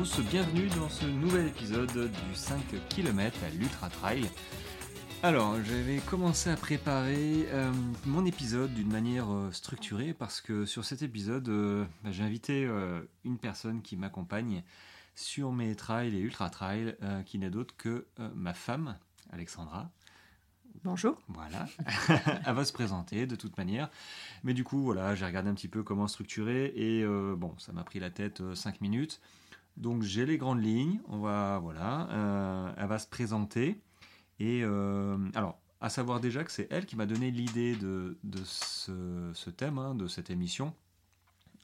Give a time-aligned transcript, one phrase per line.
[0.00, 4.30] tous, bienvenue dans ce nouvel épisode du 5 km à l'Ultra Trail.
[5.22, 7.70] Alors, j'avais commencé à préparer euh,
[8.06, 12.66] mon épisode d'une manière euh, structurée parce que sur cet épisode, euh, bah, j'ai invité
[13.24, 14.62] une personne qui m'accompagne
[15.14, 16.96] sur mes trails et ultra trails,
[17.26, 18.96] qui n'est d'autre que ma femme,
[19.30, 19.90] Alexandra.
[20.82, 21.20] Bonjour.
[21.28, 21.66] Voilà,
[22.46, 23.90] elle va se présenter de toute manière.
[24.44, 27.04] Mais du coup, voilà, j'ai regardé un petit peu comment structurer et
[27.36, 29.20] bon, ça m'a pris la tête 5 minutes.
[29.80, 33.80] Donc j'ai les grandes lignes, on va, voilà, elle va se présenter.
[34.40, 39.50] Et euh, alors, à savoir déjà que c'est elle qui m'a donné l'idée de, ce,
[39.50, 40.74] thème, hein, de cette émission,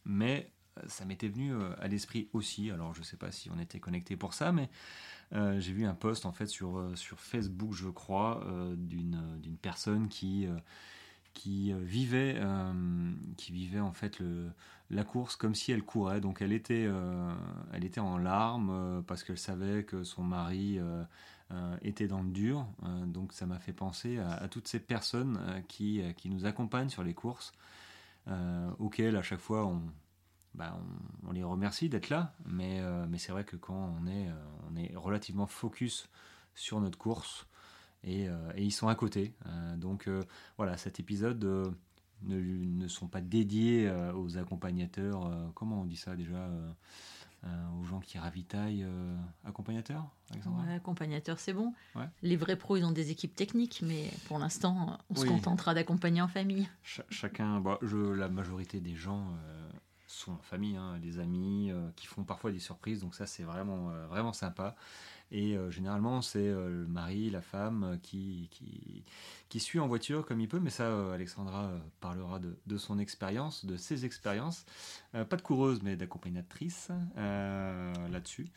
[0.06, 2.70] mais euh, ça m'était venu euh, à l'esprit aussi.
[2.70, 4.68] Alors, je ne sais pas si on était connecté pour ça, mais
[5.32, 10.46] j'ai vu un post en fait sur, sur Facebook, je crois, d'une personne qui
[11.34, 12.40] qui vivait,
[13.36, 14.52] qui vivait en fait le,
[14.90, 16.20] la course comme si elle courait.
[16.20, 16.88] Donc elle était,
[17.72, 20.80] elle était en larmes parce qu'elle savait que son mari
[21.52, 22.66] euh, était dans le dur.
[22.82, 26.88] Euh, donc ça m'a fait penser à, toutes ces personnes euh, qui, qui, nous accompagnent
[26.88, 27.52] sur les courses,
[28.80, 29.80] auxquelles à chaque fois on,
[30.54, 30.76] bah,
[31.24, 32.34] on, les remercie d'être là.
[32.46, 34.28] Mais, mais c'est vrai que quand on est,
[34.68, 36.08] on est relativement focus
[36.56, 37.46] sur notre course,
[38.02, 38.26] et
[38.56, 39.32] ils sont à côté.
[39.76, 40.08] donc
[40.56, 41.72] voilà, cet épisode
[42.22, 45.30] ne, ne, sont pas dédiés aux accompagnateurs.
[45.54, 46.48] comment on dit ça déjà
[47.46, 51.74] euh, aux gens qui ravitaillent euh, accompagnateurs ouais, accompagnateurs, c'est bon.
[52.22, 56.22] Les vrais pros, ils ont des équipes techniques, mais pour l'instant, on se contentera d'accompagner
[56.22, 56.68] en famille.
[56.82, 59.70] chacun, bah, je, la majorité des gens euh,
[60.08, 63.90] sont en famille, hein, les amis, qui font parfois des surprises, donc ça, c'est vraiment,
[64.08, 64.74] vraiment sympa.
[65.32, 68.48] Et euh, généralement, c'est euh, le mari, la femme euh, qui,
[69.48, 70.60] qui, suit en voiture comme il peut.
[70.60, 74.66] Mais ça, Alexandra parlera de, son expérience, de ses expériences.
[75.12, 78.48] pas de coureuse, mais d'accompagnatrice là-dessus.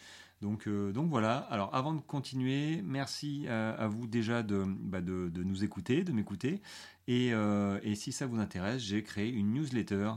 [0.41, 1.38] Donc, donc voilà.
[1.38, 6.11] Alors avant de continuer, merci à, vous déjà de, bah de, de, nous écouter, de
[6.11, 6.61] m'écouter.
[7.07, 10.11] Et, et, si ça vous intéresse, j'ai créé une newsletter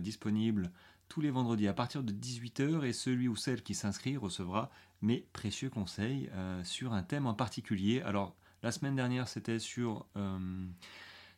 [0.00, 0.72] disponible
[1.08, 4.68] tous les vendredis à partir de 18h et celui ou celle qui s'inscrit recevra
[5.04, 8.00] mes précieux conseils euh, sur un thème en particulier.
[8.00, 10.66] Alors la semaine dernière c'était sur euh,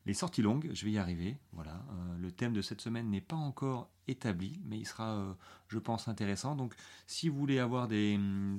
[0.07, 1.37] les sorties longues, je vais y arriver.
[1.53, 5.81] Voilà, euh, le thème de cette semaine n'est pas encore établi, mais il sera, je
[5.81, 6.55] pense, intéressant.
[6.55, 6.77] Donc,
[7.09, 8.17] si vous voulez avoir des,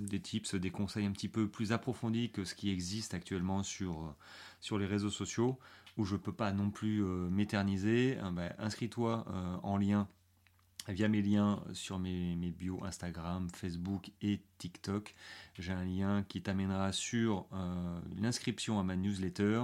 [0.10, 4.14] des, tips, des conseils un petit peu plus approfondis que ce qui existe actuellement sur,
[4.60, 5.58] sur les réseaux sociaux,
[5.96, 9.26] où je ne peux pas non plus m'éterniser, ben, inscris-toi
[9.64, 10.10] en lien
[10.88, 15.16] via mes liens sur mes, mes bios Instagram, Facebook et TikTok.
[15.58, 19.64] J'ai un lien qui t'amènera sur euh, l'inscription à ma newsletter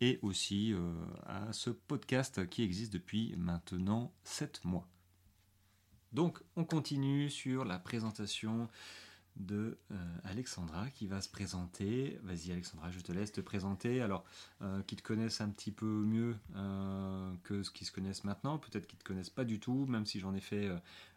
[0.00, 0.92] et aussi euh,
[1.26, 4.86] à ce podcast qui existe depuis maintenant 7 mois.
[6.12, 8.68] Donc on continue sur la présentation
[9.38, 9.94] de euh,
[10.24, 12.18] Alexandra qui va se présenter.
[12.22, 14.00] Vas-y Alexandra, je te laisse te présenter.
[14.00, 14.24] Alors,
[14.62, 18.58] euh, qui te connaissent un petit peu mieux euh, que ce qu'ils se connaissent maintenant,
[18.58, 20.68] peut-être qu'ils te connaissent pas du tout, même si j'en ai fait.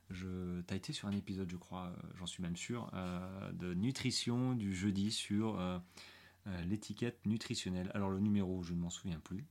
[0.10, 0.62] je...
[0.62, 2.92] Tu as été sur un épisode, je crois, j'en suis même sûr,
[3.54, 5.60] de nutrition du jeudi sur
[6.66, 7.92] l'étiquette nutritionnelle.
[7.94, 9.46] Alors, le numéro, je ne m'en souviens plus,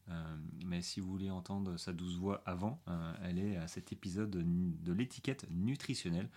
[0.65, 2.83] mais si vous voulez entendre sa douce voix avant,
[3.23, 6.29] elle est à cet épisode de l'étiquette nutritionnelle.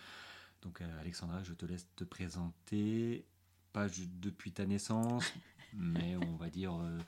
[0.63, 3.25] Donc euh, Alexandra, je te laisse te présenter,
[3.73, 3.87] pas
[4.21, 5.33] depuis ta naissance,
[5.73, 6.73] mais on va dire...
[6.73, 6.99] Euh,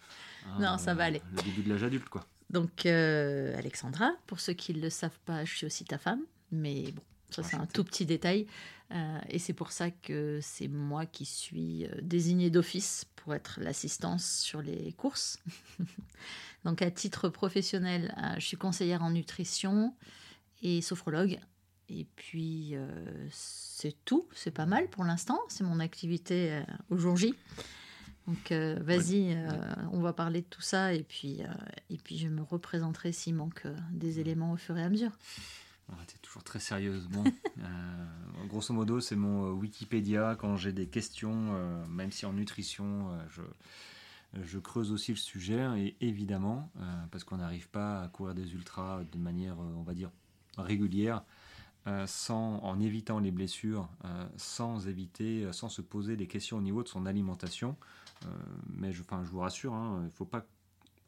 [0.59, 1.21] non, ça va aller.
[1.35, 2.25] Le début de l'âge adulte, quoi.
[2.49, 6.21] Donc euh, Alexandra, pour ceux qui ne le savent pas, je suis aussi ta femme,
[6.51, 7.01] mais bon,
[7.31, 8.45] ça c'est un tout petit détail.
[9.29, 14.61] et c'est pour ça que c'est moi qui suis désignée d'office pour être l'assistance sur
[14.61, 15.39] les courses.
[16.65, 19.95] Donc à titre professionnel, je suis conseillère en nutrition
[20.61, 21.39] et sophrologue
[21.89, 22.87] et puis, euh,
[23.31, 27.35] c'est tout, c'est pas mal pour l'instant, c'est mon activité euh, au jour J.
[28.27, 29.37] Donc, euh, vas-y,
[29.91, 30.95] on va parler de tout ça.
[30.95, 31.41] Et puis,
[31.91, 35.11] et puis je me représenterai s'il manque des éléments au fur et à mesure.
[35.91, 37.07] Ah, tu es toujours très sérieuse.
[37.07, 37.23] Bon,
[38.49, 40.35] grosso modo, c'est mon Wikipédia.
[40.39, 43.43] Quand j'ai des questions, même si en nutrition, je,
[44.41, 46.71] je creuse aussi le sujet, et évidemment,
[47.11, 50.09] parce qu'on n'arrive pas à courir des ultras de manière, on va dire,
[50.57, 51.23] régulière,
[51.87, 56.57] euh, sans, en évitant les blessures, euh, sans éviter, euh, sans se poser des questions
[56.57, 57.77] au niveau de son alimentation.
[58.67, 60.47] mais je, enfin, je vous rassure, hein, il ne faut pas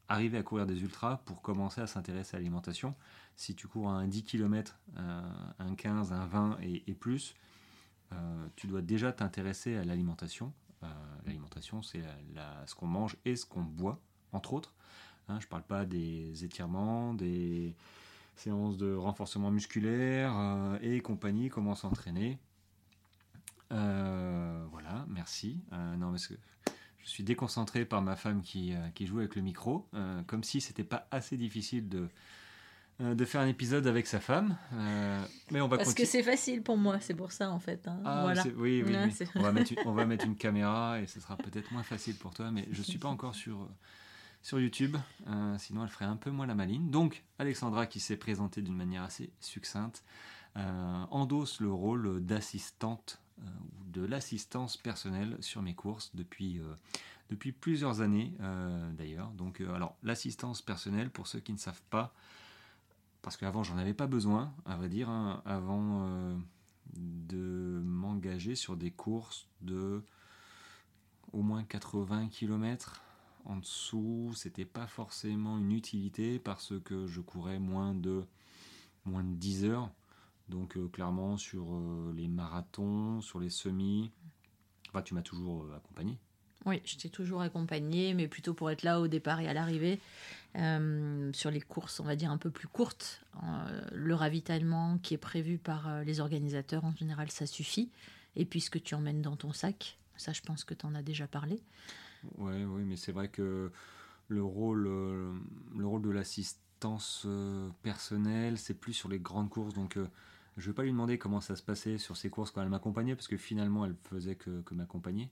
[0.06, 2.94] arriver à courir des ultras pour commencer à s'intéresser à l'alimentation.
[3.34, 7.34] Si tu cours un 10 km, un 15, un 20 et, plus,
[8.56, 10.52] tu dois déjà t'intéresser à l'alimentation.
[11.26, 12.02] l'alimentation, c'est
[12.66, 14.00] ce qu'on mange et ce qu'on boit,
[14.32, 14.74] entre autres.
[15.28, 17.74] Hein, je ne parle pas des étirements, des,
[18.38, 22.38] séances de renforcement musculaire euh, et compagnie, comment s'entraîner.
[23.70, 25.60] voilà, merci.
[25.72, 26.34] non, parce que
[27.04, 29.88] je suis déconcentré par ma femme qui, qui joue avec le micro,
[30.26, 32.08] comme si c'était pas assez difficile de,
[33.00, 34.56] de faire un épisode avec sa femme.
[35.50, 37.86] mais on va Parce que c'est facile pour moi, c'est pour ça en fait.
[37.88, 38.00] Hein.
[38.04, 38.42] Ah, voilà.
[38.56, 38.94] Oui, oui,
[39.34, 42.16] On, va mettre une, on va mettre une caméra et ce sera peut-être moins facile
[42.16, 43.68] pour toi, mais je suis pas encore sur
[44.42, 44.96] sur YouTube,
[45.26, 46.90] euh, sinon elle ferait un peu moins la maline.
[46.90, 50.04] Donc Alexandra, qui s'est présentée d'une manière assez succincte,
[50.56, 56.60] euh, endosse le rôle d'assistante euh, ou de l'assistance personnelle sur mes courses depuis,
[57.60, 58.32] plusieurs années
[58.96, 59.30] d'ailleurs.
[59.32, 62.14] Donc alors l'assistance personnelle, pour ceux qui ne savent pas,
[63.22, 66.38] parce qu'avant j'en avais pas besoin, à vrai dire, hein, avant
[66.96, 70.02] de m'engager sur des courses de
[71.32, 73.02] au moins 80 km
[73.48, 78.24] en dessous, c'était pas forcément une utilité parce que je courais moins de,
[79.06, 79.90] moins de 10 heures.
[80.48, 84.10] Donc euh, clairement sur euh, les marathons, sur les semis,
[84.88, 86.18] enfin, tu m'as toujours euh, accompagné.
[86.66, 90.00] Oui, je t'ai toujours accompagné, mais plutôt pour être là au départ et à l'arrivée.
[90.54, 93.24] sur les courses, on va dire un peu plus courtes,
[93.92, 97.90] le ravitaillement qui est prévu par les organisateurs, en général, ça suffit.
[98.34, 100.96] Et puis ce que tu emmènes dans ton sac, ça je pense que tu en
[100.96, 101.62] as déjà parlé.
[102.38, 103.70] Ouais, oui, mais c'est vrai que
[104.28, 105.32] le rôle, euh,
[105.76, 109.74] le rôle de l'assistance euh, personnelle, c'est plus sur les grandes courses.
[109.74, 110.06] Donc, euh,
[110.56, 112.68] je ne vais pas lui demander comment ça se passait sur ces courses quand elle
[112.68, 115.30] m'accompagnait, parce que finalement, elle faisait que, que m'accompagner.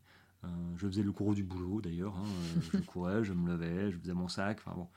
[0.76, 2.16] je faisais le cours du boulot d'ailleurs.
[2.16, 4.58] Hein, je courais, je me levais, je faisais mon sac.
[4.64, 4.88] Enfin bon.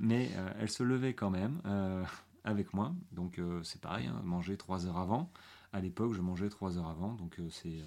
[0.00, 1.60] mais elle se levait quand même
[2.42, 2.92] avec moi.
[3.12, 5.30] Donc, c'est pareil, hein, manger trois heures avant.
[5.72, 7.14] À l'époque, je mangeais trois heures avant.
[7.14, 7.84] Donc, c'est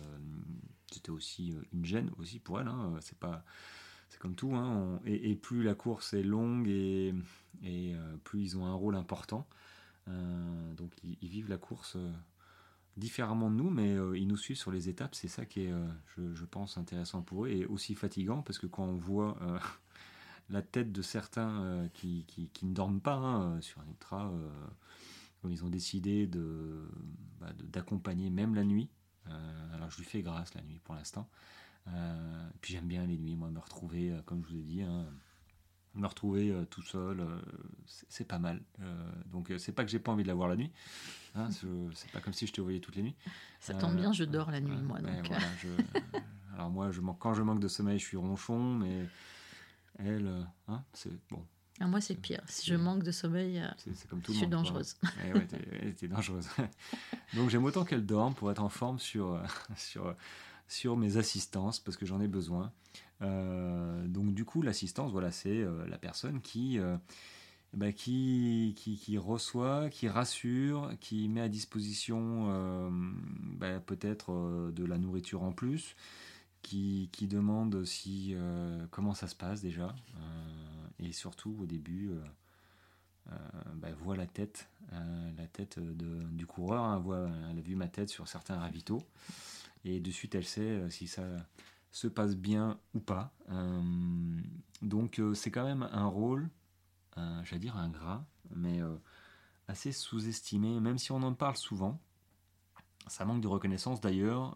[0.94, 2.68] c'était aussi euh, une gêne aussi pour elle.
[2.68, 2.98] Hein.
[3.02, 3.44] C'est pas,
[4.10, 4.56] c'est comme tout.
[4.56, 5.00] Hein.
[5.06, 7.14] et, plus la course est longue et,
[7.64, 9.48] et euh, plus ils ont un rôle important.
[10.08, 11.98] Euh, donc ils, vivent la course
[12.98, 15.16] différemment de nous, mais ils nous suivent sur les étapes.
[15.16, 15.74] C'est ça qui est,
[16.18, 19.38] je, pense, intéressant pour eux et aussi fatigant parce que quand on voit
[20.50, 24.34] la tête de certains qui, qui, ne dorment pas hein, sur un ultra,
[25.48, 26.90] ils ont décidé de,
[27.40, 28.90] bah, d'accompagner même la nuit.
[29.30, 31.28] Euh, alors je lui fais grâce la nuit pour l'instant.
[31.88, 34.82] Euh, puis j'aime bien les nuits, moi, me retrouver, euh, comme je vous ai dit,
[34.82, 35.06] hein,
[35.96, 37.26] me retrouver tout seul,
[37.86, 38.62] c'est pas mal.
[39.26, 40.72] donc c'est pas que j'ai pas envie de la voir la nuit.
[41.36, 41.50] Hein,
[41.94, 43.16] c'est pas comme si je te voyais toutes les nuits.
[43.60, 45.00] Ça tombe bien, je dors la nuit, moi.
[45.00, 45.32] Donc.
[46.54, 49.08] alors moi, je, quand je manque de sommeil, je suis ronchon, mais
[49.98, 51.44] elle, hein, c'est bon.
[51.82, 52.42] Ah, moi, c'est pire.
[52.46, 53.92] Si je manque de sommeil, euh,
[54.28, 54.98] je suis dangereuse.
[55.34, 56.48] Ouais, t'es dangereuse.
[57.36, 59.44] Donc, j'aime autant qu'elle dorme pour être en forme sur, euh,
[59.78, 60.14] sur,
[60.68, 62.72] sur mes assistances, parce que j'en ai besoin.
[63.22, 66.80] Euh, donc, du coup, l'assistance, voilà, c'est la personne qui,
[67.74, 72.92] bah, qui, qui, qui, reçoit, qui rassure, qui met à disposition
[73.58, 75.96] bah, peut-être de la nourriture en plus,
[76.62, 78.36] qui, qui demande si,
[78.92, 79.94] comment ça se passe déjà
[81.00, 82.22] et surtout au début euh,
[83.32, 83.36] euh,
[83.76, 87.04] bah, voit la tête, euh, la tête du coureur, hein,
[87.52, 89.02] elle a vu ma tête sur certains ravitaux
[89.86, 91.24] et de suite elle sait si ça
[91.92, 93.34] se passe bien ou pas.
[94.82, 96.50] donc c'est quand même un rôle,
[97.16, 98.26] j'allais dire ingrat,
[98.56, 98.82] mais
[99.68, 102.00] assez sous-estimé, même si on en parle souvent.
[103.08, 104.56] Ça manque de reconnaissance d'ailleurs.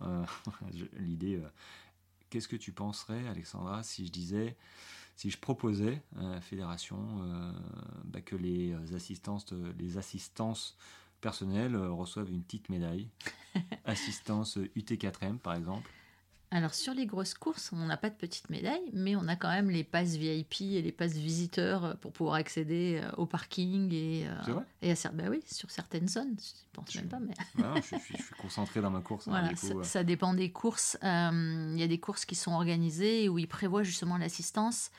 [0.97, 1.41] L'idée,
[2.29, 4.57] qu'est-ce que tu penserais, Alexandra, si je disais
[5.15, 7.51] si je proposais à la fédération euh,
[8.05, 9.45] bah, que les assistances,
[9.79, 10.77] les assistances
[11.21, 13.07] personnelles reçoivent une petite médaille,
[13.85, 15.89] assistance UT4M par exemple,
[16.53, 19.49] alors sur les grosses courses, on n'a pas de petite médaille, mais on a quand
[19.49, 23.91] même les passes VIP et les passes visiteurs euh, pour pouvoir accéder euh, au parking
[23.91, 26.35] et, euh, et à bah oui, sur certaines zones.
[26.37, 27.33] Je pense même pas, mais
[27.81, 29.27] je, suis, concentré dans ma course.
[29.27, 29.49] Hein,
[29.81, 30.95] ça, dépend des courses.
[31.01, 34.91] Il y a des courses qui sont organisées où ils prévoient justement l'assistance.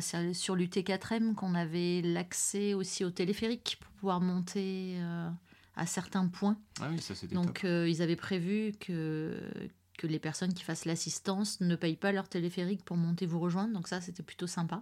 [0.00, 4.96] C'est sur l'UT4M qu'on avait l'accès aussi au téléphérique pour pouvoir monter
[5.76, 6.56] à certains points.
[6.80, 9.40] Ah oui, ça c'était Donc ils avaient prévu que
[9.98, 13.72] que les personnes qui fassent l'assistance ne payent pas leur téléphérique pour monter vous rejoindre.
[13.72, 14.80] Donc ça, c'était plutôt sympa.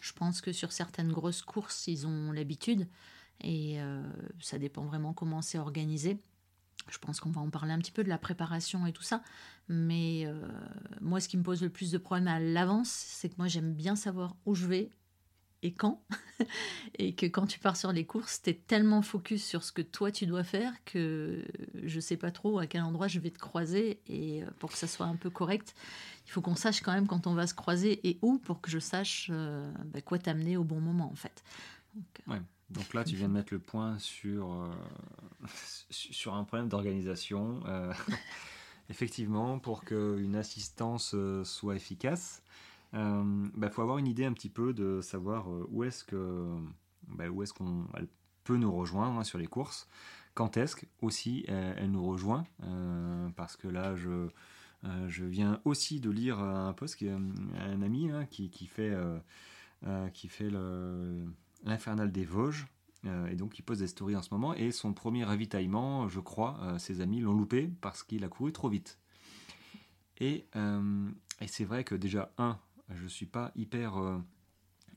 [0.00, 2.86] Je pense que sur certaines grosses courses, ils ont l'habitude.
[3.40, 4.02] Et euh,
[4.40, 6.18] ça dépend vraiment comment c'est organisé.
[6.88, 9.22] Je pense qu'on va en parler un petit peu de la préparation et tout ça.
[9.68, 10.46] Mais euh,
[11.00, 13.72] moi, ce qui me pose le plus de problèmes à l'avance, c'est que moi, j'aime
[13.72, 14.90] bien savoir où je vais,
[15.64, 16.04] et quand.
[16.98, 19.82] et que quand tu pars sur les courses, tu es tellement focus sur ce que
[19.82, 21.42] toi tu dois faire que
[21.82, 24.00] je sais pas trop à quel endroit je vais te croiser.
[24.06, 25.74] Et euh, pour que ça soit un peu correct,
[26.26, 28.70] il faut qu'on sache quand même quand on va se croiser et où pour que
[28.70, 31.42] je sache euh, bah, quoi t'amener au bon moment en fait.
[31.94, 32.38] Donc, euh.
[32.70, 34.70] Donc là, tu viens de mettre le point sur,
[35.90, 37.60] sur un problème d'organisation.
[38.90, 42.42] Effectivement, pour qu'une assistance soit efficace,
[42.94, 46.46] il bah, faut avoir une idée un petit peu de savoir où est-ce que
[47.08, 47.86] bah, où est-ce qu'on
[48.44, 49.88] peut nous rejoindre hein, sur les courses.
[50.34, 52.44] Quand est-ce aussi elle, nous rejoint
[53.36, 54.28] Parce que là, je,
[55.06, 58.92] je viens aussi de lire un post, un ami hein, qui, qui, fait,
[60.12, 60.50] qui fait
[61.64, 62.66] l'Infernal des Vosges.
[63.30, 64.54] et donc il pose des stories en ce moment.
[64.54, 68.68] Et son premier ravitaillement, je crois, ses amis l'ont loupé parce qu'il a couru trop
[68.68, 68.98] vite.
[70.18, 70.46] Et,
[71.40, 72.58] et c'est vrai que déjà, un,
[72.90, 74.18] je suis pas hyper, euh,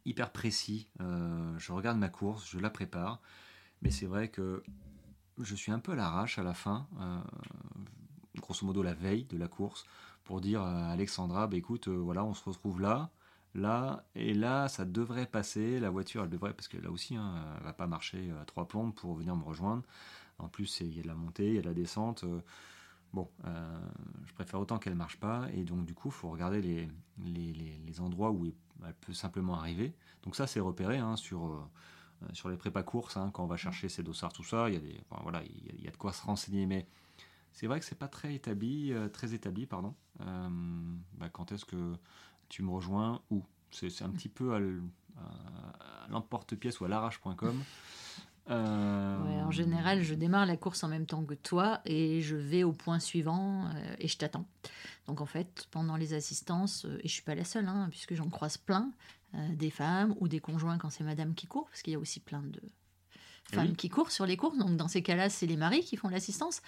[0.06, 0.89] hyper précis.
[1.01, 3.22] Euh, je regarde ma course, je la prépare,
[3.82, 4.63] mais c'est vrai que
[5.39, 7.20] je suis un peu à l'arrache à la fin, euh,
[8.38, 9.86] grosso modo la veille de la course,
[10.24, 13.12] pour dire à Alexandra, bah, écoute, voilà, on se retrouve là,
[13.56, 17.56] là, et là, ça devrait passer, la voiture, elle devrait, parce que là aussi, hein,
[17.58, 19.84] elle va pas marcher à trois plombes pour venir me rejoindre.
[20.39, 22.25] En plus, il y a de la montée, il y a de la descente.
[23.13, 23.79] Bon, euh,
[24.25, 26.89] je préfère autant qu'elle marche pas, et donc du coup, il faut regarder les,
[27.25, 28.45] les, endroits où
[28.85, 29.93] elle peut simplement arriver.
[30.23, 31.59] Donc ça, c'est repéré hein, sur, euh,
[32.33, 34.77] sur les prépas courses, hein, quand on va chercher ses dossards, tout ça, il y
[34.77, 36.85] a, des, voilà, il y a, de quoi se renseigner, mais
[37.53, 39.95] c'est vrai que c'est pas très établi, euh, très établi, pardon.
[40.19, 41.95] Bah, quand est-ce que
[42.49, 43.43] tu me rejoins Où?
[43.71, 44.59] C'est un petit peu à
[46.09, 47.63] l'emporte-pièce ou à l'arrache.com.
[48.50, 52.63] Euh, en général, je démarre la course en même temps que toi et je vais
[52.63, 54.46] au point suivant euh, et je t'attends.
[55.08, 58.13] Donc en fait, pendant les assistances, euh, et je suis pas la seule, hein, puisque
[58.13, 58.92] j'en croise plein,
[59.50, 62.22] des femmes ou des conjoints quand c'est madame qui court, parce qu'il y a aussi
[62.22, 62.62] plein de
[63.51, 64.58] eh femmes qui courent sur les courses.
[64.58, 66.62] Donc dans ces cas-là, c'est les maris qui font l'assistance,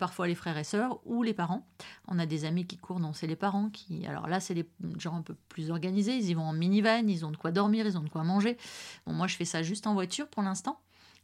[0.00, 1.64] parfois les frères et sœurs ou les parents.
[2.08, 4.04] On a des amis qui courent, donc c'est les parents qui.
[4.04, 6.16] Alors là, c'est les gens un peu plus organisés.
[6.16, 8.58] Ils y vont en minivan, ils ont de quoi dormir, ils ont de quoi manger.
[9.06, 10.80] Bon, moi, je fais ça juste en voiture pour l'instant.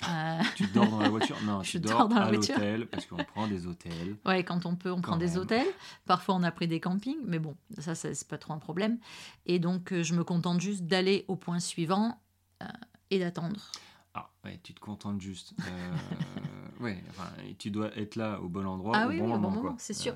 [0.09, 3.17] Euh, tu dors dans la voiture Non, je tu dors, dans à l'hôtel parce qu'on
[3.17, 4.17] prend des hôtels.
[4.25, 5.67] Ouais, quand on peut, on prend des hôtels.
[6.07, 8.99] Parfois, on a pris des campings, mais bon, ça, c'est pas trop un problème.
[9.47, 12.21] Et donc, euh, je me contente juste d'aller au point suivant
[12.63, 12.67] euh,
[13.11, 13.73] et d'attendre.
[14.15, 15.55] Ah, ouais, tu te contentes juste.
[16.81, 17.29] ouais, enfin,
[17.59, 18.97] tu dois être là au bon endroit.
[18.97, 20.15] Ah au oui, bon au bon moment, c'est sûr.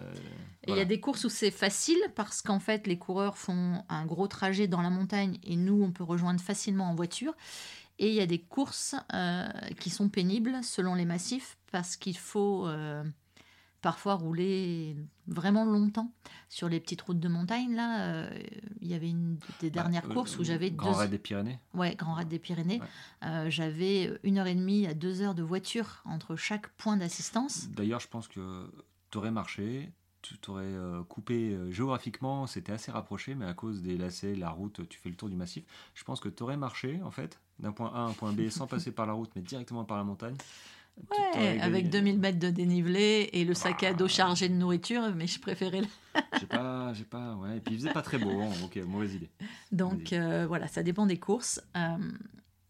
[0.65, 3.85] Et il y a des courses où c'est facile parce qu'en fait, les coureurs font
[3.89, 7.35] un gros trajet dans la montagne et nous, on peut rejoindre facilement en voiture.
[8.03, 12.19] Et il y a des courses euh, qui sont pénibles selon les massifs parce qu'il
[12.19, 13.05] faut euh,
[13.81, 14.97] parfois rouler
[15.29, 16.13] vraiment longtemps
[16.49, 17.77] sur les petites routes de montagne.
[17.77, 18.43] Là, euh,
[18.81, 21.61] il y avait une des bah, dernières courses où j'avais Grand Raid des Pyrénées.
[21.75, 22.81] Ouais, Grand Raid des Pyrénées.
[23.47, 27.69] j'avais une heure et demie à deux heures de voiture entre chaque point d'assistance.
[27.69, 28.69] D'ailleurs, je pense que
[29.13, 29.93] tu aurais marché,
[30.23, 30.73] tu t'aurais
[31.09, 35.17] coupé géographiquement, c'était assez rapproché, mais à cause des lacets, la route, tu fais le
[35.17, 35.65] tour du massif.
[35.95, 38.49] Je pense que tu aurais marché, en fait, d'un point A à un point B
[38.51, 40.37] sans passer par la route, mais directement par la montagne.
[41.11, 45.27] Ouais, avec 2000 mètres de dénivelé et le sac à dos chargé de nourriture, mais
[45.27, 45.83] je préférais.
[46.39, 47.57] j'ai pas, j'ai pas, ouais.
[47.57, 48.51] Et puis il faisait pas très beau, hein.
[48.63, 49.31] ok, mauvaise idée.
[49.73, 51.61] Donc euh, voilà, ça dépend des courses.
[51.77, 51.97] Euh,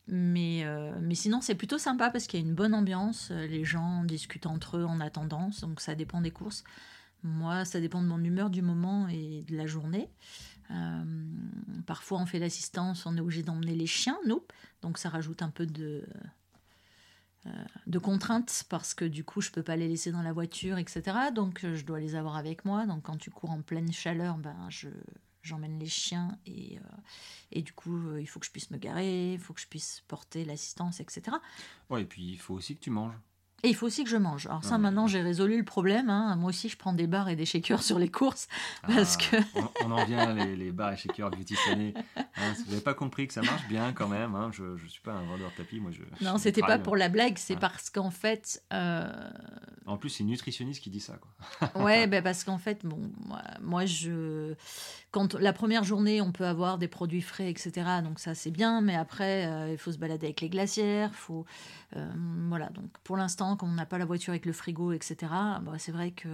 [0.06, 3.30] mais, euh, mais sinon, c'est plutôt sympa parce qu'il y a une bonne ambiance.
[3.30, 6.64] Les gens discutent entre eux en attendant, donc ça dépend des courses.
[7.22, 10.08] Moi, ça dépend de mon humeur du moment et de la journée.
[10.70, 11.04] Euh,
[11.86, 14.44] parfois, on fait l'assistance, on est obligé d'emmener les chiens, nous.
[14.80, 16.04] Donc, ça rajoute un peu de,
[17.46, 20.78] euh, de contraintes parce que du coup, je peux pas les laisser dans la voiture,
[20.78, 21.02] etc.
[21.34, 22.86] Donc, euh, je dois les avoir avec moi.
[22.86, 24.88] Donc, quand tu cours en pleine chaleur, ben, je,
[25.42, 26.78] j'emmène les chiens et,
[27.52, 30.02] et du coup, il faut que je puisse me garer, il faut que je puisse
[30.08, 31.36] porter l'assistance, etc.
[31.90, 33.14] Ouais, et puis il faut aussi que tu manges.
[33.64, 34.46] Et il faut aussi que je mange.
[34.46, 36.10] Alors ça, maintenant, j'ai résolu le problème.
[36.10, 36.34] Hein.
[36.34, 38.48] Moi aussi, je prends des bars et des shakers sur les courses.
[38.86, 39.84] Parce ah, que...
[39.84, 43.28] on, en vient, les, les bars et shakers beauty hein, si vous n'avez pas compris
[43.28, 45.78] que ça marche bien quand même, hein, je ne suis pas un vendeur de tapis.
[45.78, 48.62] Moi, je, non, c'était pas pour la blague, c'est parce qu'en fait...
[48.72, 49.06] Euh,
[49.86, 51.18] en plus, c'est une nutritionniste qui dit ça.
[51.18, 51.82] Quoi.
[51.84, 54.54] ouais, ben parce qu'en fait, bon, moi, moi, je...
[55.12, 57.72] Quand la première journée, on peut avoir des produits frais, etc.
[58.02, 58.80] Donc ça, c'est bien.
[58.80, 61.14] Mais après, euh, il faut se balader avec les glacières.
[61.14, 61.44] Faut,
[61.96, 62.10] euh,
[62.48, 65.16] voilà, donc pour l'instant, quand on n'a pas la voiture avec le frigo, etc.,
[65.62, 66.28] bah, c'est vrai que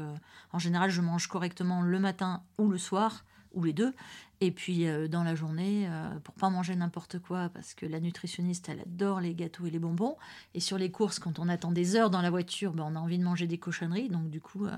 [0.53, 3.93] en général, je mange correctement le matin ou le soir, ou les deux.
[4.41, 8.01] Et puis euh, dans la journée, euh, pour pas manger n'importe quoi, parce que la
[8.01, 10.17] nutritionniste, elle adore les gâteaux et les bonbons.
[10.55, 13.01] Et sur les courses, quand on attend des heures dans la voiture, bah, on a
[13.01, 14.09] envie de manger des cochonneries.
[14.09, 14.77] Donc du coup, euh,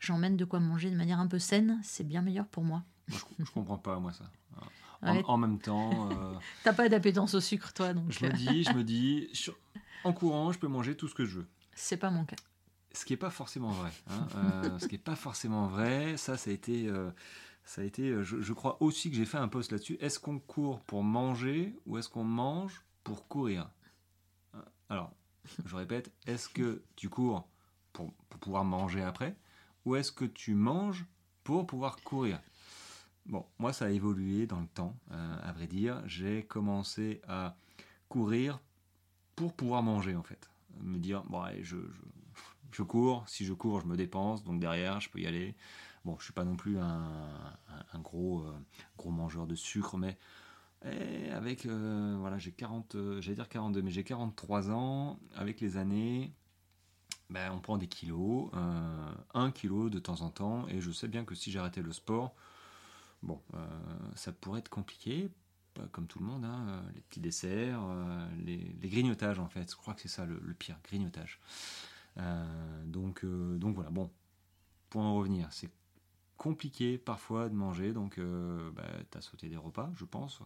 [0.00, 1.78] j'emmène de quoi manger de manière un peu saine.
[1.82, 2.82] C'est bien meilleur pour moi.
[3.08, 4.24] je, je comprends pas, moi, ça.
[5.02, 6.08] En, même temps.
[6.64, 8.10] T'as pas d'appétence au sucre, toi, donc.
[8.10, 9.28] Je me dis, je me dis,
[10.04, 11.46] en courant, je peux manger tout ce que je veux.
[11.76, 12.36] C'est pas mon cas.
[12.92, 13.92] Ce qui n'est pas forcément vrai.
[14.08, 14.26] Hein.
[14.36, 16.88] Euh, ce qui n'est pas forcément vrai, ça, ça a été.
[16.88, 17.10] Euh,
[17.64, 19.98] ça a été euh, je, crois aussi que j'ai fait un post là-dessus.
[20.00, 23.68] Est-ce qu'on court pour manger ou est-ce qu'on mange pour courir?
[24.88, 25.12] Alors,
[25.64, 27.48] je répète, est-ce que tu cours
[27.92, 29.36] pour, pouvoir manger après
[29.84, 31.04] où est-ce que tu manges
[31.42, 32.40] pour pouvoir courir?
[33.26, 36.00] Bon, moi ça a évolué dans le temps, à vrai dire.
[36.06, 37.56] J'ai commencé à
[38.08, 38.60] courir
[39.34, 40.48] pour pouvoir manger en fait.
[40.82, 41.76] Me dire, bon, je,
[42.72, 45.54] je, cours, si je cours, je me dépense, donc derrière, je peux y aller.
[46.04, 48.46] Bon, je suis pas non plus un, gros,
[48.96, 50.16] gros mangeur de sucre, mais
[50.84, 55.18] et avec, euh, voilà, j'ai 40, euh, j'allais dire 42, mais j'ai 43 ans.
[55.34, 56.32] Avec les années,
[57.30, 61.08] ben, on prend des kilos, euh, un kilo de temps en temps, et je sais
[61.08, 62.34] bien que si j'arrêtais le sport,
[63.22, 63.40] bon,
[64.14, 65.28] ça pourrait être compliqué,
[65.92, 67.82] comme tout le monde, hein, les petits desserts,
[68.44, 71.40] les, grignotages en fait, je crois que c'est ça le, pire, grignotage.
[72.86, 74.10] donc, donc voilà, bon,
[74.90, 75.70] pour en revenir, c'est
[76.36, 80.40] compliqué parfois de manger, donc euh, bah, tu as sauté des repas, je pense.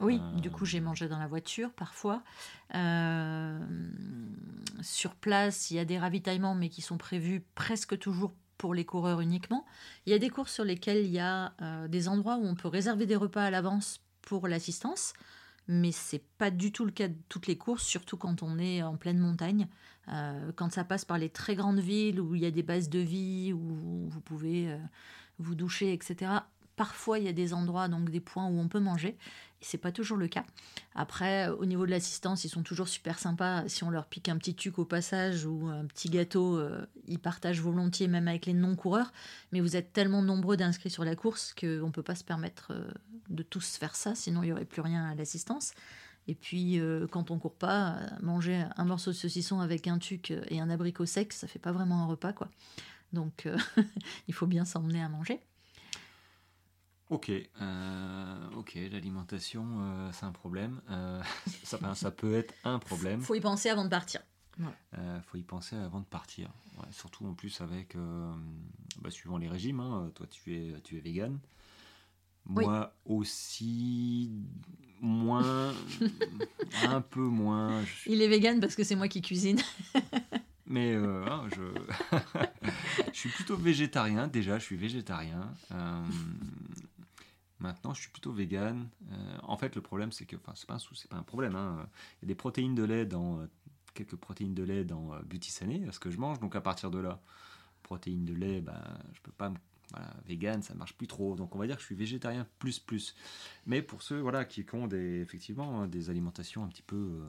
[0.00, 2.22] Oui, euh, du coup j'ai mangé dans la voiture parfois.
[2.74, 3.58] Euh,
[4.80, 8.84] sur place, il y a des ravitaillements, mais qui sont prévus presque toujours pour les
[8.84, 9.64] coureurs uniquement.
[10.06, 11.52] Il y a des courses sur lesquelles il y a
[11.88, 15.14] des endroits où on peut réserver des repas à l'avance pour l'assistance,
[15.68, 18.82] mais c'est pas du tout le cas de toutes les courses, surtout quand on est
[18.82, 19.68] en pleine montagne.
[20.56, 22.98] quand ça passe par les très grandes villes où il y a des bases de
[22.98, 24.76] vie, où vous pouvez
[25.38, 26.30] vous doucher, etc.
[26.76, 29.16] Parfois, il y a des endroits, donc des points où on peut manger.
[29.60, 30.44] Et c'est pas toujours le cas.
[30.94, 33.68] Après, au niveau de l'assistance, ils sont toujours super sympas.
[33.68, 37.18] Si on leur pique un petit tuc au passage ou un petit gâteau, euh, ils
[37.20, 39.12] partagent volontiers, même avec les non-coureurs.
[39.52, 42.72] Mais vous êtes tellement nombreux d'inscrits sur la course qu'on ne peut pas se permettre
[42.72, 42.90] euh,
[43.30, 45.72] de tous faire ça, sinon il n'y aurait plus rien à l'assistance.
[46.26, 50.32] Et puis, euh, quand on court pas, manger un morceau de saucisson avec un tuc
[50.48, 52.48] et un abricot sec, ça fait pas vraiment un repas, quoi.
[53.12, 53.56] Donc, euh,
[54.28, 55.40] il faut bien s'emmener à manger.
[57.10, 60.80] Ok, euh, ok, l'alimentation, euh, c'est un problème.
[61.64, 63.20] Ça, ça, peut être un problème.
[63.20, 64.22] Faut y penser avant de partir.
[64.58, 66.50] Il faut y penser avant de partir.
[66.90, 67.96] surtout en plus avec,
[69.00, 69.80] bah, suivant les régimes.
[69.80, 71.38] Hein, toi, tu es, tu es vegan.
[72.46, 74.30] Moi aussi,
[75.00, 75.74] moins,
[76.84, 77.82] un peu moins.
[78.06, 79.58] Il est vegan parce que c'est moi qui cuisine.
[80.66, 82.18] Mais euh, hein, je...
[83.12, 84.28] je suis plutôt végétarien.
[84.28, 85.52] Déjà, je suis végétarien.
[85.72, 86.02] Euh,
[87.64, 88.88] maintenant, je suis plutôt vegan.
[89.10, 91.56] Euh, en fait, le problème, c'est que, enfin, c'est pas un c'est pas un problème.
[91.56, 91.88] Hein.
[92.20, 93.40] Il y a des protéines de lait dans
[93.94, 96.40] quelques protéines de lait dans Beauty Sané, ce que je mange.
[96.40, 97.20] Donc à partir de là,
[97.82, 99.52] protéines de lait, ben, je peux pas
[99.90, 101.36] voilà, vegan, ça marche plus trop.
[101.36, 103.14] Donc on va dire que je suis végétarien plus plus.
[103.66, 107.22] Mais pour ceux voilà qui ont des effectivement des alimentations un petit peu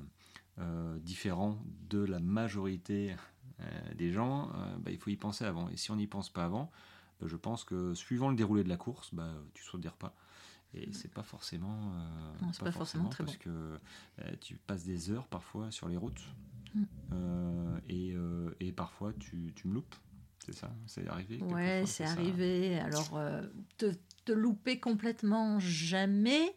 [0.58, 3.14] euh, différent de la majorité
[3.60, 5.68] euh, des gens, euh, bah, il faut y penser avant.
[5.68, 6.72] Et si on n'y pense pas avant,
[7.20, 10.16] bah, je pense que suivant le déroulé de la course, bah, tu sautes des repas.
[10.76, 11.94] Et c'est pas forcément,
[12.42, 13.80] non, pas, pas, forcément, très parce que
[14.42, 16.24] tu passes des heures parfois sur les routes
[16.74, 16.84] mm.
[17.90, 18.16] et,
[18.60, 19.96] et, parfois tu, tu me loupes.
[20.46, 21.42] C'est ça, c'est arrivé.
[21.44, 22.78] Ouais, c'est arrivé.
[22.80, 23.20] Alors,
[23.78, 23.94] te,
[24.26, 26.56] te, louper complètement jamais.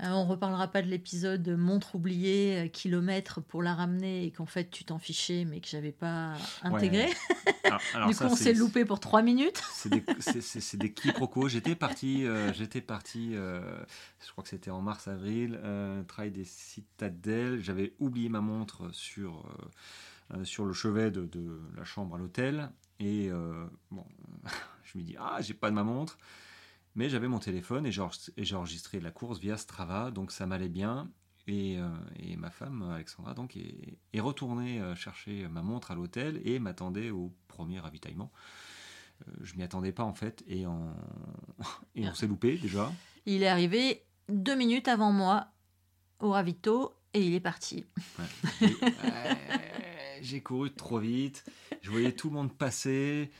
[0.00, 4.46] Euh, on reparlera pas de l'épisode montre oubliée, euh, kilomètre pour la ramener et qu'en
[4.46, 7.06] fait tu t'en fichais mais que j'avais pas intégré.
[8.08, 9.62] du coup, on s'est loupé pour trois minutes.
[9.74, 10.02] c'est des,
[10.78, 11.48] des quiproquos.
[11.48, 15.60] J'étais parti, euh, j'étais parti, je crois que c'était en mars-avril,
[16.08, 17.60] travail des citadelles.
[17.62, 19.44] J'avais oublié ma montre sur,
[20.42, 22.70] sur le chevet de, de la chambre à l'hôtel.
[22.98, 23.30] Et
[23.90, 24.04] bon,
[24.84, 26.18] je me dis, ah, j'ai pas de ma montre.
[26.94, 31.10] Mais j'avais mon téléphone et j'ai enregistré la course via Strava, donc ça m'allait bien.
[31.48, 31.88] Et, euh,
[32.36, 37.32] ma femme, Alexandra, donc, est, retournée euh, chercher ma montre à l'hôtel et m'attendait au
[37.48, 38.30] premier ravitaillement.
[39.22, 40.94] Euh, je m'y attendais pas en fait et, on
[42.14, 42.92] s'est loupé déjà.
[43.26, 45.48] Il est arrivé deux minutes avant moi
[46.20, 47.84] au ravito et il est parti.
[50.22, 51.44] J'ai couru trop vite,
[51.80, 53.32] je voyais tout le monde passer.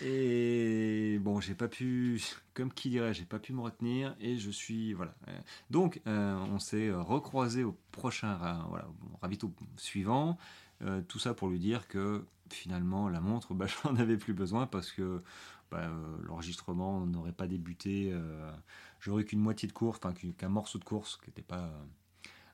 [0.00, 2.22] Et bon, j'ai pas pu,
[2.54, 5.14] comme qui dirait, j'ai pas pu me retenir et je suis voilà.
[5.70, 8.86] Donc, euh, on s'est recroisé au prochain voilà,
[9.20, 10.38] ravito suivant.
[10.82, 14.66] Euh, tout ça pour lui dire que finalement la montre, bah, j'en avais plus besoin
[14.66, 15.22] parce que
[15.70, 18.14] bah, euh, l'enregistrement n'aurait pas débuté.
[19.00, 21.70] J'aurais qu'une moitié de course, enfin qu'un morceau de course qui n'était pas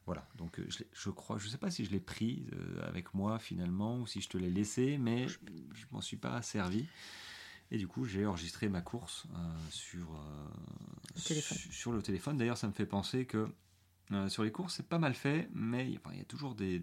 [0.07, 2.47] voilà, donc je, je, crois, je sais pas si je l'ai pris
[2.83, 5.39] avec moi finalement ou si je te l'ai laissé, mais je,
[5.73, 6.87] je m'en suis pas servi.
[7.71, 9.37] Et du coup, j'ai enregistré ma course euh,
[9.71, 10.49] sur, euh,
[11.17, 12.37] le sur le téléphone.
[12.37, 13.49] D'ailleurs, ça me fait penser que
[14.13, 16.83] euh, sur les courses, c'est pas mal fait, mais il y a toujours des,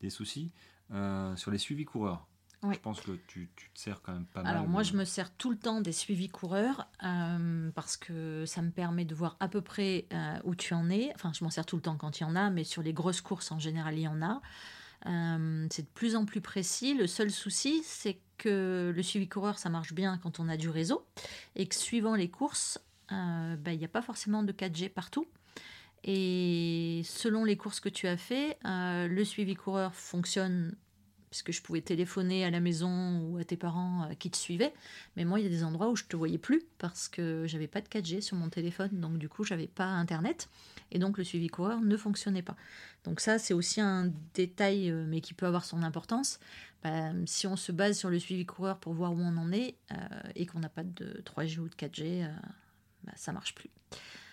[0.00, 0.52] des, soucis
[1.36, 2.26] sur les suivis coureurs.
[2.62, 4.54] Je pense que tu, tu, te sers quand même pas mal.
[4.54, 6.88] Alors moi, je me sers tout le temps des suivis coureurs
[7.74, 10.06] parce que ça me permet de voir à peu près
[10.44, 11.10] où tu en es.
[11.14, 12.92] Enfin, je m'en sers tout le temps quand il y en a, mais sur les
[12.92, 14.40] grosses courses, en général, il y en a.
[15.06, 16.94] Euh, c'est de plus en plus précis.
[16.94, 20.68] Le seul souci, c'est que le suivi coureur, ça marche bien quand on a du
[20.68, 21.06] réseau,
[21.56, 22.78] et que suivant les courses,
[23.12, 25.26] euh, ben, il n'y a pas forcément de 4G partout.
[26.04, 30.74] Et selon les courses que tu as fait, euh, le suivi coureur fonctionne
[31.30, 34.74] puisque je pouvais téléphoner à la maison ou à tes parents euh, qui te suivaient.
[35.16, 37.68] Mais moi, il y a des endroits où je te voyais plus parce que j'avais
[37.68, 40.48] pas de 4G sur mon téléphone, donc du coup, j'avais pas Internet
[40.90, 42.56] et donc le suivi coureur ne fonctionnait pas.
[43.04, 46.40] Donc ça, c'est aussi un détail, euh, mais qui peut avoir son importance.
[46.82, 49.76] Bah, si on se base sur le suivi coureur pour voir où on en est
[49.92, 49.96] euh,
[50.34, 52.28] et qu'on n'a pas de 3G ou de 4G,
[53.04, 53.70] bah, ça marche plus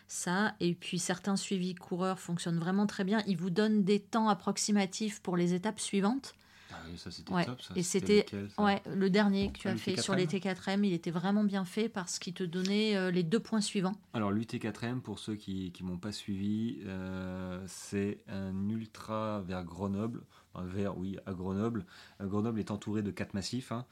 [0.08, 0.56] ça.
[0.60, 3.22] Et puis certains suivis coureurs fonctionnent vraiment très bien.
[3.28, 6.34] Ils vous donnent des temps approximatifs pour les étapes suivantes.
[6.80, 7.62] Ah ça c'était top.
[7.62, 7.74] Ça.
[7.76, 8.26] Et c'était
[8.58, 11.90] ouais, le dernier que tu as fait sur les T4M, il était vraiment bien fait
[11.90, 13.96] parce qu'il te donnait euh, les deux points suivants.
[14.14, 20.22] Alors l'UT4M, pour ceux qui ne m'ont pas suivi, euh, c'est un ultra vers Grenoble,
[20.56, 21.86] vers, oui, à Grenoble.
[22.22, 23.72] Euh, Grenoble est entouré de quatre massifs.
[23.72, 23.86] Hein.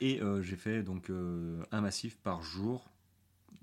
[0.00, 2.90] et j'ai fait donc un massif par jour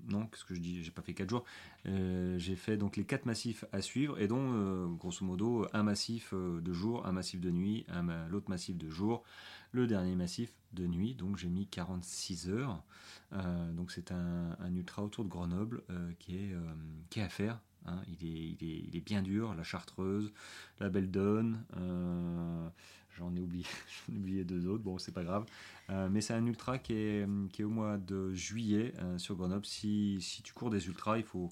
[0.08, 0.82] non, qu'est-ce que je dis?
[0.82, 1.44] J'ai pas fait 4 jours.
[1.86, 5.82] Euh, j'ai fait donc les 4 massifs à suivre et dont, euh, grosso modo, un
[5.82, 7.86] massif euh, de jour, un massif de nuit,
[8.28, 9.22] l'autre massif de jour,
[9.72, 11.14] le dernier massif de nuit.
[11.14, 12.82] Donc j'ai mis 46 heures.
[13.72, 15.82] donc c'est un, ultra autour de Grenoble
[16.18, 16.54] qui, est,
[17.10, 17.60] qui est à faire.
[17.86, 18.00] Hein.
[18.08, 20.32] Il, est, il, est, bien dur, la Chartreuse,
[20.80, 21.64] la Belle Donne.
[23.18, 23.64] J'en ai oublié,
[24.08, 25.46] oublié deux autres, bon, c'est pas grave.
[25.90, 29.36] Euh, mais c'est un ultra qui est, qui est au mois de juillet euh, sur
[29.36, 29.66] Grenoble.
[29.66, 31.50] Si, si, tu cours des ultras, il faut,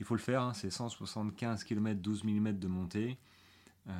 [0.00, 0.42] il faut le faire.
[0.42, 0.54] Hein.
[0.54, 3.18] C'est 175 km, 12 mm de montée.
[3.88, 3.92] Euh,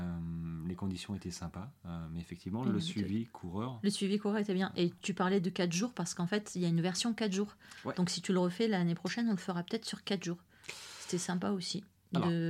[0.68, 1.68] les conditions étaient sympas,
[2.12, 3.80] mais effectivement, le suivi coureur.
[3.82, 4.70] Le suivi coureur était bien.
[4.76, 7.32] Et tu parlais de 4 jours parce qu'en fait, il y a une version 4
[7.32, 7.56] jours.
[7.96, 10.38] Donc si tu le refais l'année prochaine, on le fera peut-être sur 4 jours.
[11.00, 11.82] C'était sympa aussi.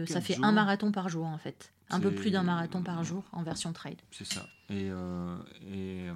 [0.07, 1.73] Ça fait un marathon par jour en fait.
[1.91, 3.99] Un peu plus d'un marathon par jour en version trail.
[4.11, 4.47] C'est ça.
[4.71, 4.91] Et,
[5.71, 6.09] et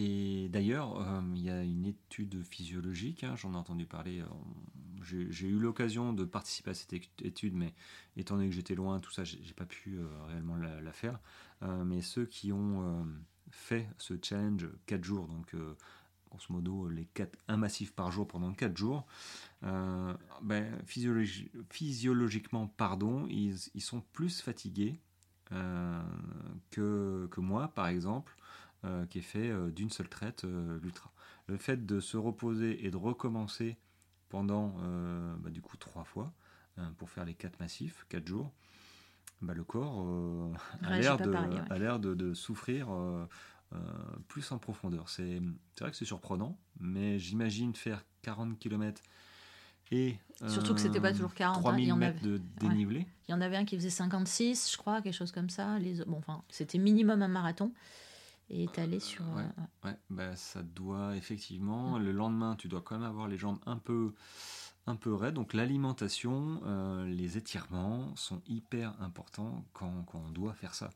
[0.00, 5.26] et d'ailleurs, euh, il y a une étude physiologique, hein, j'en ai entendu parler, euh,
[5.30, 7.74] j'ai eu l'occasion de participer à cette étude, mais
[8.16, 11.18] étant donné que j'étais loin, tout ça, j'ai pas pu euh, réellement la, faire.
[11.84, 13.06] mais ceux qui ont
[13.50, 15.54] fait ce challenge 4 jours, donc
[16.28, 19.06] grosso modo les 4, un massif par jour pendant 4 jours,
[19.62, 25.00] ben, physiologiquement, pardon, ils, ils, sont plus fatigués
[25.50, 28.36] que, que moi, par exemple.
[28.84, 31.10] Euh, qui est fait euh, d'une seule traite, euh, l'ultra.
[31.48, 33.76] Le fait de se reposer et de recommencer
[34.28, 34.76] pendant
[35.38, 36.34] bah, du coup trois fois
[36.98, 38.52] pour faire les quatre massifs, quatre jours,
[39.40, 40.06] bah, le corps
[40.82, 42.88] a l'air de, de, souffrir
[44.28, 45.08] plus en profondeur.
[45.08, 45.40] C'est
[45.80, 49.02] vrai que c'est surprenant, mais j'imagine faire 40 km
[49.90, 52.38] et Surtout que c'était pas toujours 40 3000 il y en mètres avait...
[52.38, 53.06] de dénivelé.
[53.28, 55.78] Il y en avait un qui faisait 56, je crois, quelque chose comme ça.
[55.78, 56.04] Les...
[56.04, 57.72] Bon, enfin, c'était minimum un marathon
[58.50, 59.24] et étalé sur.
[59.34, 59.46] Ouais,
[59.84, 59.96] ouais.
[60.10, 61.98] Bah, ça doit effectivement.
[61.98, 64.14] Le lendemain, tu dois quand même avoir les jambes un peu,
[64.86, 65.34] un peu raides.
[65.34, 70.90] Donc l'alimentation, euh, les étirements sont hyper importants quand, quand on doit faire ça.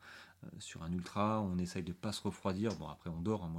[0.45, 2.75] Euh, sur un ultra, on essaye de pas se refroidir.
[2.77, 3.45] Bon, après, on dort.
[3.45, 3.53] Hein.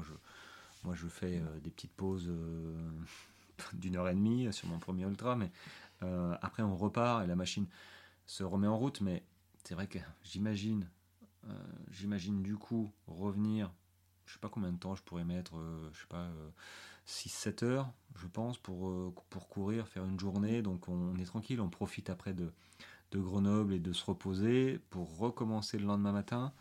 [0.83, 2.31] Moi, je, fais euh, des petites pauses
[3.73, 5.51] d'une heure et demie sur mon premier ultra, mais
[6.41, 7.65] après, on repart et la machine
[8.25, 8.99] se remet en route.
[9.01, 9.23] Mais
[9.63, 10.87] c'est vrai que j'imagine.
[12.41, 13.71] du coup revenir
[14.25, 16.27] je sais pas combien de temps je pourrais mettre, euh, je sais pas,
[17.07, 19.13] 6-7 euh, heures, je pense, pour, euh,
[19.49, 20.61] courir, faire une journée.
[20.61, 22.51] Donc on, est tranquille, on profite après de
[23.13, 26.51] Grenoble et de se reposer pour recommencer le lendemain matin.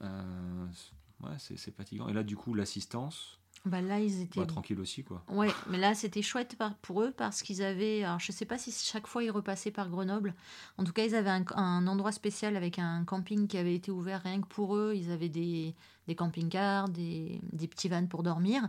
[0.00, 2.08] Ouais, c'est fatigant.
[2.08, 4.38] Et là, du coup, l'assistance, bah là, ils étaient.
[4.38, 5.24] Bah, tranquilles aussi, quoi.
[5.28, 8.04] Ouais, mais là, c'était chouette pour eux parce qu'ils avaient.
[8.04, 10.34] Alors, je sais pas si chaque fois ils repassaient par Grenoble.
[10.78, 14.22] En tout cas, ils avaient un, endroit spécial avec un camping qui avait été ouvert
[14.22, 14.92] rien que pour eux.
[14.94, 15.74] Ils avaient des,
[16.06, 18.68] des camping-cars, des, des petits vannes pour dormir.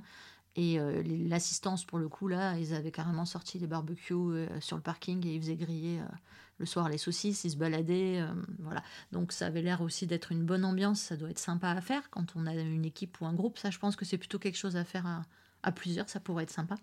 [0.58, 4.76] Et euh, l'assistance, pour le coup, là, ils avaient carrément sorti des barbecues euh, sur
[4.76, 6.16] le parking et ils faisaient griller euh,
[6.58, 8.26] le soir les saucisses, ils se baladaient.
[8.58, 8.82] voilà.
[9.12, 12.10] Donc ça avait l'air aussi d'être une bonne ambiance, ça doit être sympa à faire
[12.10, 13.60] quand on a une équipe ou un groupe.
[13.60, 15.24] Ça, je pense que c'est plutôt quelque chose à faire
[15.62, 16.76] à, plusieurs, ça pourrait être sympa.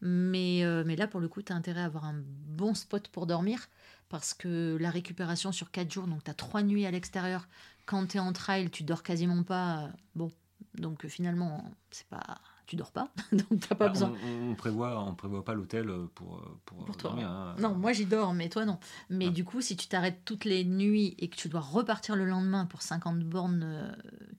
[0.00, 2.16] Mais, mais là, pour le coup, tu as intérêt à avoir un
[2.48, 3.68] bon spot pour dormir
[4.08, 7.46] parce que la récupération sur 4 jours, donc tu as 3 nuits à l'extérieur.
[7.86, 9.90] Quand tu es en trail, tu dors quasiment pas.
[10.16, 10.32] Bon,
[10.74, 14.12] donc finalement, c'est pas tu dors pas, donc t'as pas bah, besoin.
[14.42, 17.28] On, prévoit, on prévoit pas l'hôtel pour, pour, dormir.
[17.28, 17.56] Hein.
[17.58, 18.78] Non, moi j'y dors, mais toi non.
[19.08, 19.30] Mais ah.
[19.30, 22.66] du coup, si tu t'arrêtes toutes les nuits et que tu dois repartir le lendemain
[22.66, 23.90] pour 50 bornes euh,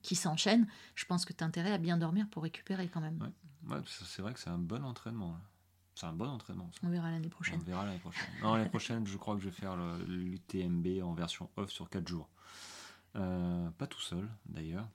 [0.02, 3.18] qui s'enchaînent, je pense que tu as intérêt à bien dormir pour récupérer quand même.
[3.68, 3.78] Ouais.
[3.84, 5.36] c'est vrai que c'est un bon entraînement.
[5.96, 6.70] C'est un bon entraînement.
[6.84, 7.58] On verra l'année prochaine.
[7.60, 8.28] On verra l'année prochaine.
[8.44, 12.06] non, l'année prochaine, je crois que je vais faire l'UTMB en version off sur 4
[12.06, 12.28] jours.
[13.12, 14.86] pas tout seul d'ailleurs.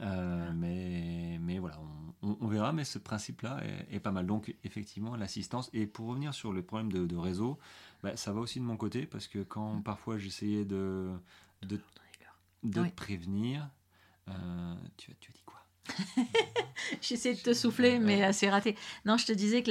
[0.00, 1.78] Mais, mais voilà,
[2.22, 4.26] on, verra, mais ce principe-là est, pas mal.
[4.26, 5.70] Donc, effectivement, l'assistance.
[5.72, 7.58] Et pour revenir sur le problème de, réseau,
[8.02, 9.82] bah, ça va aussi de mon côté, parce que quand mm.
[9.82, 11.10] parfois j'essayais de,
[11.62, 11.80] de,
[12.62, 13.68] de prévenir,
[14.96, 15.56] tu, tu as dit quoi?
[17.00, 18.76] J'essaie de te souffler, mais c'est raté.
[19.04, 19.70] Non, je te disais que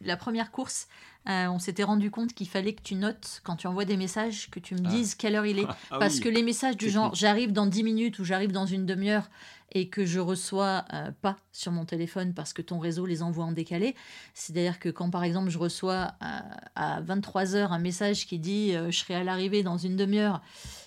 [0.00, 0.88] la, première course,
[1.28, 4.50] euh, on s'était rendu compte qu'il fallait que tu notes, quand tu envoies des messages,
[4.50, 4.88] que tu me ah.
[4.88, 5.66] dises quelle heure il est.
[5.90, 8.86] Ah Parce que les messages du genre j'arrive dans 10 minutes ou j'arrive dans une
[8.86, 9.28] demi-heure
[9.72, 13.44] et que je reçois euh, pas sur mon téléphone parce que ton réseau les envoie
[13.44, 13.94] en décalé.
[14.34, 16.40] C'est-à-dire que quand par exemple je reçois euh,
[16.74, 20.42] à 23h un message qui dit je serai à l'arrivée dans une demi-heure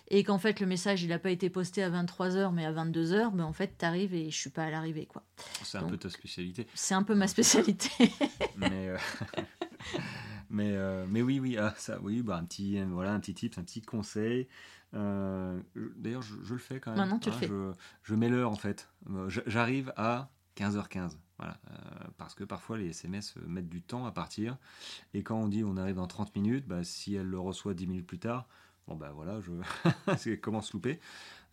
[0.09, 3.31] et qu'en fait le message il n'a pas été posté à 23h mais à 22h,
[3.33, 5.23] ben en fait tu arrives et je suis pas à l'arrivée quoi.
[5.63, 6.67] C'est un peu ta spécialité.
[6.73, 7.89] C'est un peu ma spécialité.
[8.57, 8.97] mais, euh,
[10.49, 13.57] mais, euh, mais oui, oui, ah, ça, oui bah, un, petit, voilà, un petit tip,
[13.57, 14.47] un petit conseil.
[14.93, 15.59] Euh,
[15.97, 16.99] d'ailleurs, je, le fais quand même.
[16.99, 17.47] Maintenant, tu le hein, fais.
[17.47, 17.73] Je,
[18.03, 18.89] je mets l'heure en fait.
[19.27, 21.17] J'arrive à 15h15.
[21.37, 21.59] Voilà,
[22.17, 24.57] parce que parfois les SMS mettent du temps à partir.
[25.13, 27.85] Et quand on dit on arrive dans 30 minutes, bah, si elle le reçoit 10
[27.85, 28.47] minutes plus tard,
[28.87, 30.99] bon bah voilà, je commence louper.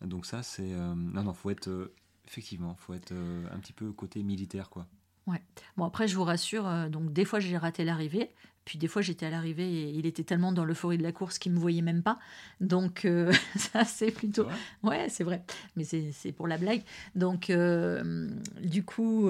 [0.01, 0.71] Donc ça, c'est...
[0.71, 1.91] non, non, faut être
[2.27, 4.87] Effectivement, faut être euh, un petit peu côté militaire, quoi.
[5.27, 5.41] Ouais.
[5.77, 8.31] Bon, après, je vous rassure, euh, donc des fois j'ai raté l'arrivée,
[8.65, 11.37] puis des fois j'étais à l'arrivée et il était tellement dans l'euphorie de la course
[11.37, 12.19] qu'il me voyait même pas.
[12.59, 14.47] Donc euh, ça c'est plutôt...
[14.83, 15.43] Ouais, c'est vrai,
[15.75, 16.81] mais c'est pour la blague.
[17.15, 17.51] Donc
[18.61, 19.29] du coup,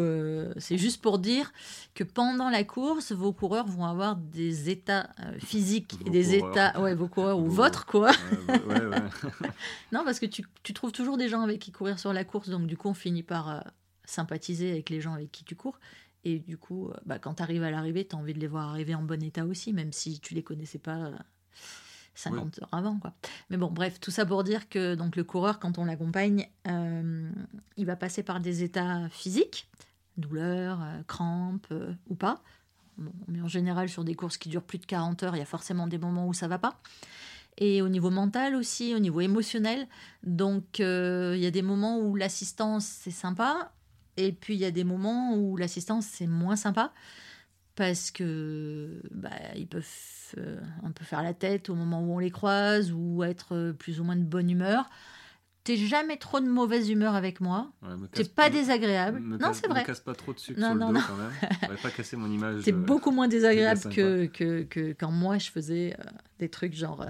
[0.57, 1.51] c'est juste pour dire
[1.93, 6.79] que pendant la course, vos coureurs vont avoir des états physiques et des états...
[6.79, 8.11] Ouais, vos coureurs ou votre quoi.
[8.47, 8.97] Ouais, ouais,
[9.91, 12.49] non, parce que tu, tu, trouves toujours des gens avec qui courir sur la course,
[12.49, 13.63] donc du coup on finit par
[14.05, 15.79] sympathiser avec les gens avec qui tu cours.
[16.25, 18.47] Et du coup, euh, bah, quand tu arrives à l'arrivée, tu as envie de les
[18.47, 21.11] voir arriver en bon état aussi, même si tu les connaissais pas
[22.15, 22.97] 50 euh, heures avant.
[22.97, 23.13] Quoi.
[23.51, 27.29] Mais bon, bref, tout ça pour dire que donc, le coureur, quand on l'accompagne, euh,
[27.77, 29.69] il va passer par des états physiques,
[30.17, 31.73] douleur, crampes
[32.07, 32.41] ou pas.
[33.27, 35.45] mais en général, sur des courses qui durent plus de 40 heures, il y a
[35.45, 36.81] forcément des moments où ça va pas
[37.57, 39.87] et au niveau mental aussi, au niveau émotionnel.
[40.23, 43.71] Donc il y a des moments où l'assistance c'est sympa
[44.17, 46.93] et puis il y a des moments où l'assistance c'est moins sympa
[47.75, 49.85] parce que bah, ils peuvent
[50.37, 53.73] euh, un peu faire la tête au moment où on les croise ou être euh,
[53.73, 54.89] plus ou moins de bonne humeur.
[55.65, 57.71] T'es jamais trop de mauvaise humeur avec moi.
[57.81, 59.19] Ouais, T'es pas désagréable.
[59.19, 59.81] non, c'est vrai.
[59.81, 61.31] Ne casse pas trop de sucre sur le dos quand même.
[61.63, 62.61] On pas casser mon image.
[62.65, 65.97] T'es euh, beaucoup moins désagréable que, que, que, quand moi je faisais
[66.39, 67.05] des trucs genre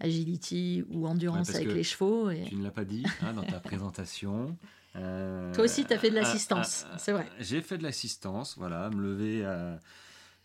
[0.00, 2.30] agility ou endurance avec les chevaux.
[2.30, 2.44] Et...
[2.48, 4.56] Tu ne l'as pas dit hein, dans ta présentation.
[4.96, 7.26] Euh, Toi aussi, tu as fait de euh, l'assistance, euh, c'est vrai.
[7.38, 9.78] J'ai fait de l'assistance, voilà, me lever à,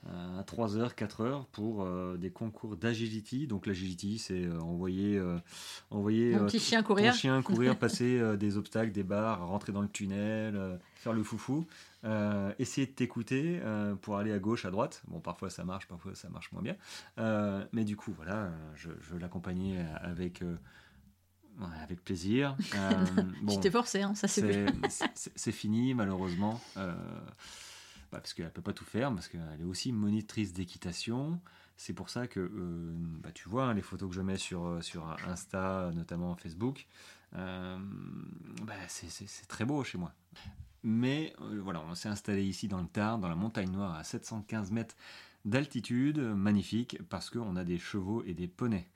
[0.07, 3.47] à 3h, 4h pour des concours d'agility.
[3.47, 5.19] Donc l'agility, c'est envoyer,
[5.89, 7.13] envoyer Mon petit chien courir.
[7.13, 11.65] Ton chien courir, passer des obstacles, des barres, rentrer dans le tunnel, faire le foufou.
[12.59, 13.59] essayer de t'écouter
[14.03, 15.01] pour aller à gauche, à droite.
[15.07, 16.75] Bon, parfois ça marche, parfois ça marche moins bien.
[17.73, 20.43] mais du coup, voilà, je, je l'accompagnais avec
[21.81, 22.55] avec plaisir.
[22.75, 23.05] Euh,
[23.41, 24.65] bon, t'ai forcé, hein, ça c'est
[25.13, 26.59] C'est fini, malheureusement.
[26.77, 26.93] Euh,
[28.11, 31.39] bah, parce qu'elle ne peut pas tout faire, parce qu'elle est aussi monitrice d'équitation.
[31.77, 34.83] C'est pour ça que euh, bah, tu vois hein, les photos que je mets sur,
[34.83, 36.87] sur Insta, notamment Facebook.
[37.31, 40.13] Bah, c'est très beau chez moi.
[40.83, 44.71] Mais voilà, on s'est installé ici dans le Tarn, dans la montagne noire, à 715
[44.71, 44.95] mètres
[45.45, 48.87] d'altitude, magnifique, parce qu'on a des chevaux et des poneys.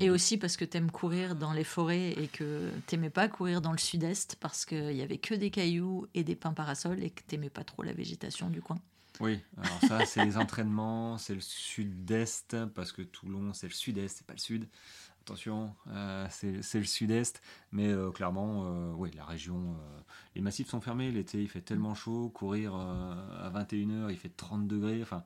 [0.00, 3.28] Et aussi parce que tu aimes courir dans les forêts et que tu n'aimais pas
[3.28, 7.02] courir dans le sud-est parce qu'il n'y avait que des cailloux et des pins parasols
[7.02, 8.78] et que tu n'aimais pas trop la végétation du coin.
[9.20, 14.18] Oui, alors ça, c'est les entraînements, c'est le sud-est, parce que Toulon, c'est le sud-est,
[14.18, 14.68] c'est pas le sud.
[15.22, 17.40] Attention, euh, c'est le sud-est,
[17.72, 19.74] mais euh, clairement, euh, oui, la région,
[20.34, 24.68] les massifs sont fermés, l'été il fait tellement chaud, courir à 21h, il fait 30
[24.68, 25.24] degrés, enfin,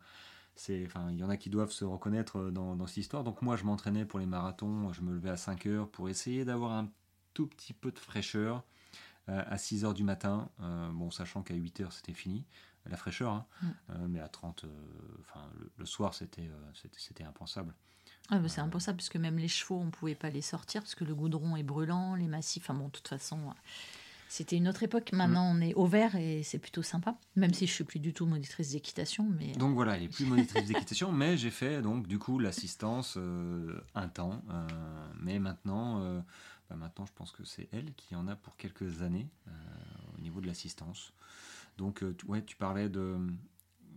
[0.87, 3.25] enfin, il y en a qui doivent se reconnaître euh, dans, cette histoire.
[3.25, 6.45] Donc moi, je m'entraînais pour les marathons, je me levais à 5 heures pour essayer
[6.45, 6.91] d'avoir un
[7.35, 8.65] tout petit peu de fraîcheur
[9.29, 10.49] euh, à 6 heures du matin.
[10.61, 12.45] Euh, bon, sachant qu'à 8 heures, c'était fini,
[12.87, 13.47] la fraîcheur, hein.
[13.63, 14.07] mm.
[14.09, 14.65] mais à 30,
[15.21, 16.51] enfin, le, soir, c'était,
[16.97, 17.75] c'était, impensable.
[18.31, 20.95] Ah, c'est impensable, parce que même les chevaux, on ne pouvait pas les sortir, parce
[20.95, 23.53] que le goudron est brûlant, les massifs, enfin bon, de toute façon,
[24.29, 25.11] c'était une autre époque.
[25.13, 27.17] Maintenant, on est au vert et c'est plutôt sympa.
[27.35, 30.25] Même si je suis plus du tout monitrice d'équitation, mais donc voilà, elle est plus
[30.27, 34.43] monitrice d'équitation, mais j'ai fait donc du coup l'assistance euh, un temps.
[34.51, 34.67] Euh,
[35.21, 36.21] mais maintenant, euh,
[36.69, 39.29] bah, maintenant, je pense que c'est elle qui en a pour quelques années
[40.17, 41.13] au niveau de l'assistance.
[41.79, 43.17] Donc ouais, tu parlais de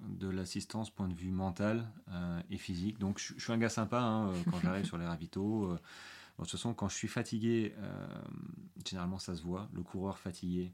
[0.07, 1.87] de l'assistance point de vue mental
[2.49, 2.97] et physique.
[2.97, 5.77] Donc je, suis un gars sympa hein, quand j'arrive sur les ravitaux
[6.45, 7.73] de toute façon, quand je suis fatigué,
[8.85, 10.73] généralement ça se voit, le coureur fatigué.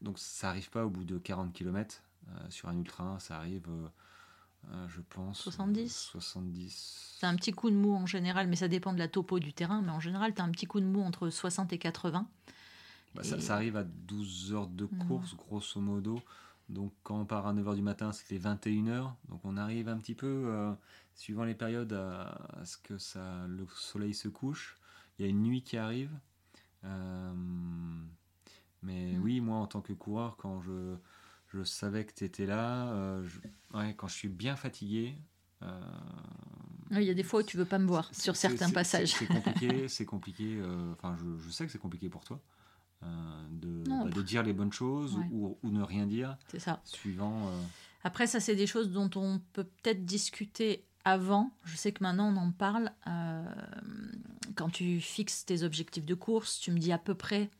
[0.00, 2.02] donc ça n'arrive pas au bout de 40 km.
[2.50, 3.68] sur un ultra, ça arrive
[4.70, 5.40] euh, je pense.
[5.40, 7.16] 70 70.
[7.18, 9.52] C'est un petit coup de mou en général, mais ça dépend de la topo du
[9.52, 9.82] terrain.
[9.82, 12.28] Mais en général, tu as un petit coup de mou entre 60 et 80.
[13.14, 16.20] Bah, ça, arrive à 12 heures de course, grosso modo.
[16.68, 19.12] Donc quand on part à 9h du matin, c'était 21h.
[19.28, 20.72] Donc on arrive un petit peu, euh,
[21.14, 24.78] suivant les périodes, à, ce que ça, le soleil se couche.
[25.18, 26.10] Il y a une nuit qui arrive.
[26.84, 27.32] Euh,
[28.82, 29.22] mais mm.
[29.22, 30.96] oui, moi en tant que coureur, quand je,
[31.54, 32.92] je savais que tu étais là.
[32.92, 33.22] Euh,
[33.96, 35.16] quand je suis bien fatigué.
[35.62, 35.80] Euh,
[36.90, 39.12] il y a des fois où tu veux pas me voir sur certains passages.
[39.12, 40.56] C'est compliqué, c'est compliqué.
[40.58, 42.40] Euh, enfin, je, sais que c'est compliqué pour toi
[43.50, 46.36] de, bah, de, dire les bonnes choses ou, ou, ne rien dire.
[46.48, 46.80] C'est ça.
[46.84, 47.50] Suivant.
[48.04, 51.50] Après, ça, c'est des choses dont on peut peut-être discuter avant.
[51.64, 52.90] Je sais que maintenant on en parle.
[54.54, 57.50] quand tu fixes tes objectifs de course, tu me dis à peu près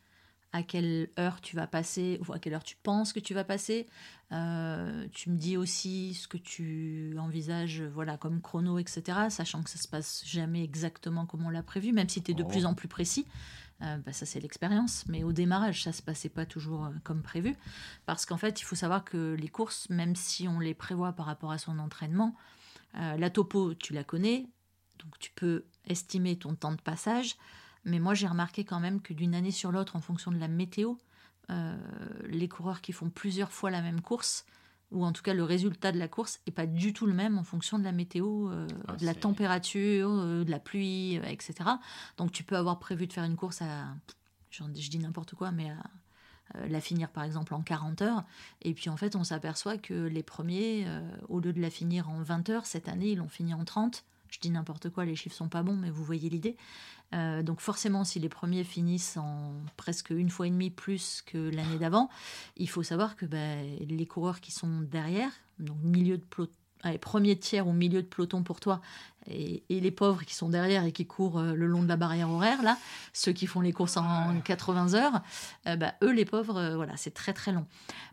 [0.52, 3.44] à quelle heure tu vas passer ou à quelle heure tu penses que tu vas
[3.44, 3.87] passer.
[4.33, 9.02] Euh, tu me dis aussi ce que tu envisages voilà, comme chrono, etc.
[9.31, 12.35] Sachant que ça se passe jamais exactement comme on l'a prévu, même si tu es
[12.35, 12.68] de plus oh.
[12.68, 13.26] en plus précis.
[13.81, 15.05] Euh, bah, ça, c'est l'expérience.
[15.09, 17.57] Mais au démarrage, ça se passait pas toujours euh, comme prévu.
[18.05, 21.26] Parce qu'en fait, il faut savoir que les courses, même si on les prévoit par
[21.26, 22.37] rapport à son entraînement,
[22.94, 24.48] la topo, tu la connais.
[24.98, 27.37] Donc tu peux estimer ton temps de passage.
[27.85, 30.48] Mais moi, j'ai remarqué quand même que d'une année sur l'autre, en fonction de la
[30.48, 30.94] météo,
[31.50, 31.76] euh,
[32.26, 34.46] les coureurs qui font plusieurs fois la même course,
[34.92, 37.38] ou en tout cas le résultat de la course, n'est pas du tout le même
[37.38, 41.55] en fonction de la météo, euh, ah, de la température, euh, de la pluie, etc.
[42.16, 43.96] Donc tu peux avoir prévu de faire une course à,
[44.50, 45.83] je dis n'importe quoi, mais à
[46.55, 48.24] la finir par exemple en 40 heures.
[48.61, 50.87] Et puis en fait, on s'aperçoit que les premiers,
[51.28, 54.05] au lieu de la finir en 20 heures, cette année, ils l'ont fini en 30.
[54.28, 56.57] Je dis n'importe quoi, les chiffres sont pas bons, mais vous voyez l'idée.
[57.14, 61.50] Euh, donc forcément, si les premiers finissent en presque une fois et demie plus que
[61.50, 62.09] l'année d'avant,
[62.57, 66.52] il faut savoir que bah, les coureurs qui sont derrière, donc milieu de peloton,
[67.01, 68.81] premier tiers ou milieu de peloton pour toi,
[69.29, 72.29] et, les pauvres qui sont derrière et qui courent euh, le long de la barrière
[72.29, 72.77] horaire, là,
[73.12, 75.23] ceux qui font les courses en 80 heures,
[75.66, 77.66] euh, bah, eux, les pauvres, voilà, c'est très très long.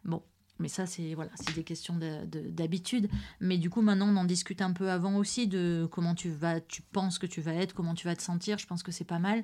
[0.05, 0.21] Bon,
[0.59, 3.09] mais ça, c'est voilà, c'est des questions d'habitude.
[3.39, 6.59] Mais du coup, maintenant, on en discute un peu avant aussi de comment tu vas,
[6.59, 8.57] tu penses que tu vas être, comment tu vas te sentir.
[8.57, 9.43] Je pense que c'est pas mal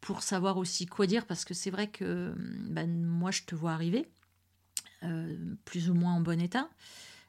[0.00, 3.72] pour savoir aussi quoi dire, parce que c'est vrai que ben, moi, je te vois
[3.72, 4.08] arriver,
[5.04, 6.68] euh, plus ou moins en bon état.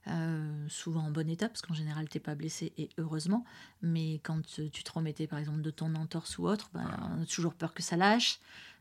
[0.10, 3.44] Euh, souvent en bon état, parce qu'en général, t'es pas blessé, et heureusement.
[3.82, 7.26] Mais quand tu te remettais, par exemple, de ton entorse ou autre, ben, on a
[7.26, 8.40] toujours peur que ça lâche.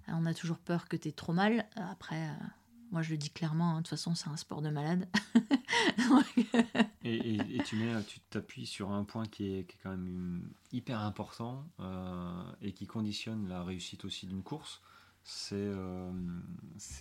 [0.09, 1.67] On a toujours peur que tu aies trop mal.
[1.75, 2.45] Après, euh,
[2.93, 5.09] moi, je le dis clairement, hein, de toute façon, c'est un sport de malade.
[7.05, 12.43] et, tu mets, tu t'appuies sur un point qui est, quand même hyper important euh,
[12.63, 14.81] et qui conditionne la réussite aussi d'une course.
[15.25, 16.13] C'est euh,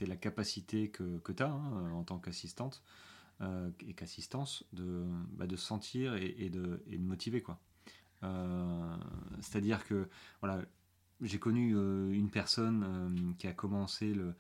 [0.02, 2.82] la capacité que, que tu as hein, en tant qu'assistante
[3.42, 7.42] euh, et qu'assistance de, bah, de sentir et, de, et de motiver.
[7.42, 7.60] quoi.
[9.42, 10.10] C'est-à-dire que
[10.42, 10.60] voilà,
[11.22, 11.72] j'ai connu
[12.12, 14.34] une personne qui a commencé le,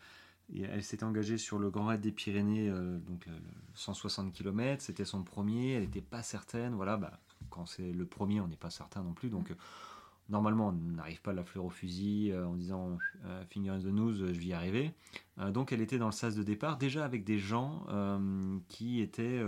[0.54, 3.28] elle s'était engagée sur le Grand Raid des Pyrénées, euh, donc
[3.74, 8.42] 160 km, c'était son premier, elle n'était pas certaine, voilà, bah, quand c'est le premier,
[8.42, 9.56] on n'est pas certain non plus, donc euh,
[10.30, 12.98] normalement, on n'arrive pas à la fleur au fusil euh, en disant
[13.50, 14.92] finger in the nose, je vais y arriver.
[15.52, 17.86] donc elle était dans le sas de départ, déjà avec des gens
[18.68, 19.42] qui étaient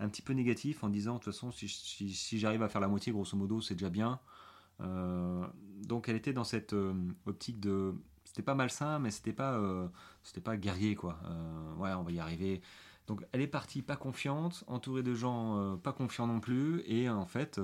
[0.00, 3.12] un petit peu négatifs en disant, de toute façon, si, j'arrive à faire la moitié,
[3.12, 4.20] grosso modo, c'est déjà bien.
[4.78, 6.74] donc elle était dans cette
[7.26, 7.94] optique de
[8.34, 9.86] c'était pas malsain, mais c'était pas, euh,
[10.42, 11.20] pas guerrier, quoi.
[11.26, 12.62] Euh, ouais, on va y arriver.
[13.06, 17.08] Donc elle est partie pas confiante, entourée de gens euh, pas confiants non plus, et
[17.08, 17.60] en fait,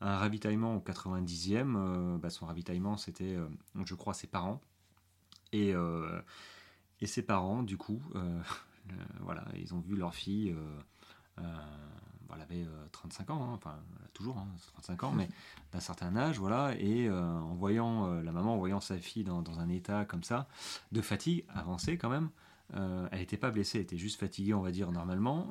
[0.00, 3.36] un ravitaillement au 90e, bah, son ravitaillement c'était,
[3.84, 4.60] je crois, ses parents.
[5.52, 5.74] Et,
[7.00, 8.02] et ses parents, du coup,
[9.20, 10.54] voilà, ils ont vu leur fille
[12.34, 13.76] elle avait 35 ans, hein, enfin
[14.12, 14.36] toujours
[14.74, 15.28] 35 hein, ans, mais
[15.72, 19.24] d'un certain âge, voilà, et euh, en voyant euh, la maman, en voyant sa fille
[19.24, 20.48] dans, un état comme ça,
[20.92, 22.30] de fatigue avancée quand même,
[22.74, 25.50] euh, elle n'était pas blessée, elle était juste fatiguée, on va dire normalement,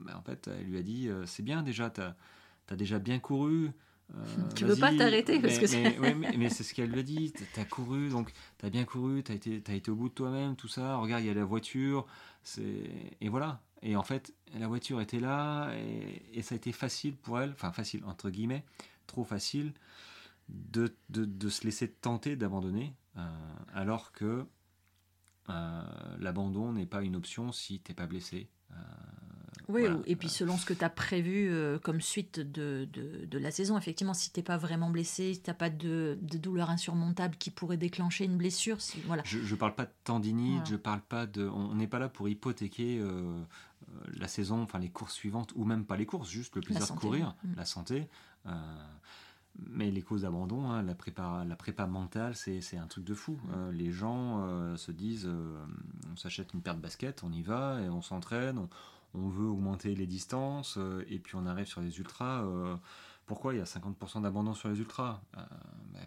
[0.00, 2.14] mais en fait, elle lui a dit, c'est bien déjà, tu as,
[2.76, 3.70] déjà bien couru,
[4.54, 7.32] tu veux pas t'arrêter parce que mais, mais, c'est ce qu'elle lui a dit.
[7.32, 10.08] Tu as couru, donc tu as bien couru, tu as été, as été au bout
[10.08, 10.96] de toi-même, tout ça.
[10.96, 12.06] Regarde, il y a la voiture.
[13.20, 13.60] Et voilà.
[13.82, 17.72] Et en fait, la voiture était là et, ça a été facile pour elle, enfin
[17.72, 18.64] facile entre guillemets,
[19.06, 19.72] trop facile
[20.48, 23.20] de, de, se laisser tenter d'abandonner, euh,
[23.72, 24.44] alors que
[25.48, 25.82] euh,
[26.18, 28.50] l'abandon n'est pas une option si t'es pas blessé.
[29.70, 31.52] Euh, Oui, et puis selon ce que tu as prévu
[31.82, 35.50] comme suite de, de, la saison, effectivement, si tu n'es pas vraiment blessé, si tu
[35.50, 38.80] n'as pas de, de, douleur insurmontable qui pourrait déclencher une blessure.
[38.80, 39.22] Si, voilà.
[39.24, 41.46] Je ne parle pas de tendinite, je parle pas de.
[41.48, 43.02] On n'est pas là pour hypothéquer
[44.18, 47.00] la saison, enfin les courses suivantes, ou même pas les courses, juste le plaisir de
[47.00, 48.08] courir, la santé.
[49.58, 53.38] Mais les causes d'abandon, hein, la, prépa, la prépa mentale, c'est un truc de fou.
[53.52, 55.64] Euh, les gens euh, se disent euh,
[56.10, 58.68] on s'achète une paire de baskets, on y va et on s'entraîne, on,
[59.14, 62.44] veut augmenter les distances et puis on arrive sur les ultras.
[63.26, 65.20] pourquoi il y a 50% d'abandon sur les ultras?
[65.32, 65.48] Bah,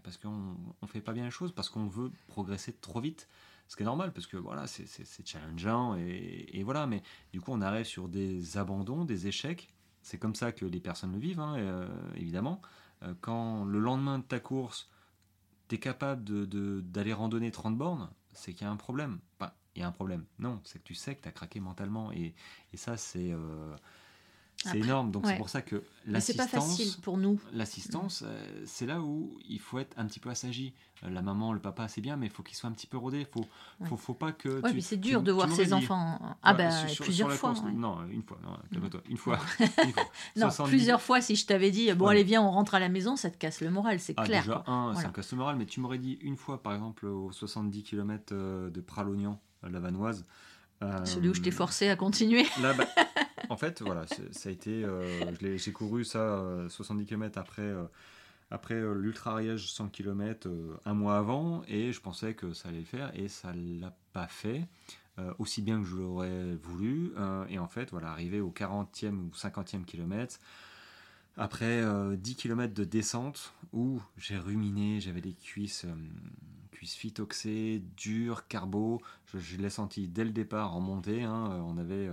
[0.03, 3.27] Parce qu'on ne fait pas bien les choses, parce qu'on veut progresser trop vite.
[3.67, 6.85] Ce qui est normal, parce que voilà, c'est challengeant et, et, voilà.
[6.85, 7.01] Mais
[7.31, 9.69] du coup, on arrive sur des abandons, des échecs.
[10.01, 12.61] C'est comme ça que les personnes le vivent, hein, évidemment.
[13.03, 14.89] Euh, quand le lendemain de ta course,
[15.67, 19.19] tu es capable d'aller de, randonner 30 bornes, c'est qu'il y a un problème.
[19.75, 20.25] Il y a un problème.
[20.39, 22.11] Non, c'est que tu sais que tu as craqué mentalement.
[22.11, 22.33] Et,
[22.73, 23.75] et ça, c'est euh,
[24.63, 25.11] c'est énorme.
[25.11, 26.47] Donc c'est pour ça que l'assistance.
[26.47, 27.39] c'est pas facile pour nous.
[27.53, 30.73] L'assistance, euh, c'est là où il faut être un petit peu assagi.
[31.03, 32.97] Euh, la maman, le papa, c'est bien, mais il faut qu'il soit un petit peu
[32.97, 33.25] rodé.
[33.25, 33.45] Faut,
[33.85, 34.61] faut, faut pas que.
[34.63, 36.19] Oui, mais c'est dur de voir ses enfants.
[36.43, 37.53] Ah ben plusieurs fois.
[37.73, 38.37] Non, une fois.
[38.43, 39.01] Non, calme-toi.
[39.09, 39.39] Une fois.
[40.35, 41.21] non, plusieurs fois.
[41.21, 43.61] Si je t'avais dit, bon allez viens, on rentre à la maison, ça te casse
[43.61, 44.43] le moral, c'est ah, clair.
[44.43, 45.57] Déjà un, ça me casse le moral.
[45.57, 50.25] Mais tu m'aurais dit une fois, par exemple, aux 70 km de Pralognan, la Vanoise.
[51.05, 52.45] Celui où je t'ai forcé à continuer.
[52.61, 52.85] Là, bah,
[53.49, 54.83] en fait, voilà, ça a été.
[54.83, 57.83] Euh, j'ai couru ça 70 euh, km après, euh,
[58.51, 60.49] après l'Ultra Ariège 100 km
[60.85, 64.27] un mois avant, et je pensais que ça allait le faire, et ça l'a pas
[64.27, 64.65] fait.
[65.37, 67.13] aussi bien que je l'aurais voulu.
[67.49, 70.39] et en fait, voilà, arrivé au 40e ou 50e kilomètre,
[71.37, 71.83] après
[72.15, 75.85] 10 km de descente, où j'ai ruminé, j'avais les cuisses,
[76.71, 79.01] cuisses phytoxées, dures, carbo,
[79.33, 81.23] je, l'ai senti dès le départ en montée.
[81.23, 82.09] Hein, on avait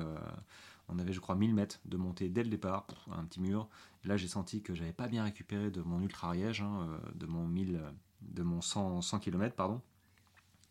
[0.93, 3.69] on avait, je crois, 1000 mètres de montée dès le départ, un petit mur.
[4.05, 7.27] là, j'ai senti que j'avais pas bien récupéré de mon ultra ariège, hein, euh, de
[7.27, 7.81] mon 1000,
[8.23, 9.81] de mon 100, 100 km, pardon.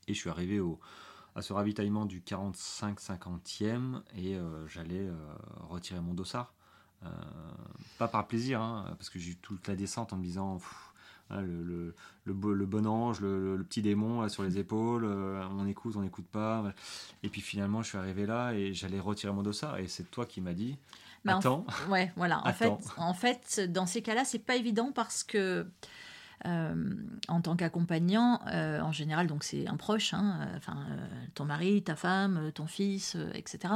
[0.07, 0.79] Et je suis arrivé au,
[1.35, 5.15] à ce ravitaillement du 45-50e et euh, j'allais euh,
[5.69, 6.53] retirer mon dossard.
[7.97, 10.59] Pas par plaisir, hein, parce que j'ai eu toute la descente en me disant
[11.31, 11.93] Hein, le,
[12.25, 16.25] le, le, bon ange, le, petit démon sur les épaules, euh, on écoute, on n'écoute
[16.25, 16.73] pas.
[17.21, 20.25] Et puis finalement, je suis arrivé là et j'allais retirer mon dossard et c'est toi
[20.25, 20.77] qui m'as dit.
[21.27, 21.65] attends.
[21.89, 22.41] ouais, voilà.
[22.47, 25.63] En fait, en fait, dans ces cas-là, c'est pas évident parce que euh,
[26.45, 30.85] en tant qu'accompagnant, euh, en général, donc c'est un proche, hein, enfin
[31.33, 33.73] ton mari, ta femme, ton fils, etc.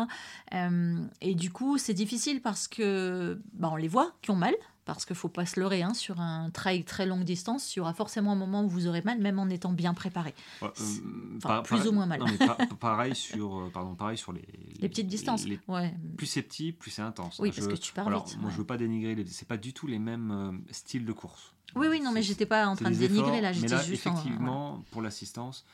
[1.22, 4.54] et du coup, c'est difficile parce que bah, on les voit qui ont mal,
[4.86, 7.80] parce qu'il ne faut pas se leurrer, hein, sur un trail très longue distance, il
[7.80, 10.34] y aura forcément un moment où vous aurez mal, même en étant bien préparé.
[10.62, 12.22] Euh, plus ou moins mal.
[12.80, 14.46] pareil, sur, euh, pardon, pareil sur les,
[14.80, 15.46] les petites distances.
[15.68, 15.94] ouais.
[16.18, 17.40] Plus c'est petit, plus c'est intense.
[17.40, 18.38] Oui, parce que tu pars vite.
[18.40, 21.14] Moi, je ne veux pas dénigrer, c'est pas du tout les mêmes euh, styles de
[21.14, 21.54] course.
[21.76, 25.02] Oui, oui, non, mais j'étais pas en train de dénigrer là, j'étais juste effectivement, pour
[25.02, 25.66] l'assistance,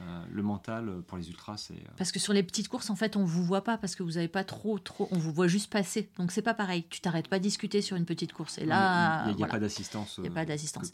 [0.00, 1.74] euh, le mental euh, pour les ultras, c'est.
[1.74, 4.02] Euh, parce que sur les petites courses, en fait, on vous voit pas parce que
[4.02, 5.08] vous avez pas trop, trop.
[5.10, 6.10] On vous voit juste passer.
[6.18, 6.84] Donc c'est pas pareil.
[6.88, 8.58] Tu t'arrêtes pas discuter sur une petite course.
[8.58, 10.14] Et là, il n'y a, pas d'assistance.
[10.18, 10.92] Il n'y a pas d'assistance.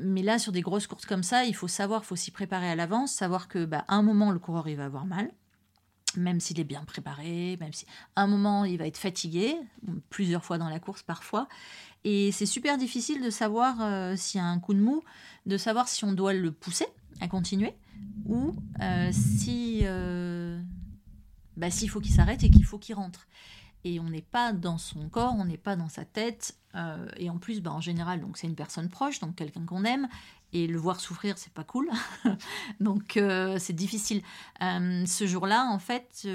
[0.00, 2.70] Mais là, sur des grosses courses comme ça, il faut savoir, il faut s'y préparer
[2.70, 5.30] à l'avance, savoir que, bah, un moment, le coureur il va avoir mal
[6.16, 7.84] même s'il est bien préparé, même si
[8.14, 9.54] à un moment il va être fatigué,
[10.08, 11.46] plusieurs fois dans la course parfois.
[12.04, 15.02] Et c'est super difficile de savoir s'il y a un coup de mou,
[15.44, 16.86] de savoir si on doit le pousser
[17.20, 17.74] à continuer
[18.26, 20.60] ou euh, si euh,
[21.56, 23.26] bah, s'il faut qu'il s'arrête et qu'il faut qu'il rentre.
[23.84, 26.58] Et on n'est pas dans son corps, on n'est pas dans sa tête.
[26.74, 29.84] Euh, et en plus, bah, en général, donc c'est une personne proche, donc quelqu'un qu'on
[29.84, 30.08] aime.
[30.52, 31.90] Et le voir souffrir, c'est pas cool.
[32.80, 33.18] donc
[33.58, 34.22] c'est difficile.
[34.60, 36.26] ce jour-là, en fait,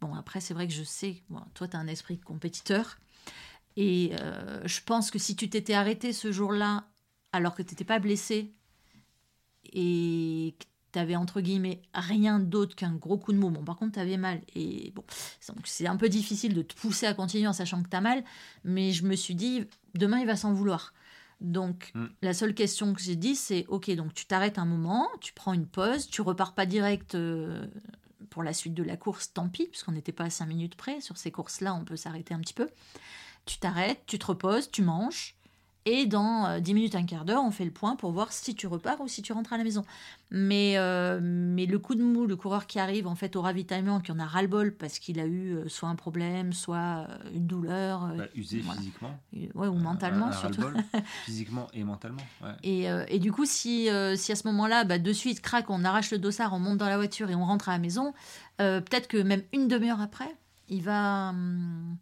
[0.00, 1.22] bon après c'est vrai que je sais,
[1.54, 2.98] toi tu as un esprit compétiteur.
[3.76, 4.12] Et
[4.64, 6.84] je pense que si tu t'étais arrêté ce jour-là,
[7.32, 8.52] alors que tu n'étais pas blessé,
[9.72, 13.50] et que t'avais entre guillemets rien d'autre qu'un gros coup de mou.
[13.50, 14.40] Bon, par contre, t'avais mal.
[14.54, 15.04] Et bon,
[15.64, 18.24] c'est un peu difficile de te pousser à continuer en sachant que t'as mal.
[18.64, 19.64] Mais je me suis dit,
[19.94, 20.92] demain, il va s'en vouloir.
[21.40, 22.06] Donc, mm.
[22.22, 25.52] la seule question que j'ai dit, c'est ok, donc tu t'arrêtes un moment, tu prends
[25.52, 27.66] une pause, tu repars pas direct euh,
[28.28, 31.00] pour la suite de la course, tant pis, puisqu'on n'était pas à 5 minutes près.
[31.00, 32.68] Sur ces courses-là, on peut s'arrêter un petit peu.
[33.46, 35.34] Tu t'arrêtes, tu te reposes, tu manges,
[35.86, 38.54] et dans 10 euh, minutes, un quart d'heure, on fait le point pour voir si
[38.54, 39.84] tu repars ou si tu rentres à la maison.
[40.30, 44.00] Mais, euh, mais le coup de mou, le coureur qui arrive en fait au ravitaillement,
[44.00, 48.12] qui en a ras-le-bol parce qu'il a eu euh, soit un problème, soit une douleur.
[48.16, 49.18] Bah, usé physiquement.
[49.54, 50.68] Ouais, ou mentalement surtout.
[51.24, 52.22] physiquement et mentalement.
[52.62, 56.10] Et, et, du coup, si, si à ce moment-là, bah, de suite, crac, on arrache
[56.10, 58.12] le dossard, on monte dans la voiture et on rentre à la maison,
[58.58, 60.36] peut-être que même une demi-heure après,
[60.68, 61.30] il va.
[61.30, 61.96] Hum,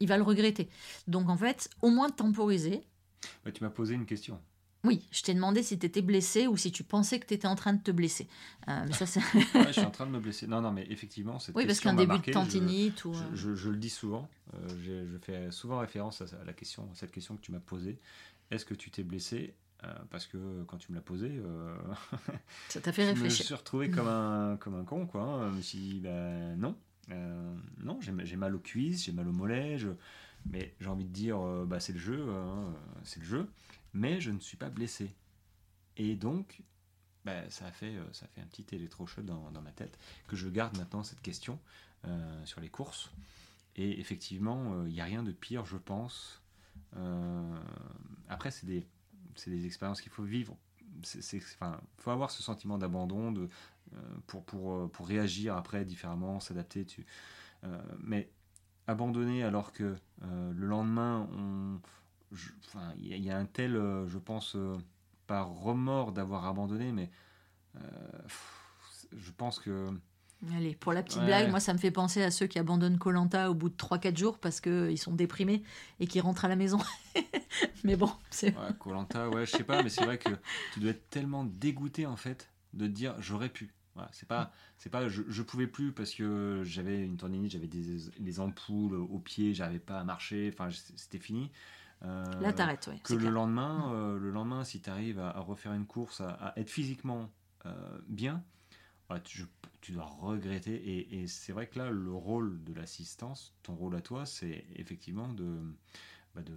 [0.00, 0.68] il va le regretter.
[1.06, 2.82] Donc en fait, au moins temporiser.
[3.52, 4.40] Tu m'as posé une question.
[4.82, 7.46] Oui, je t'ai demandé si tu étais blessé ou si tu pensais que tu étais
[7.46, 8.28] en train de te blesser.
[8.68, 9.04] Euh, mais ça,
[9.54, 10.46] ouais, je suis en train de me blesser.
[10.46, 13.12] Non, non, mais effectivement, cette Oui, parce qu'un début de tendinite ou...
[13.34, 14.30] Je, je, le dis souvent.
[14.54, 17.98] Euh, je, fais souvent référence à, la question, à cette question que tu m'as posée.
[18.50, 19.54] Est-ce que tu t'es blessé?
[19.84, 21.42] Euh, parce que quand tu me l'as posé,
[22.68, 23.30] ça t'a fait réfléchir.
[23.36, 25.22] Je me suis retrouvé comme un, comme un con, quoi.
[25.22, 25.50] Hein.
[25.50, 26.74] Je me suis dit, ben non,
[27.82, 29.78] non, j'ai mal aux cuisses, j'ai mal aux mollets,
[30.46, 32.74] mais j'ai envie de dire, bah, c'est le jeu, hein,
[33.04, 33.48] c'est le jeu
[33.92, 35.14] mais je ne suis pas blessé.
[35.96, 36.62] Et donc,
[37.24, 40.36] bah, ça, a fait, euh, ça fait un petit électrochoc dans, dans ma tête, que
[40.36, 41.58] je garde maintenant cette question
[42.06, 43.10] euh, sur les courses.
[43.76, 46.40] Et effectivement, euh, il n'y a rien de pire, je pense.
[48.28, 48.86] après, c'est des,
[49.46, 50.56] des expériences qu'il faut vivre.
[51.14, 51.42] Il
[51.98, 53.48] faut avoir ce sentiment d'abandon de,
[54.26, 56.84] pour, pour, pour, réagir après différemment, s'adapter.
[56.84, 57.06] Tu,
[58.00, 58.28] mais
[58.90, 61.80] abandonner alors que le lendemain, on,
[62.98, 64.76] il y, a un tel, euh, je pense, euh,
[65.26, 67.10] pas remords d'avoir abandonné, mais
[67.76, 67.80] euh,
[69.16, 69.88] je pense que.
[70.54, 73.50] Allez, pour la petite blague, moi ça me fait penser à ceux qui abandonnent Colanta
[73.50, 75.62] au bout de 3-4 jours parce qu'ils sont déprimés
[75.98, 76.78] et qui rentrent à la maison.
[77.84, 78.54] mais bon, c'est.
[78.78, 80.30] Colanta, ouais, je sais pas, mais c'est vrai que
[80.72, 83.74] tu dois être tellement dégoûté en fait de te dire j'aurais pu.
[84.00, 87.66] Voilà, c'est pas, c'est pas, je, je pouvais plus parce que j'avais une tendinite, j'avais
[87.66, 91.50] des, des ampoules au pied, j'arrivais pas à marcher, enfin c'était fini.
[92.02, 92.98] Euh, Là, t'arrêtes, oui.
[93.02, 96.70] Que le lendemain, euh, le lendemain, si tu arrives à, refaire une course, à, être
[96.70, 97.30] physiquement
[97.66, 98.42] euh, bien,
[99.24, 101.20] tu, dois regretter.
[101.20, 105.28] Et, c'est vrai que là, le rôle de l'assistance, ton rôle à toi, c'est effectivement
[105.28, 105.58] de,
[106.34, 106.52] bah, de,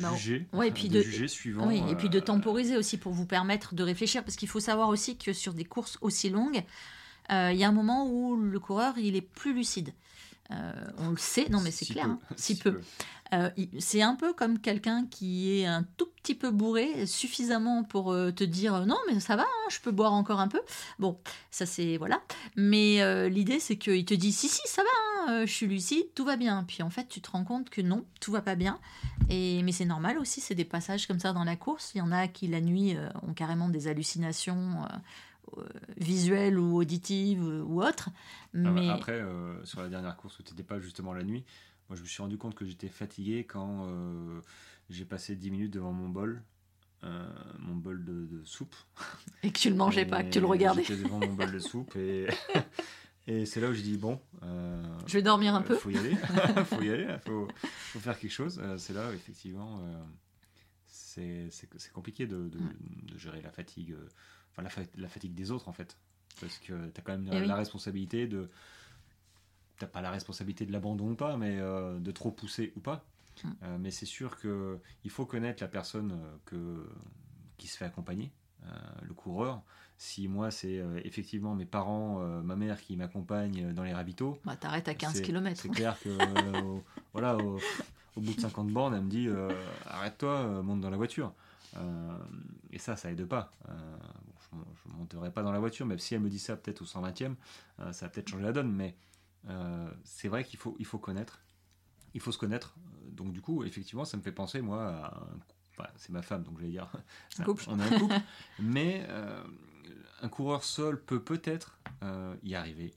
[0.00, 1.70] bah, juger, et puis de, juger suivant.
[1.70, 5.16] et puis de temporiser aussi pour vous permettre de réfléchir, parce qu'il faut savoir aussi
[5.16, 6.62] que sur des courses aussi longues,
[7.30, 9.92] il y a un moment où le coureur il est plus lucide.
[10.50, 12.80] On le sait, non mais c'est clair, hein, si, peu.
[13.34, 18.12] Euh, c'est un peu comme quelqu'un qui est un tout petit peu bourré, suffisamment pour
[18.12, 20.60] euh, te dire euh, non, mais ça va, hein, je peux boire encore un peu.
[20.98, 21.18] Bon,
[21.50, 22.22] ça c'est voilà.
[22.56, 26.24] Mais l'idée c'est qu'il te dit si, si, ça va, hein, je suis lucide, tout
[26.24, 26.64] va bien.
[26.66, 28.78] Puis en fait, tu te rends compte que non, tout va pas bien.
[29.28, 31.92] Et, mais c'est normal aussi, c'est des passages comme ça dans la course.
[31.94, 34.86] Il y en a qui la nuit ont carrément des hallucinations
[35.96, 38.10] visuelles ou auditives ou autres.
[38.54, 38.88] Ah bah, mais...
[38.88, 39.22] Après,
[39.64, 41.44] sur la dernière course où tu n'étais pas justement la nuit,
[41.88, 44.40] moi, je me suis rendu compte que j'étais fatigué quand euh,
[44.90, 46.42] j'ai passé 10 minutes devant mon bol,
[47.02, 47.28] euh,
[47.60, 48.76] mon bol de, soupe.
[49.42, 50.84] Et que tu le mangeais pas, que tu le regardais.
[50.84, 52.26] J'étais devant mon bol de soupe et,
[53.26, 54.20] et c'est là où je dis bon.
[54.42, 55.76] Euh, je vais dormir un peu.
[55.76, 56.14] Faut y aller,
[56.66, 58.60] faut y aller, faut, faut faire quelque chose.
[58.76, 59.80] c'est là où, effectivement
[60.86, 63.96] c'est compliqué de, de, de, gérer la fatigue,
[64.66, 65.96] enfin la, la, fatigue des autres en fait,
[66.40, 68.48] parce que tu as quand même eh la responsabilité de
[69.78, 73.04] t'as pas la responsabilité de l'abandon ou pas, mais euh, de trop pousser ou pas.
[73.44, 73.54] Hum.
[73.62, 76.86] Euh, mais c'est sûr que il faut connaître la personne euh, que,
[77.56, 78.30] qui se fait accompagner,
[79.02, 79.62] le coureur.
[79.96, 84.38] Si moi, c'est effectivement mes parents, ma mère qui m'accompagne dans les ravitaux.
[84.44, 85.58] Bah, t'arrêtes à 15 km.
[85.60, 86.10] C'est clair que,
[87.12, 87.60] voilà, au,
[88.16, 89.28] bout de 50 bornes, elle me dit
[89.86, 91.32] arrête-toi, monte dans la voiture.
[92.72, 93.50] et ça, ça aide pas.
[94.52, 96.84] Je ne monterai pas dans la voiture, même si elle me dit ça peut-être au
[96.84, 97.34] 120e,
[97.92, 98.96] ça va peut-être changer la donne, mais
[99.48, 101.40] euh, c'est vrai qu'il faut, il faut connaître.
[102.14, 102.74] Il faut se connaître.
[103.10, 106.64] Donc du coup, effectivement, ça me fait penser, moi, à c'est ma femme, donc je
[106.64, 106.90] vais dire,
[107.68, 108.14] on est un couple,
[108.58, 109.44] mais euh,
[110.22, 112.92] un coureur seul peut peut-être euh, y arriver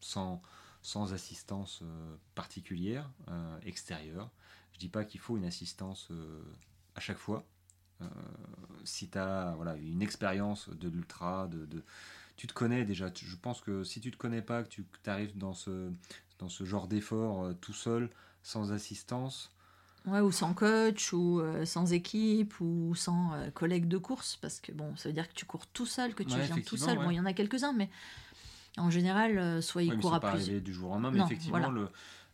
[0.00, 0.40] sans,
[0.80, 1.82] sans assistance
[2.34, 3.10] particulière,
[3.66, 4.30] extérieure.
[4.72, 6.10] Je dis pas qu'il faut une assistance
[6.94, 7.46] à chaque fois.
[8.84, 11.82] Si tu as voilà, une expérience de l'ultra, de, de
[12.36, 13.10] tu te connais déjà.
[13.14, 15.90] Je pense que si tu te connais pas, que tu arrives dans ce,
[16.38, 18.10] dans ce genre d'effort euh, tout seul,
[18.42, 19.52] sans assistance.
[20.06, 24.58] Ouais, ou sans coach, ou euh, sans équipe, ou sans euh, collègue de course, parce
[24.58, 26.98] que bon, ça veut dire que tu cours tout seul, que tu viens tout seul.
[26.98, 27.88] Bon, il y en a quelques-uns, mais
[28.76, 31.88] en général, soit il court à pas du jour au lendemain, mais effectivement, le,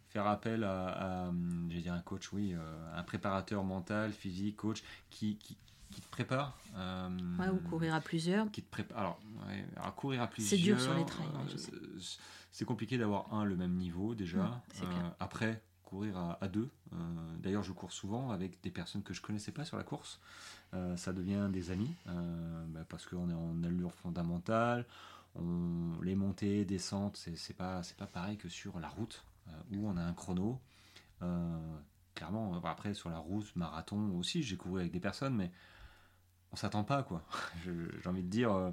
[0.09, 2.55] faire appel à, à dire un coach, oui,
[2.95, 5.57] un préparateur mental, physique, coach, qui, qui,
[5.91, 6.57] qui te prépare.
[6.77, 8.51] Euh, ouais, ou courir à plusieurs.
[8.51, 8.99] Qui te prépare.
[8.99, 9.21] Alors,
[9.77, 10.51] alors, courir à plusieurs.
[10.51, 11.27] C'est dur sur les trails.
[11.37, 11.99] Euh,
[12.53, 14.39] c'est compliqué d'avoir un le même niveau déjà.
[14.39, 16.69] Mmh, euh, après, courir à, deux.
[17.39, 20.21] D'ailleurs, je cours souvent avec des personnes que je connaissais pas sur la course.
[20.97, 24.85] ça devient des amis bah, parce qu'on est en allure fondamentale.
[25.35, 29.23] On, les montées, descentes, c'est pas c'est pas pareil que sur la route
[29.73, 30.61] où on a un chrono.
[32.15, 35.51] clairement, après sur la route, marathon aussi, j'ai couru avec des personnes, mais
[36.53, 37.23] on s'attend pas quoi.
[37.65, 38.71] J'ai envie de dire euh,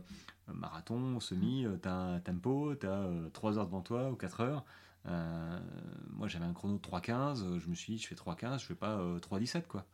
[0.47, 4.65] marathon, semi, euh, t'as un tempo, t'as 3 euh, heures devant toi ou 4 heures.
[5.05, 8.76] moi, j'avais un chrono de 3.15, je me suis dit, je fais 3.15, je fais
[8.76, 9.86] pas 3.17, quoi.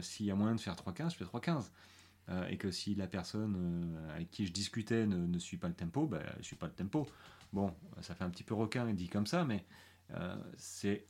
[0.00, 1.70] S'il y a moyen de faire 3.15, je fais 3.15.
[2.48, 6.38] et que si la personne avec qui je discutais ne, suit pas le tempo, je
[6.38, 7.06] ne suis pas le tempo.
[7.52, 9.64] Bon, ça fait un petit peu requin dit comme ça, mais
[10.56, 11.06] c'est,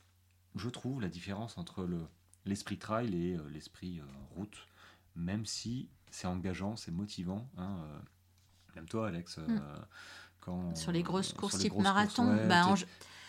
[0.55, 2.07] je trouve, la différence entre le,
[2.45, 4.67] l'esprit trail et l'esprit route,
[5.15, 7.49] même si c'est engageant, c'est motivant.
[7.57, 7.77] Hein,
[8.75, 9.61] même toi, Alex, mm.
[10.39, 12.75] quand, sur les grosses courses type marathon, bah,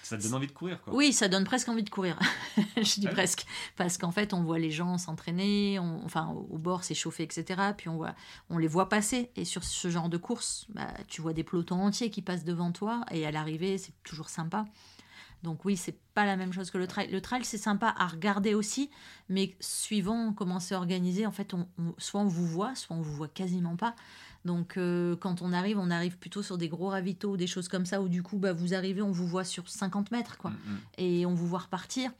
[0.07, 0.95] ça te donne envie de courir, quoi.
[0.95, 2.17] Oui, ça donne presque envie de courir.
[2.77, 3.45] je dis presque.
[3.75, 7.73] Parce qu'en fait, on voit les gens s'entraîner, enfin, au bord s'échauffer, etc.
[7.77, 8.15] Puis on, voit,
[8.49, 9.33] on les voit passer.
[9.35, 12.71] Et sur ce genre de course, bah, tu vois des pelotons entiers qui passent devant
[12.71, 13.05] toi.
[13.11, 14.65] Et à l'arrivée, c'est toujours sympa.
[15.43, 17.11] Donc oui, c'est pas la même chose que le trail.
[17.11, 18.91] Le trail, c'est sympa à regarder aussi,
[19.29, 21.69] mais suivant comment c'est organisé, en fait, on,
[21.99, 23.95] soit on vous voit, soit on vous voit quasiment pas.
[24.45, 27.69] Donc euh, quand on arrive, on arrive plutôt sur des gros ravitaux ou des choses
[27.69, 30.51] comme ça, où du coup, bah, vous arrivez, on vous voit sur 50 mètres, quoi.
[30.51, 30.79] Mm, mm.
[30.99, 32.11] Et on vous voit repartir.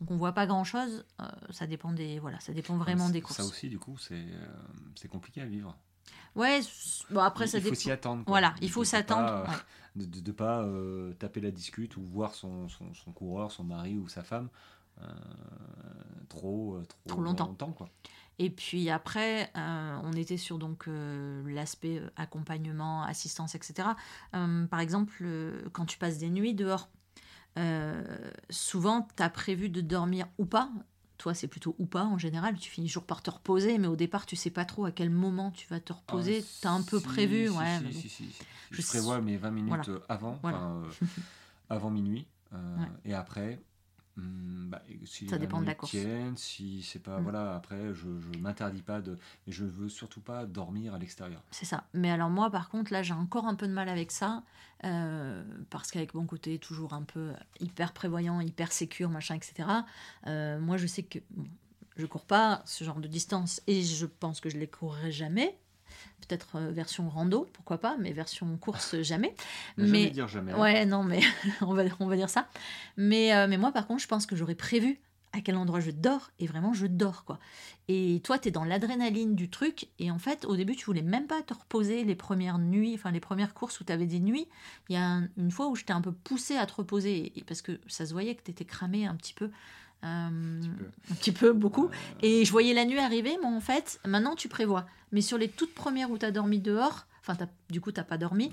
[0.00, 1.04] Donc on voit pas grand-chose.
[1.20, 3.36] Euh, ça dépend des voilà, ça dépend vraiment des courses.
[3.36, 5.76] Ça aussi, du coup, c'est euh, compliqué à vivre.
[6.34, 6.60] Ouais,
[7.10, 8.24] bon après ça il faut s'y attendre.
[8.26, 9.46] Voilà, il faut s'attendre.
[9.94, 10.66] De ne pas
[11.18, 14.48] taper la discute ou voir son, son, son, coureur, son mari ou sa femme
[16.28, 17.46] trop, trop, trop, longtemps.
[17.46, 17.88] longtemps quoi.
[18.38, 23.90] Et puis après, euh, on était sur donc euh, l'aspect euh, accompagnement, assistance, etc.
[24.32, 25.24] par exemple,
[25.72, 26.88] quand tu passes des nuits dehors,
[28.50, 30.70] souvent, tu as prévu de dormir ou pas?
[31.22, 32.58] Toi, c'est plutôt ou pas en général.
[32.58, 35.08] Tu finis toujours par te reposer, mais au départ, tu sais pas trop à quel
[35.08, 36.44] moment tu vas te reposer.
[36.60, 37.46] tu as un peu prévu.
[37.46, 38.34] Si, ouais, si,
[38.72, 40.40] Je, prévois mes 20 minutes avant,
[41.70, 42.26] avant minuit.
[43.04, 43.60] Et après,
[44.16, 45.96] Hmm, bah, si ça dépend de la course.
[46.36, 47.22] si c'est pas hmm.
[47.22, 51.42] voilà après je, je m'interdis pas de mais je veux surtout pas dormir à l'extérieur.
[51.50, 51.84] C'est ça.
[51.94, 54.42] Mais alors moi par contre là j'ai encore un peu de mal avec ça
[54.84, 59.66] euh, parce qu'avec mon côté toujours un peu hyper prévoyant, hyper sécure machin etc.
[60.26, 61.18] Euh, moi je sais que
[61.96, 65.58] je cours pas ce genre de distance et je pense que je les courrai jamais
[66.26, 69.34] peut-être euh, version rando, pourquoi pas, mais version course jamais.
[69.76, 70.52] mais dire jamais.
[70.52, 70.60] Hein.
[70.60, 71.20] Ouais, non, mais
[71.60, 72.48] on va on va dire ça.
[72.96, 75.00] Mais euh, mais moi par contre, je pense que j'aurais prévu
[75.32, 77.38] à quel endroit je dors et vraiment je dors quoi.
[77.88, 81.02] Et toi tu es dans l'adrénaline du truc et en fait au début tu voulais
[81.02, 84.20] même pas te reposer les premières nuits, enfin les premières courses où tu avais des
[84.20, 84.48] nuits,
[84.88, 87.62] il y a une fois où je t'ai un peu poussé à te reposer parce
[87.62, 89.50] que ça se voyait que tu étais cramé un petit peu.
[90.04, 91.52] Euh, un, petit peu.
[91.52, 91.90] beaucoup.
[92.22, 94.86] Et je voyais la nuit arriver, mais en fait, maintenant tu prévois.
[95.12, 97.36] Mais sur les toutes premières où tu as dormi dehors, enfin,
[97.70, 98.50] du coup, tu n'as pas dormi.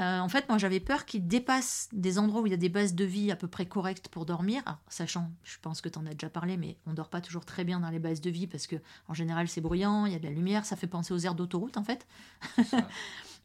[0.00, 2.68] Euh, en fait, moi, j'avais peur qu'ils dépassent des endroits où il y a des
[2.68, 4.62] bases de vie à peu près correctes pour dormir.
[4.88, 7.64] sachant, je pense que tu en as déjà parlé, mais on dort pas toujours très
[7.64, 8.76] bien dans les bases de vie parce que,
[9.08, 11.34] en général, c'est bruyant, il y a de la lumière, ça fait penser aux aires
[11.34, 12.06] d'autoroute, en fait.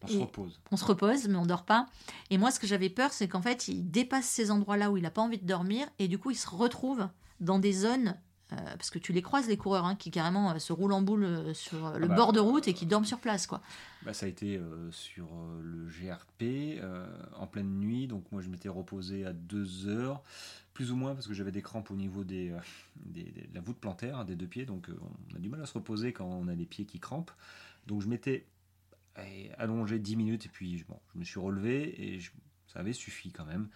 [0.03, 0.59] On se repose.
[0.71, 1.87] On se repose, mais on dort pas.
[2.29, 5.03] Et moi, ce que j'avais peur, c'est qu'en fait, il dépasse ces endroits-là où il
[5.03, 7.07] n'a pas envie de dormir, et du coup, il se retrouve
[7.39, 8.15] dans des zones
[8.53, 11.01] euh, parce que tu les croises les coureurs hein, qui carrément euh, se roulent en
[11.01, 13.59] boule euh, sur le ah bah, bord de route et qui dorment sur place quoi.
[14.03, 14.61] Bah, ça a été
[14.91, 15.27] sur
[15.63, 16.79] le GRP
[17.35, 18.05] en pleine nuit.
[18.05, 20.21] Donc moi je m'étais reposé à 2 heures.
[20.73, 22.53] Plus ou moins parce que j'avais des crampes au niveau des,
[22.97, 23.23] de
[23.53, 24.65] la voûte plantaire hein, des deux pieds.
[24.65, 24.89] Donc
[25.31, 27.31] on a du mal à se reposer quand on a les pieds qui crampent.
[27.87, 28.45] Donc je m'étais
[29.57, 32.19] allongé 10 minutes et puis bon, je me suis relevé et
[32.67, 33.69] ça avait suffi quand même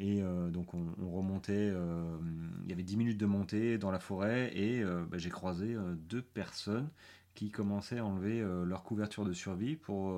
[0.00, 2.18] et euh, donc on, remontait, euh,
[2.64, 5.76] il y avait 10 minutes de montée dans la forêt et euh, bah, j'ai croisé
[6.08, 6.88] deux personnes
[7.34, 10.16] qui commençaient à enlever leur couverture de survie pour,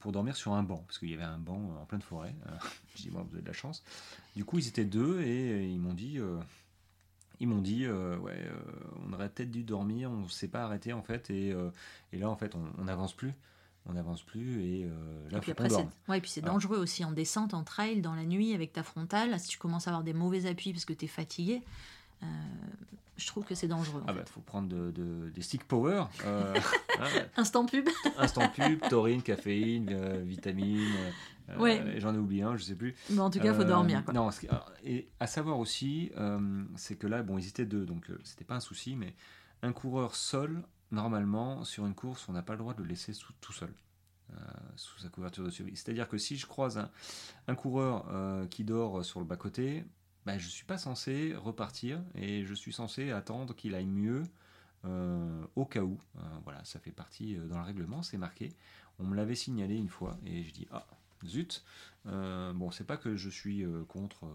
[0.00, 2.34] pour dormir sur un banc, parce qu'il y avait un banc en pleine forêt.
[2.96, 3.84] je dis, moi, vous avez de la chance.
[4.34, 6.18] Du coup, ils étaient deux et ils m'ont dit,
[7.38, 8.50] ils m'ont dit, ouais,
[9.06, 11.54] on aurait peut-être dû dormir, on ne s'est pas arrêté en fait, et,
[12.12, 13.32] et là, en fait, on n'avance plus
[13.86, 15.68] on n'avance plus et euh, là, et puis après,
[16.08, 18.82] ouais, et puis c'est dangereux aussi en descente, en trail, dans la nuit avec ta
[18.82, 19.38] frontale.
[19.38, 21.62] Si tu commences à avoir des mauvais appuis parce que tu es fatigué,
[22.22, 22.26] euh,
[23.16, 24.02] je trouve que c'est dangereux.
[24.06, 26.04] Ah bah, faut prendre de, des stick power.
[26.24, 26.54] Euh,
[26.98, 27.08] hein.
[27.36, 27.88] Instant pub.
[28.16, 30.94] Instant pub, taurine, caféine, vitamine.
[31.58, 31.96] ouais.
[31.98, 32.94] J'en ai oublié un, je sais plus.
[33.10, 34.02] Mais en tout cas, il faut dormir.
[34.14, 34.30] Non,
[34.82, 36.10] et à savoir aussi,
[36.76, 39.14] c'est que là, bon, ils étaient deux, donc c'était pas un souci, mais
[39.62, 40.62] un coureur seul
[40.94, 43.72] normalement, sur une course, on n'a pas le droit de le laisser tout seul.
[44.32, 44.40] Euh,
[44.76, 45.76] sous sa couverture de survie.
[45.76, 46.88] C'est-à-dire que si je croise
[47.46, 49.84] un, coureur euh, qui dort sur le bas-côté,
[50.26, 54.24] ben, je ne suis pas censé repartir et je suis censé attendre qu'il aille mieux
[54.86, 56.00] euh, au cas où.
[56.42, 58.52] voilà, ça fait partie dans le règlement, c'est marqué.
[58.98, 60.86] On me l'avait signalé une fois et je dis ah
[61.26, 61.62] zut.
[62.04, 64.26] bon, c'est pas que je suis contre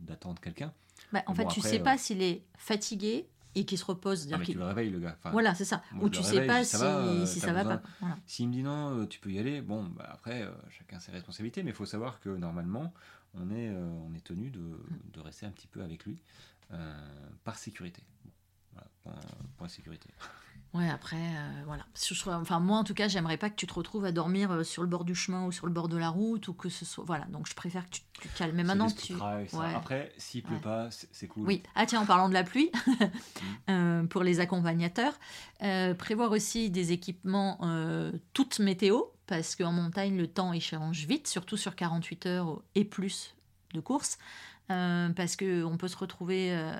[0.00, 0.72] d'attendre quelqu'un.
[1.12, 4.28] Bah, en fait, tu sais pas s'il est fatigué, et qui se repose.
[4.32, 5.16] Ah, mais tu le réveilles, le gars.
[5.30, 5.82] voilà, c'est ça.
[6.00, 7.82] Ou tu sais pas si ça va, si ça va pas.
[8.26, 11.12] S'il me dit non, euh, tu peux y aller, bon, bah après, euh, chacun ses
[11.12, 12.92] responsabilités, mais il faut savoir que normalement,
[13.34, 14.60] on est, on est tenu de,
[15.12, 16.18] de, rester un petit peu avec lui
[17.44, 18.02] par sécurité.
[18.72, 19.14] voilà, point,
[19.58, 20.08] point sécurité.
[20.74, 21.84] Ouais, après, euh, voilà.
[22.40, 24.82] Enfin, moi, en tout cas, j'aimerais pas que tu te retrouves à dormir euh, sur
[24.82, 27.04] le bord du chemin ou sur le bord de la route ou que ce soit.
[27.06, 28.56] Voilà, donc je préfère que tu te calmes.
[28.56, 29.12] Mais maintenant, tu.
[29.74, 31.46] Après, s'il pleut pas, c'est cool.
[31.46, 31.62] Oui.
[31.74, 33.04] Ah, tiens, en parlant de la pluie, mm.
[33.68, 35.12] euh, pour les accompagnateurs,
[35.98, 37.58] prévoir aussi des équipements
[38.32, 42.84] toutes météo, parce qu'en montagne, le temps, il change vite, surtout sur 48 heures et
[42.84, 43.34] plus
[43.74, 44.18] de course.
[44.72, 46.72] Euh, parce qu'on peut se retrouver euh,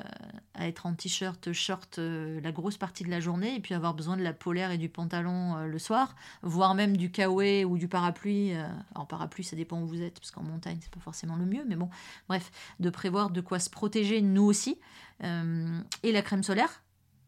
[0.54, 3.92] à être en t-shirt, short euh, la grosse partie de la journée et puis avoir
[3.92, 7.88] besoin de la polaire et du pantalon le soir, voire même du kawaii ou du
[7.88, 8.52] parapluie.
[8.94, 11.64] en parapluie, ça dépend où vous êtes, parce qu'en montagne, c'est pas forcément le mieux,
[11.68, 11.90] mais bon,
[12.28, 14.78] bref, de prévoir de quoi se protéger nous aussi.
[15.22, 16.82] et la crème solaire,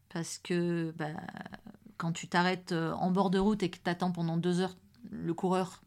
[0.09, 1.09] parce que bah,
[1.97, 4.75] quand tu t'arrêtes en bord de route et que tu attends pendant deux heures
[5.11, 5.81] le coureur,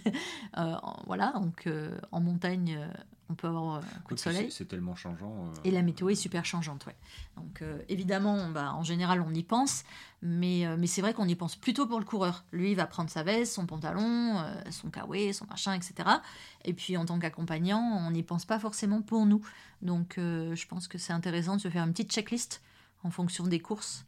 [1.06, 1.68] voilà, donc
[2.10, 2.78] en montagne
[3.28, 4.50] on peut avoir un coup de soleil.
[4.50, 5.32] C'est tellement changeant.
[5.32, 6.96] Euh, et la météo est super changeante, ouais.
[7.36, 9.84] Donc euh, évidemment, bah, en général, on y pense,
[10.20, 12.44] mais, euh, mais c'est vrai qu'on y pense plutôt pour le coureur.
[12.52, 16.08] Lui, il va prendre sa veste, son pantalon, son kawaii, son machin, etc.
[16.64, 19.44] Et puis en tant qu'accompagnant, on n'y pense pas forcément pour nous.
[19.80, 22.62] Donc je pense que c'est intéressant de se faire une petite checklist
[23.02, 24.04] en fonction des courses.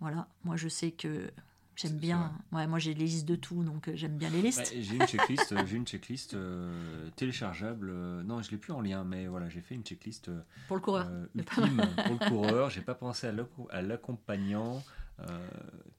[0.00, 1.30] voilà, moi je sais que
[1.76, 2.32] J'aime bien.
[2.52, 4.72] Ouais, moi j'ai les listes de tout, donc euh, j'aime bien les listes.
[4.78, 7.92] j'ai une checklist, euh, j'ai une checklist euh, téléchargeable.
[8.22, 10.30] non, je l'ai plus en lien, mais voilà, j'ai fait une checklist
[10.68, 11.10] pour le coureur.
[11.34, 12.70] ultime pour le coureur.
[12.74, 13.28] J'ai pas pensé
[13.70, 14.82] à l'accompagnant.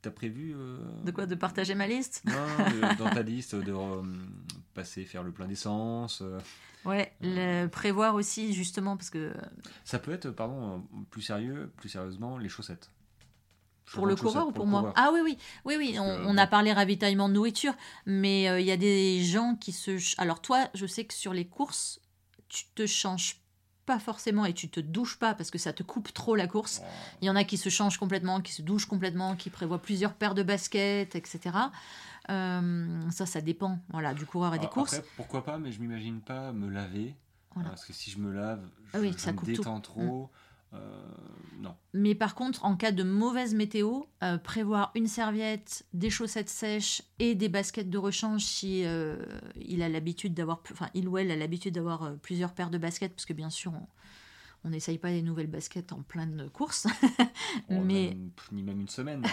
[0.01, 0.55] T'as prévu
[1.03, 1.25] De quoi?
[1.25, 2.23] De partager ma liste?
[2.25, 3.73] Non, dans ta liste, de
[4.73, 6.23] passer, faire le plein d'essence.
[6.85, 9.33] Ouais, le, prévoir aussi justement parce que.
[9.83, 12.91] Ça peut être, pardon, plus sérieux, plus sérieusement, les chaussettes.
[13.91, 15.97] Pour le coureur ou pour, moi Ah oui, oui, oui, oui.
[15.99, 17.73] On, a parlé ravitaillement de nourriture,
[18.05, 19.99] mais euh, il y a des gens qui se.
[20.19, 22.01] Alors toi, je sais que sur les courses,
[22.49, 23.41] tu te changes
[23.85, 26.81] pas forcément et tu te douches pas parce que ça te coupe trop la course.
[27.21, 30.13] Il y en a qui se changent complètement, qui se douchent complètement, qui prévoient plusieurs
[30.13, 31.55] paires de baskets, etc.
[32.29, 34.99] Euh, ça, ça dépend voilà, du coureur et des courses.
[35.15, 37.15] pourquoi pas, mais je m'imagine pas me laver.
[37.63, 40.23] Parce que si je me lave, je, ah oui, ça me détends trop.
[40.23, 40.29] Mm.
[40.75, 41.75] Euh, non.
[41.93, 47.01] Mais par contre, en cas de mauvaise météo, euh, prévoir une serviette, des chaussettes sèches
[47.19, 49.17] et des baskets de rechange si euh,
[49.55, 53.13] il a l'habitude d'avoir, enfin il ou elle a l'habitude d'avoir plusieurs paires de baskets,
[53.13, 53.73] parce que bien sûr
[54.63, 56.87] on n'essaye pas les nouvelles baskets en pleine course.
[57.69, 58.17] mais
[58.51, 59.23] ni même une semaine.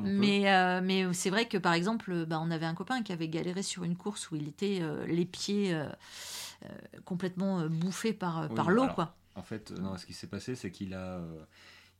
[0.00, 3.62] mais mais c'est vrai que par exemple, bah, on avait un copain qui avait galéré
[3.62, 5.78] sur une course où il était les pieds
[7.04, 9.14] complètement bouffés par, par l'eau, quoi.
[9.34, 11.44] En fait, non, ce qui s'est passé, c'est qu'il a, euh,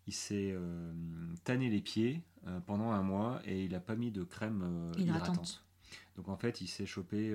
[0.06, 0.92] il s'est euh,
[1.44, 5.64] tanné les pieds euh, pendant un mois et il n'a pas mis de crème hydratante.
[6.16, 7.34] Donc en fait, il s'est chopé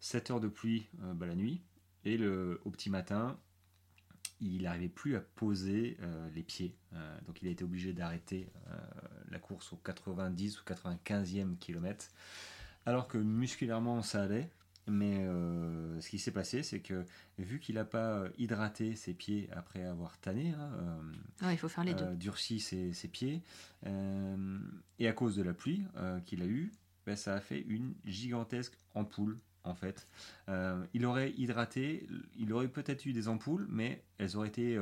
[0.00, 1.62] 7 heures de pluie bah, la nuit
[2.04, 3.38] et le, au petit matin,
[4.40, 5.96] il n'arrivait plus à poser
[6.34, 6.76] les pieds.
[7.26, 8.48] donc il a été obligé d'arrêter
[9.30, 12.08] la course au 90 ou 95e kilomètre.
[12.86, 14.50] Alors que musculairement ça allait,
[14.88, 17.04] mais euh, ce qui s'est passé, c'est que
[17.38, 20.70] vu qu'il n'a pas hydraté ses pieds après avoir tanné, hein,
[21.42, 22.04] euh, il faut faire les deux.
[22.04, 23.42] Euh, durci ses, ses pieds,
[24.98, 25.84] et à cause de la pluie
[26.24, 26.72] qu'il a eue,
[27.06, 30.08] ben, ça a fait une gigantesque ampoule en fait.
[30.92, 32.06] il aurait hydraté,
[32.36, 34.80] il aurait peut-être eu des ampoules, mais elles auraient été,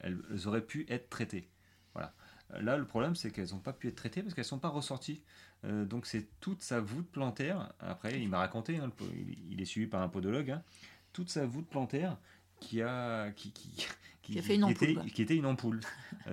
[0.00, 1.48] elles auraient pu être traitées.
[1.94, 2.14] Voilà.
[2.58, 4.68] Là, le problème, c'est qu'elles n'ont pas pu être traitées parce qu'elles ne sont pas
[4.68, 5.22] ressorties.
[5.64, 7.72] Euh, donc, c'est toute sa voûte plantaire.
[7.80, 8.90] Après, il m'a raconté, hein,
[9.50, 10.62] il est suivi par un podologue, hein,
[11.12, 12.16] toute sa voûte plantaire
[12.60, 13.86] qui a, qui, qui,
[14.22, 15.80] qui, a fait une ampoule, était, qui était une ampoule.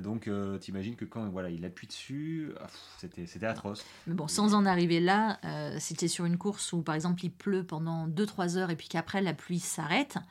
[0.01, 2.67] donc, euh, tu imagines que quand voilà, il appuie dessus, ah,
[2.99, 3.83] c'était, c'était atroce.
[4.05, 6.95] Mais bon, sans en arriver là, euh, si tu es sur une course où, par
[6.95, 10.21] exemple, il pleut pendant 2-3 heures et puis qu'après la pluie s'arrête, euh,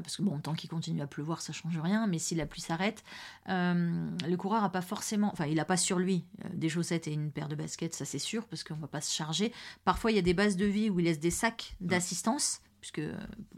[0.00, 2.60] parce que bon, tant qu'il continue à pleuvoir, ça change rien, mais si la pluie
[2.60, 3.04] s'arrête,
[3.48, 7.08] euh, le coureur a pas forcément, enfin, il n'a pas sur lui euh, des chaussettes
[7.08, 9.52] et une paire de baskets, ça c'est sûr, parce qu'on va pas se charger.
[9.84, 13.00] Parfois, il y a des bases de vie où il laisse des sacs d'assistance, puisque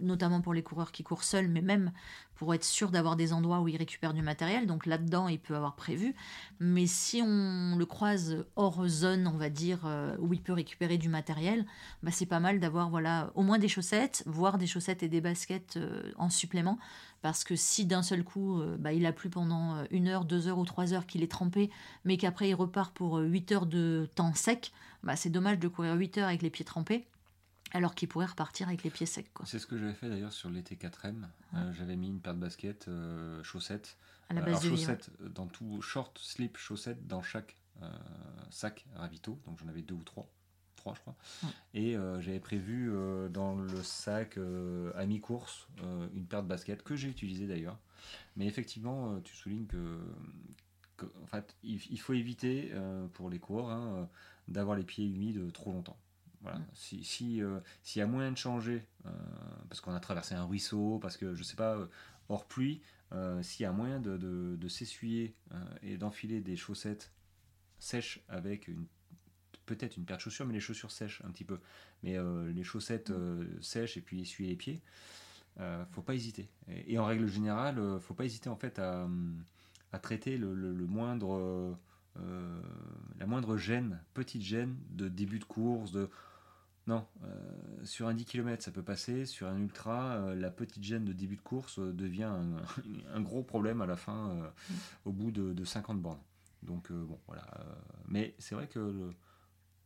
[0.00, 1.92] notamment pour les coureurs qui courent seuls, mais même
[2.34, 4.66] pour être sûr d'avoir des endroits où il récupère du matériel.
[4.66, 6.14] Donc là-dedans, il peut avoir prévu.
[6.60, 10.98] Mais si on le croise hors zone, on va dire, euh, où il peut récupérer
[10.98, 11.64] du matériel,
[12.02, 15.22] bah, c'est pas mal d'avoir voilà, au moins des chaussettes, voire des chaussettes et des
[15.22, 16.78] baskets euh, en supplément.
[17.22, 20.48] Parce que si d'un seul coup, euh, bah, il a plu pendant une heure, deux
[20.48, 21.70] heures ou trois heures qu'il est trempé,
[22.04, 24.70] mais qu'après il repart pour huit heures de temps sec,
[25.02, 27.06] bah, c'est dommage de courir huit heures avec les pieds trempés
[27.74, 29.26] alors qu'il pourrait repartir avec les pieds secs.
[29.44, 31.26] C'est ce que j'avais fait d'ailleurs sur l'été 4M.
[31.54, 33.98] Euh, j'avais mis une paire de baskets, euh, chaussettes.
[34.30, 37.90] À la base Alors, chaussettes dans tout, short, slip, chaussettes dans chaque euh,
[38.48, 39.38] sac ravito.
[39.44, 40.30] Donc j'en avais deux ou trois.
[40.76, 41.16] trois, je crois.
[41.74, 42.92] Et j'avais prévu
[43.30, 44.38] dans le sac
[44.94, 45.66] à mi-course
[46.14, 47.78] une paire de baskets que j'ai utilisée d'ailleurs.
[48.36, 49.98] Mais effectivement, tu soulignes que,
[51.22, 52.72] en fait, il, faut éviter
[53.14, 54.08] pour les coureurs hein,
[54.46, 55.98] d'avoir les pieds humides trop longtemps.
[56.44, 56.58] Voilà.
[56.58, 56.66] Mm.
[56.74, 57.42] Si, si,
[57.82, 58.86] s'il y a moyen de changer,
[59.68, 61.76] parce qu'on a traversé un ruisseau, parce que je sais pas,
[62.28, 62.80] hors pluie,
[63.42, 65.34] s'il y a moyen de, de s'essuyer
[65.82, 67.10] et d'enfiler des chaussettes
[67.78, 68.86] sèches avec une
[69.66, 71.58] peut-être une paire de chaussures, mais les chaussures sèches un petit peu.
[72.02, 73.14] Mais euh, les chaussettes mm.
[73.14, 74.80] euh, sèches et puis essuyer les pieds,
[75.60, 76.48] euh, faut pas hésiter.
[76.68, 79.08] Et, en règle générale, faut pas hésiter en fait à,
[80.02, 80.54] traiter le,
[80.86, 81.78] moindre,
[82.16, 86.10] la moindre gêne, petite gêne de début de course, de
[86.86, 87.06] non,
[87.84, 91.36] sur un 10 km ça peut passer, sur un ultra, la petite gêne de début
[91.36, 92.30] de course devient
[93.14, 94.52] un, gros problème à la fin,
[95.04, 96.20] au bout de, 50 bornes.
[96.62, 97.46] Donc bon, voilà.
[98.06, 99.10] mais c'est vrai que le,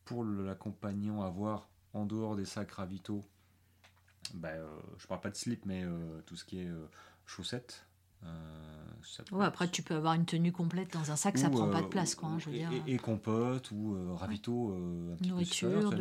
[0.05, 3.25] pour l'accompagnant à voir en dehors des sacs ravitaux,
[4.45, 4.67] euh,
[4.99, 6.87] je parle pas de slip, mais euh, tout ce qui est euh,
[7.27, 7.85] chaussettes.
[9.33, 11.87] ouais, après, tu peux avoir une tenue complète dans un sac, ça prend pas de
[11.87, 12.29] place, quoi.
[12.29, 12.71] Hein, je veux et, dire.
[12.87, 14.75] Et, compote ou ravito,
[15.13, 15.97] un petit Nourriture, peu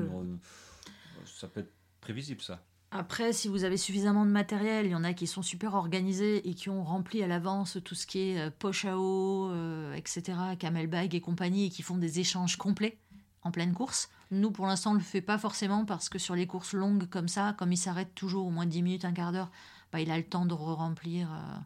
[1.28, 2.64] ça, peut être prévisible, ça.
[2.92, 6.48] Après, si vous avez suffisamment de matériel, il y en a qui sont super organisés
[6.48, 9.52] et qui ont rempli à l'avance tout ce qui est poche à eau,
[9.94, 12.98] etc., camel bag et compagnie, et qui font des échanges complets
[13.44, 14.10] en pleine course.
[14.32, 17.08] Nous, pour l'instant, on ne le fait pas forcément parce que sur les courses longues
[17.08, 19.52] comme ça, comme il s'arrête toujours au moins 10 minutes, un quart d'heure,
[19.92, 21.60] bah, il a le temps de remplir euh,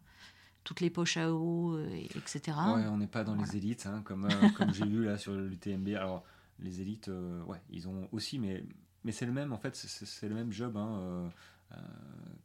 [0.63, 2.57] toutes les poches à eau, euh, etc.
[2.75, 5.33] Ouais, on n'est pas dans les élites, hein, comme, euh, comme j'ai vu là sur
[5.33, 5.89] l'UTMB.
[5.89, 6.23] Alors,
[6.59, 7.09] les élites,
[7.47, 8.63] ouais, ils ont aussi, mais,
[9.03, 11.29] mais c'est le même, en fait, c'est le même job hein,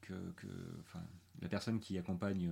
[0.01, 0.47] que, que
[1.43, 2.51] la personne qui accompagne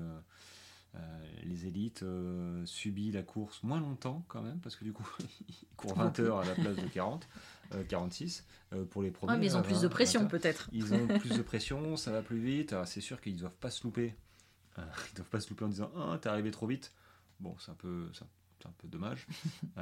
[0.96, 1.00] euh,
[1.42, 5.06] les élites euh, subit la course moins longtemps quand même, parce que du coup,
[5.48, 7.26] ils courent 20 heures à la place de 40,
[7.88, 9.36] 46 euh, pour les premiers.
[9.36, 10.68] mais ils ont plus de pression peut-être.
[10.72, 12.74] Ils ont plus de pression, ça va plus vite.
[12.86, 14.14] C'est sûr qu'ils ne doivent pas se louper.
[14.78, 16.92] ils doivent pas se louper en disant Ah, t'es arrivé trop vite.
[17.40, 19.26] Bon, c'est un peu, c'est un peu dommage.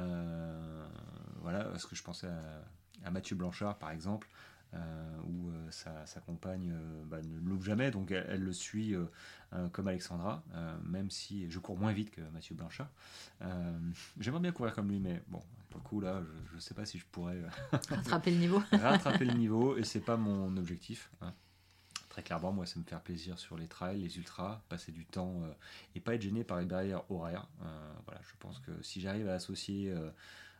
[1.41, 2.65] voilà, parce que je pensais à
[3.11, 4.27] Mathieu Blanchard par exemple,
[4.75, 8.95] euh, où euh, sa, compagne euh, bah, ne loupe jamais, donc elle, le suit
[9.71, 10.43] comme Alexandra,
[10.83, 12.89] même si je cours moins vite que Mathieu Blanchard.
[14.19, 16.85] J'aimerais bien courir comme lui, mais bon, pour le coup là, je ne sais pas
[16.85, 17.37] si je pourrais
[17.89, 18.63] rattraper le niveau.
[18.71, 21.11] rattraper le niveau, et c'est pas mon objectif.
[21.21, 21.33] Hein.
[22.09, 25.41] Très clairement, moi, c'est me faire plaisir sur les trails, les ultras, passer du temps
[25.95, 27.47] et pas être gêné par les barrières horaires.
[28.05, 29.93] voilà, je pense que si j'arrive à associer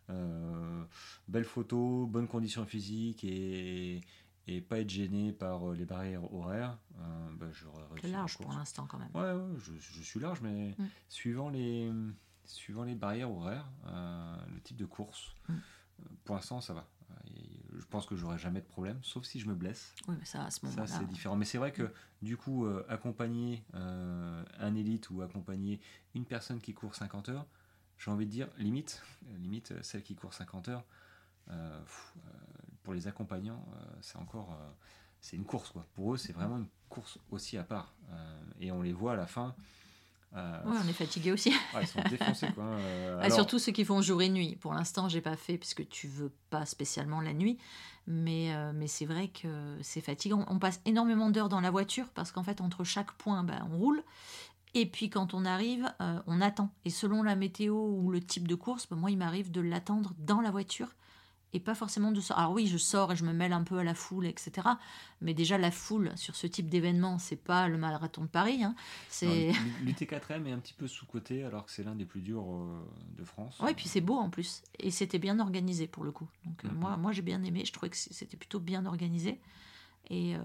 [0.10, 0.84] euh,
[1.28, 4.01] belle photo, bonne condition physique et,
[4.47, 8.12] et pas être gêné par euh, les barrières horaires, euh, bah, j'aurais réussi.
[8.12, 9.10] large pour l'instant quand même.
[9.14, 10.88] Ouais, je, suis large, mais mm.
[11.08, 11.91] suivant, les,
[12.45, 15.54] suivant les barrières horaires, le type de course, mm.
[16.26, 16.88] pour l'instant ça va.
[17.76, 19.95] Je pense que j'aurai jamais de problème, sauf si je me blesse.
[20.08, 20.86] Oui, mais ça à ce moment-là.
[20.86, 21.36] Ça c'est différent.
[21.36, 21.91] Mais c'est vrai que
[22.22, 25.80] du coup, accompagner un élite ou accompagner
[26.14, 27.47] une personne qui court 50 heures,
[27.98, 29.02] j'ai envie de dire, limite,
[29.39, 30.84] limite euh, celle qui court 50 heures,
[31.50, 32.30] euh, euh,
[32.84, 33.66] pour les accompagnants,
[34.02, 34.58] c'est encore.
[35.22, 35.86] c'est une course, quoi.
[35.94, 37.96] Pour eux, c'est vraiment une course aussi à part.
[38.60, 39.56] et on les voit à la fin.
[40.34, 41.54] oui, on est fatigué aussi.
[41.82, 42.52] ils sont défoncés.
[42.54, 42.66] Quoi.
[43.22, 44.58] Hein, surtout ceux qui font jour et nuit.
[44.58, 47.58] Pour l'instant, j'ai pas fait puisque tu veux pas spécialement la nuit,
[48.06, 50.46] mais, mais c'est vrai que c'est fatigant.
[50.50, 53.78] On passe énormément d'heures dans la voiture parce qu'en fait, entre chaque point, ben, on
[53.78, 54.04] roule
[54.74, 56.69] et puis quand on arrive, euh, on attend.
[56.86, 60.13] Et selon la météo ou le type de course, ben, moi il m'arrive de l'attendre
[60.17, 60.95] dans la voiture
[61.53, 62.39] et pas forcément de sortir.
[62.39, 64.67] Alors oui, je sors et je me mêle un peu à la foule, etc.
[65.21, 68.63] Mais déjà la foule sur ce type d'événement, c'est pas le marathon de Paris.
[68.63, 68.76] Hein.
[69.09, 69.51] C'est
[69.84, 72.84] l'UT4M est un petit peu sous côté alors que c'est l'un des plus durs euh,
[73.17, 73.57] de France.
[73.61, 76.28] Oui, et puis c'est beau en plus et c'était bien organisé pour le coup.
[76.45, 76.74] Donc euh, mm-hmm.
[76.74, 77.63] moi, moi j'ai bien aimé.
[77.65, 79.39] Je trouvais que c'était plutôt bien organisé
[80.09, 80.36] et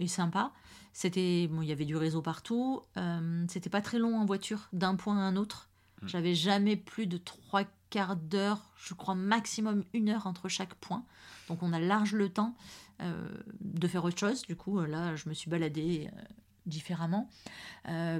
[0.00, 0.52] et sympa.
[0.92, 2.82] C'était bon, il y avait du réseau partout.
[2.96, 5.68] Euh, c'était pas très long en voiture d'un point à un autre.
[6.02, 6.08] Hmm.
[6.08, 11.04] J'avais jamais plus de trois quarts d'heure, je crois maximum une heure entre chaque point.
[11.48, 12.56] Donc on a large le temps
[13.00, 13.28] euh,
[13.60, 14.42] de faire autre chose.
[14.42, 16.22] Du coup, là, je me suis baladée euh,
[16.66, 17.28] différemment.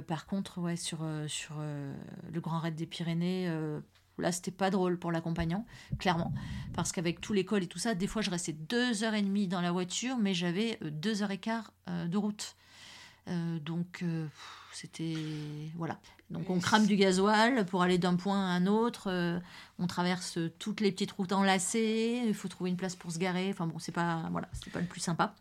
[0.07, 3.49] par contre, ouais, sur, sur le Grand Raid des Pyrénées,
[4.17, 5.65] Là, c'était pas drôle pour l'accompagnant,
[5.97, 6.33] clairement.
[6.73, 9.47] Parce qu'avec tout l'école et tout ça, des fois, je restais deux heures et demie
[9.47, 12.55] dans la voiture, mais j'avais euh, deux heures et quart euh, de route.
[13.27, 14.03] Euh, donc,
[14.73, 15.15] c'était.
[15.75, 15.99] Voilà.
[16.29, 19.41] Donc, on crame du gasoil pour aller d'un point à un autre.
[19.79, 22.23] on traverse toutes les petites routes enlacées.
[22.25, 23.49] Il faut trouver une place pour se garer.
[23.51, 24.27] Enfin, bon, c'est pas.
[24.31, 25.35] Voilà, c'était pas le plus sympa.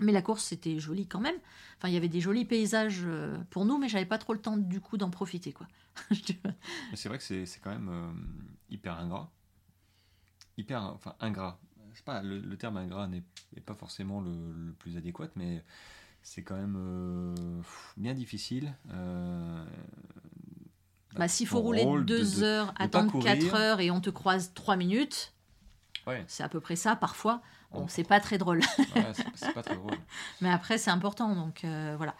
[0.00, 1.36] Mais la course, c'était joli quand même.
[1.76, 4.40] Enfin, il y avait des jolis paysages euh, pour nous, mais j'avais pas trop le
[4.40, 5.52] temps du coup d'en profiter.
[5.52, 5.68] quoi.
[6.94, 8.12] c'est vrai que c'est quand même euh,
[8.70, 9.30] hyper ingrat.
[10.56, 11.58] Hyper enfin, ingrat.
[12.04, 13.22] pas, le, terme ingrat n'est
[13.64, 15.64] pas forcément le, plus adéquat, mais
[16.22, 17.34] c'est quand même euh,
[17.96, 18.74] bien difficile.
[18.90, 19.64] Euh,
[21.14, 25.32] bah, S'il faut rouler deux heures, attendre quatre heures et on te croise trois minutes,
[26.26, 27.42] c'est à peu près ça parfois.
[27.74, 28.60] Bon, c'est pas très drôle.
[29.34, 29.92] c'est pas très drôle.
[30.40, 32.14] Mais après, c'est important, donc euh, voilà.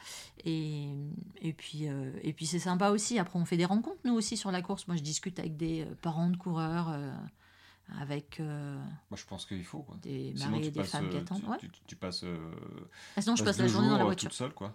[0.45, 0.89] Et,
[1.41, 1.87] et puis,
[2.23, 3.19] et puis c'est sympa aussi.
[3.19, 4.87] Après, on fait des rencontres, nous aussi, sur la course.
[4.89, 6.95] Moi, je discute avec des parents de coureurs
[8.01, 8.76] avec euh,
[9.11, 9.97] Moi, je pense qu'il faut quoi.
[10.03, 11.43] des maris et des femmes qui euh, attendent.
[11.59, 12.24] Tu, tu, passes.
[12.24, 12.37] Euh,
[13.16, 14.30] ah, sinon, je passe la journée dans la voiture.
[14.30, 14.74] Toute seule, quoi.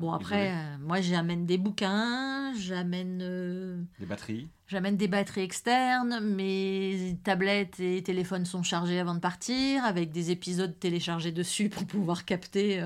[0.00, 3.86] bon, après, moi, j'amène des bouquins, j'amène.
[3.98, 4.48] des batteries.
[4.66, 10.30] J'amène des batteries externes, mes tablettes et téléphones sont chargés avant de partir, avec des
[10.30, 12.84] épisodes téléchargés dessus pour pouvoir capter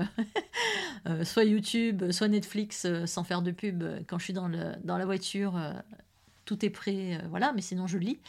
[1.23, 5.05] soit YouTube, soit Netflix sans faire de pub quand je suis dans, le, dans la
[5.05, 5.59] voiture
[6.45, 8.19] tout est prêt, voilà, mais sinon je lis.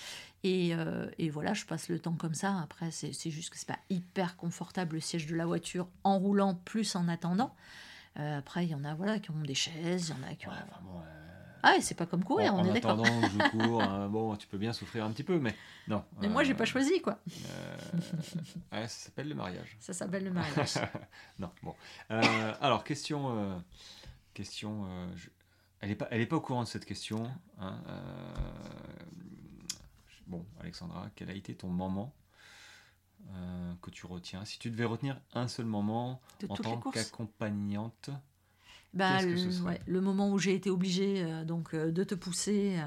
[0.45, 2.61] Euh, et, voilà, je passe le temps comme ça.
[2.63, 6.55] Après, c'est juste que c'est pas hyper confortable le siège de la voiture en roulant
[6.55, 7.55] plus en attendant.
[8.19, 10.35] Euh, après, il y en a voilà qui ont des chaises, il y en a
[10.35, 10.53] qui ont.
[11.63, 13.01] ah, c'est pas comme courir, on est d'accord.
[13.01, 13.83] En attendant, je cours.
[13.83, 15.55] Hein, bon, tu peux bien souffrir un petit peu, mais
[15.89, 16.05] non.
[16.21, 17.19] Mais moi, j'ai pas euh, choisi, quoi.
[18.73, 19.77] ça s'appelle le mariage.
[19.81, 20.75] Ça s'appelle le mariage.
[21.39, 21.75] non, bon.
[22.11, 23.63] alors, question.
[24.35, 24.87] question
[25.81, 27.31] Elle n'est pas, elle est pas au courant de cette question.
[27.59, 27.81] Hein,
[30.27, 32.15] Bon, Alexandra, quel a été ton moment
[33.29, 34.45] euh, que tu retiens?
[34.45, 38.11] Si tu devais retenir un seul moment en tant qu'accompagnante,
[38.93, 39.35] bah, le,
[39.87, 42.79] le, moment où j'ai été obligée euh, donc euh, de te pousser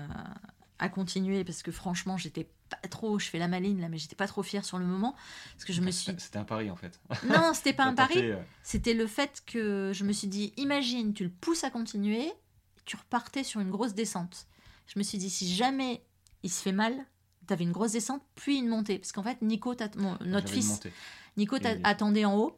[0.80, 4.16] à continuer parce que franchement j'étais pas trop, je fais la maline là, mais j'étais
[4.16, 5.16] pas trop fière sur le moment
[5.54, 6.14] parce que je me suis.
[6.18, 7.00] C'était un pari en fait.
[7.26, 8.32] Non, c'était pas un pari.
[8.64, 12.32] C'était le fait que je me suis dit, imagine, tu le pousses à continuer,
[12.86, 14.48] tu repartais sur une grosse descente.
[14.88, 16.02] Je me suis dit, si jamais
[16.44, 17.06] il se fait mal,
[17.48, 19.00] tu avais une grosse descente, puis une montée.
[19.00, 19.76] Parce qu'en fait, Nico,
[20.26, 20.82] notre fils,
[21.38, 22.58] Nico t'attendait en haut.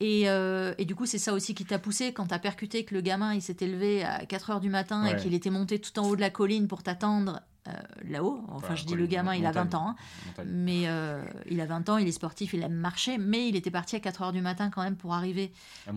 [0.00, 2.94] Et, euh, et, du coup, c'est ça aussi qui t'a poussé quand t'as percuté que
[2.94, 5.98] le gamin il s'était levé à 4 heures du matin et qu'il était monté tout
[5.98, 7.72] en haut de la colline pour t'attendre euh,
[8.04, 8.40] là-haut.
[8.48, 9.88] Enfin, je dis le gamin, il a 20 ans.
[9.88, 10.44] Hein.
[10.46, 13.18] Mais euh, il a 20 ans, il est sportif, il aime marcher.
[13.18, 15.52] Mais il était parti à 4 heures du matin quand même pour arriver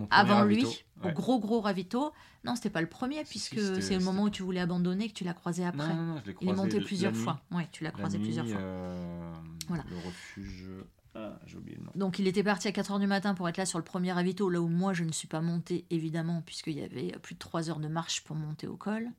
[0.09, 0.65] avant lui,
[1.03, 2.11] au gros, gros ravito.
[2.43, 5.23] Non, c'était pas le premier, puisque c'est le moment où tu voulais abandonner que tu
[5.23, 5.93] l'as croisé après.
[6.41, 7.41] il est monté plusieurs fois.
[7.51, 8.59] Oui, tu l'as croisé plusieurs fois.
[8.59, 9.33] Euh,
[9.67, 9.83] voilà.
[9.89, 10.67] Le refuge.
[11.13, 11.91] Ah, j'ai oublié le nom.
[11.93, 14.13] Donc il était parti à 4 heures du matin pour être là sur le premier
[14.13, 17.39] ravito, là où moi je ne suis pas montée évidemment, puisqu'il y avait plus de
[17.39, 19.09] 3 heures de marche pour monter au col.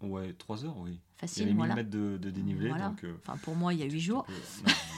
[0.00, 1.00] Ouais, 3 heures, oui.
[1.16, 1.74] Facile, il y voilà.
[1.74, 2.70] mètres de, de dénivelé.
[2.70, 4.26] Donc, euh, Enfin, pour moi, il y a 8 jours.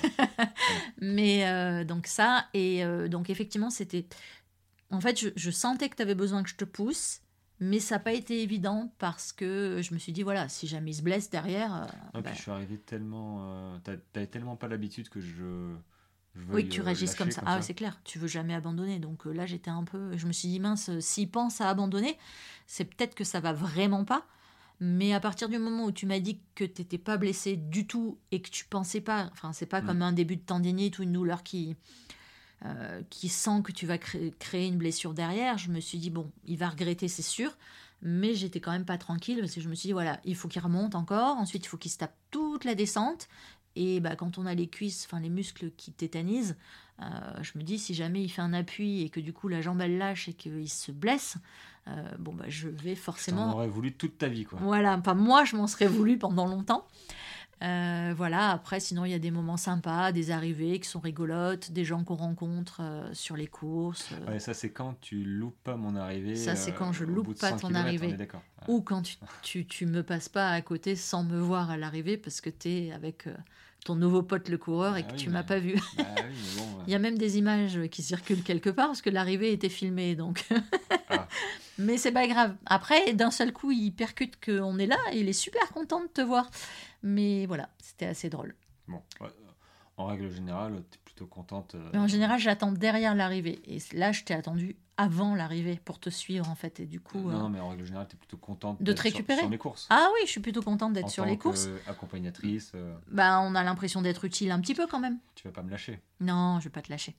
[1.00, 4.06] Mais euh, donc ça, et euh, donc effectivement, c'était...
[4.90, 7.20] En fait, je, sentais que tu avais besoin que je te pousse,
[7.60, 10.92] mais ça n'a pas été évident parce que je me suis dit, voilà, si jamais
[10.92, 11.88] il se blesse derrière...
[12.12, 13.78] puis bah je suis arrivé tellement...
[13.84, 15.74] tu n'avais tellement pas l'habitude que je...
[16.48, 17.42] oui, que tu réagisses comme ça.
[17.44, 18.98] ah, c'est clair, tu veux jamais abandonner.
[18.98, 20.16] Donc là, j'étais un peu.
[20.16, 22.16] Je me suis dit, mince, s'il pense à abandonner,
[22.66, 24.26] c'est peut-être que ça va vraiment pas.
[24.80, 27.86] Mais à partir du moment où tu m'as dit que tu n'étais pas blessé du
[27.86, 29.86] tout et que tu pensais pas, enfin, c'est pas mm.
[29.86, 31.76] comme un début de tendinite ou une douleur qui,
[32.64, 36.30] euh, qui sent que tu vas créer une blessure derrière, je me suis dit, bon,
[36.46, 37.56] il va regretter, c'est sûr.
[38.02, 40.48] Mais j'étais quand même pas tranquille parce que je me suis dit, voilà, il faut
[40.48, 41.36] qu'il remonte encore.
[41.36, 43.28] Ensuite, il faut qu'il se tape toute la descente.
[43.76, 46.56] Et bah, quand on a les cuisses, enfin les muscles qui tétanisent,
[47.00, 47.04] euh,
[47.40, 49.80] je me dis si jamais il fait un appui et que du coup la jambe
[49.80, 51.36] elle lâche et qu'il se blesse,
[51.88, 53.50] euh, bon bah je vais forcément.
[53.50, 54.58] Tu aurais voulu toute ta vie quoi.
[54.60, 56.86] Voilà, enfin moi je m'en serais voulu pendant longtemps.
[57.62, 61.72] Euh, voilà, après, sinon, il y a des moments sympas, des arrivées qui sont rigolotes,
[61.72, 62.80] des gens qu'on rencontre
[63.12, 64.10] sur les courses.
[64.28, 66.36] Ouais, ça, c'est quand tu loupes pas mon arrivée.
[66.36, 68.16] Ça, c'est quand je loupe pas ton arrivée.
[68.68, 72.16] Ou quand tu, tu, tu, me passes pas à côté sans me voir à l'arrivée
[72.16, 73.26] parce que tu es avec
[73.84, 75.76] ton nouveau pote le coureur et ah que tu m'as pas vu.
[75.96, 76.04] Bah
[76.86, 80.14] Il y a même des images qui circulent quelque part parce que l'arrivée était filmée
[80.14, 80.44] donc.
[81.08, 81.26] Ah.
[81.78, 82.54] Mais c'est pas grave.
[82.66, 86.08] Après, d'un seul coup, il percute qu'on est là et il est super content de
[86.08, 86.50] te voir.
[87.02, 88.54] Mais voilà, c'était assez drôle.
[88.88, 89.02] Bon,
[90.00, 91.74] en règle générale, tu es plutôt contente.
[91.74, 93.60] Euh, Mais en général, j'attends derrière l'arrivée.
[93.66, 97.30] Et là, je t'ai attendu avant l'arrivée pour te suivre en fait et du coup
[97.30, 99.56] non, euh, mais en règle générale tu es plutôt contente de te récupérer sur, les
[99.56, 102.94] courses ah oui je suis plutôt contente d'être sur les courses accompagnatrice euh.
[103.10, 105.70] bah on a l'impression d'être utile un petit peu quand même tu vas pas me
[105.70, 107.16] lâcher non je vais pas te lâcher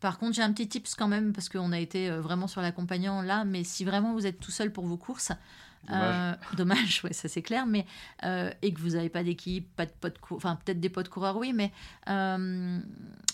[0.00, 3.22] par contre j'ai un petit tips quand même parce qu'on a été vraiment sur l'accompagnant
[3.22, 5.30] là mais si vraiment vous êtes tout seul pour vos courses
[6.56, 7.86] dommage, ouais, ça c'est clair, mais
[8.62, 11.52] et que vous n'avez pas d'équipe, pas de potes, enfin peut-être des potes coureurs, oui,
[11.52, 11.72] mais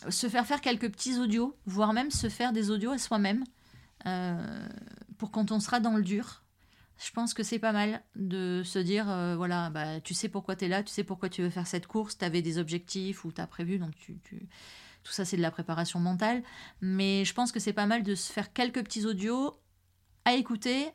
[0.08, 3.44] se faire faire quelques petits audios, voire même se faire des audios à soi-même,
[4.06, 4.68] euh,
[5.18, 6.42] pour quand on sera dans le dur.
[6.98, 10.54] Je pense que c'est pas mal de se dire, euh, voilà, bah, tu sais pourquoi
[10.56, 13.24] tu es là, tu sais pourquoi tu veux faire cette course, tu avais des objectifs
[13.24, 16.42] ou tu as prévu, donc tu, tout ça c'est de la préparation mentale.
[16.80, 19.58] Mais je pense que c'est pas mal de se faire quelques petits audios
[20.24, 20.86] à écouter.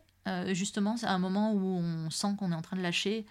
[0.53, 3.25] Justement, c'est un moment où on sent qu'on est en train de lâcher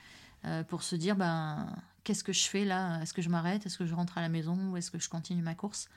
[0.68, 1.74] pour se dire ben
[2.04, 3.00] qu'est-ce que je fais là?
[3.02, 3.66] Est-ce que je m'arrête?
[3.66, 4.70] Est-ce que je rentre à la maison?
[4.70, 5.88] Ou est-ce que je continue ma course?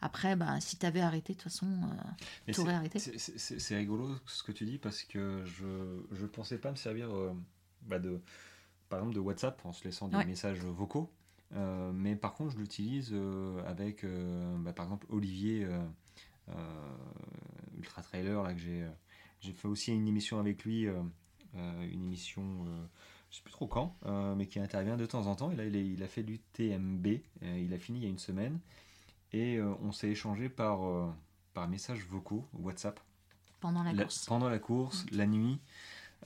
[0.00, 2.98] Après, bah, si tu avais arrêté, de toute façon, euh, tu aurais arrêté.
[2.98, 7.32] C'est rigolo ce que tu dis parce que je ne pensais pas me servir euh,
[7.82, 8.20] bah, de,
[8.88, 11.10] par exemple de WhatsApp en se laissant des messages vocaux.
[11.54, 13.14] Euh, mais par contre, je l'utilise
[13.66, 14.04] avec,
[14.58, 15.66] bah, par exemple, Olivier,
[17.78, 18.86] Ultra Trailer, là, que j'ai
[19.44, 20.86] j'ai fait aussi une émission avec lui,
[21.54, 22.42] une émission,
[23.30, 23.96] je sais plus trop quand,
[24.36, 25.50] mais qui intervient de temps en temps.
[25.50, 27.06] Et là, il, il a fait du TMB,
[27.42, 28.58] il a fini il y a une semaine.
[29.34, 31.12] Et euh, on s'est échangé par, euh,
[31.54, 33.00] par messages vocaux, WhatsApp.
[33.58, 34.26] Pendant la, course.
[34.26, 35.58] Pendant la course, la nuit.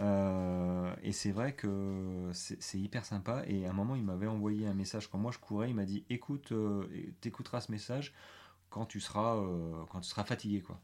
[0.00, 3.44] Euh, et c'est vrai que c'est hyper sympa.
[3.46, 5.70] Et à un moment, il m'avait envoyé un message quand moi je courais.
[5.70, 6.52] Il m'a dit Écoute,
[7.22, 8.12] t'écouteras ce message
[8.68, 9.42] quand tu seras,
[9.90, 10.60] quand tu seras fatigué.
[10.60, 10.78] quoi.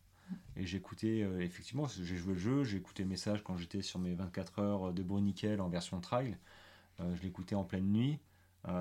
[0.56, 4.14] Et j'écoutais, effectivement, j'ai joué le jeu, j'ai écouté le message quand j'étais sur mes
[4.14, 6.36] 24 heures de beau nickel en version trail.
[6.98, 8.18] je l'écoutais en pleine nuit.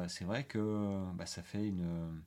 [0.08, 2.22] c'est vrai que bah, ça fait une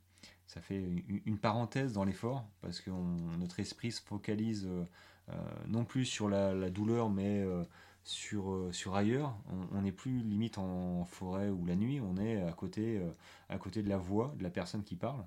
[0.46, 0.80] ça fait
[1.26, 2.90] une, parenthèse dans l'effort parce que
[3.38, 4.84] notre esprit se focalise euh,
[5.30, 5.34] euh,
[5.66, 7.64] non plus sur la, douleur mais euh,
[8.04, 9.36] sur, sur ailleurs.
[9.72, 13.02] On n'est plus limite en forêt ou la nuit, on est à côté,
[13.48, 15.24] à côté de la voix de la personne qui parle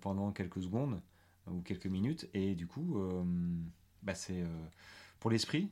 [0.00, 0.98] pendant quelques secondes
[1.50, 2.98] ou quelques minutes et du coup
[4.02, 4.44] bah c'est
[5.20, 5.70] pour l'esprit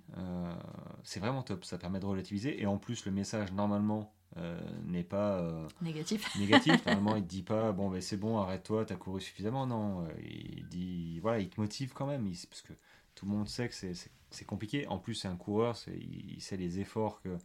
[1.02, 5.04] c'est vraiment top ça permet de relativiser et en plus le message normalement euh, n'est
[5.04, 6.36] pas euh, négatif.
[6.38, 6.84] négatif.
[6.86, 9.66] Normalement, il te dit pas bon, ben c'est bon, arrête-toi, t'as couru suffisamment.
[9.66, 12.72] Non, euh, il dit voilà, il te motive quand même, parce que
[13.14, 14.88] tout le monde sait que c'est compliqué.
[14.88, 17.36] En plus, c'est un coureur, il, sait les efforts que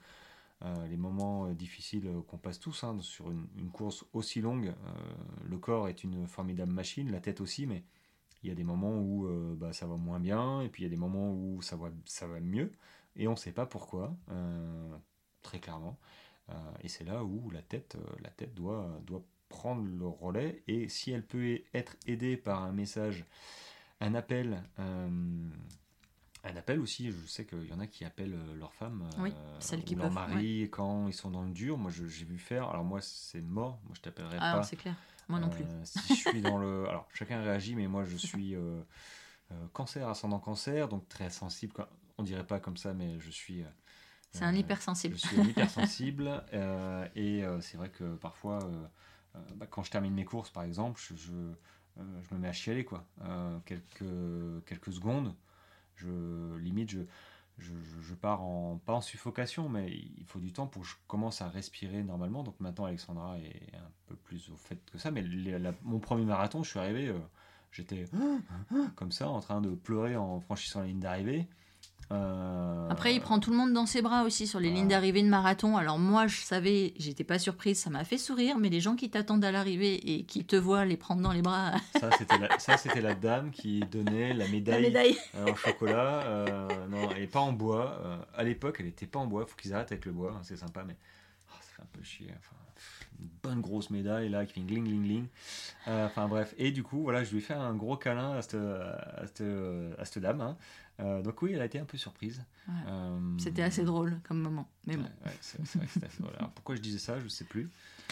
[0.89, 4.73] les moments difficiles qu'on passe tous hein, sur une, course aussi longue.
[5.47, 7.84] le corps est une formidable machine, la tête aussi, mais
[8.44, 9.28] il y a des moments où
[9.58, 11.90] bah, ça va moins bien, et puis il y a des moments où ça va,
[12.06, 12.72] ça va mieux,
[13.16, 14.16] et on ne sait pas pourquoi,
[15.42, 15.98] très clairement.
[16.52, 20.64] Euh, et c'est là où la tête, euh, la tête doit, doit prendre le relais.
[20.68, 23.26] Et si elle peut être aidée par un message,
[24.00, 25.50] un appel, euh,
[26.44, 30.12] un appel aussi, je sais qu'il y en a qui appellent leur femme ou leur
[30.12, 31.78] mari quand ils sont dans le dur.
[31.78, 32.70] Moi, j'ai vu faire.
[32.70, 33.80] Alors moi, c'est mort.
[33.86, 34.64] Moi, je t'appellerai ah, pas.
[34.64, 34.96] c'est clair.
[35.30, 35.63] Moi non plus.
[35.84, 38.55] si je suis dans le, alors chacun réagit, mais moi, je suis
[39.73, 41.73] cancer ascendant cancer, donc très sensible.
[42.17, 43.63] On dirait pas comme ça, mais je suis
[44.32, 45.15] c'est un hypersensible.
[45.15, 49.91] Je suis un hypersensible euh, et euh, c'est vrai que parfois, euh, bah, quand je
[49.91, 53.05] termine mes courses par exemple, je, je, me mets à chialer quoi.
[53.65, 55.36] quelques, quelques secondes,
[55.95, 56.99] je, limite, je,
[57.60, 58.41] je, pars
[58.86, 62.43] pas en suffocation, mais il faut du temps pour que je commence à respirer normalement.
[62.43, 65.12] Donc maintenant, Alexandra est un peu plus au fait que ça.
[65.12, 65.24] Mais
[65.84, 67.14] mon premier marathon, je suis arrivé,
[67.72, 68.05] j'étais
[68.95, 71.47] comme ça, en train de pleurer en franchissant la ligne d'arrivée.
[72.12, 75.22] Euh, Après, il prend tout le monde dans ses bras aussi sur les lignes d'arrivée
[75.22, 75.78] de marathon.
[75.78, 79.10] Alors moi, je savais, j'étais pas surprise, ça m'a fait sourire, mais les gens qui
[79.12, 81.74] t'attendent à l'arrivée et qui te voient les prendre dans les bras.
[82.57, 87.53] ça, c'était la, dame qui donnait la médaille, en chocolat, euh, non, et pas en
[87.53, 88.01] bois.
[88.03, 89.45] Euh, à l'époque, elle était pas en bois.
[89.45, 90.95] Faut qu'ils arrêtent avec le bois, hein, c'est sympa, mais
[91.49, 92.34] oh, ça fait un peu chier.
[93.19, 95.26] une bonne grosse médaille là qui fait gling gling gling.
[95.86, 98.56] Enfin bref, et du coup, voilà, je lui ai fait un gros câlin à cette,
[98.56, 99.44] à cette,
[99.99, 100.41] à cette dame.
[100.41, 100.57] Hein.
[100.99, 102.43] Euh, donc oui, elle a été un peu surprise.
[102.88, 104.69] Euh, c'était assez drôle comme moment.
[104.85, 105.09] Mais bon.
[105.39, 106.35] c'est vrai que assez drôle.
[106.38, 107.69] Alors, pourquoi je disais ça, je ne sais plus.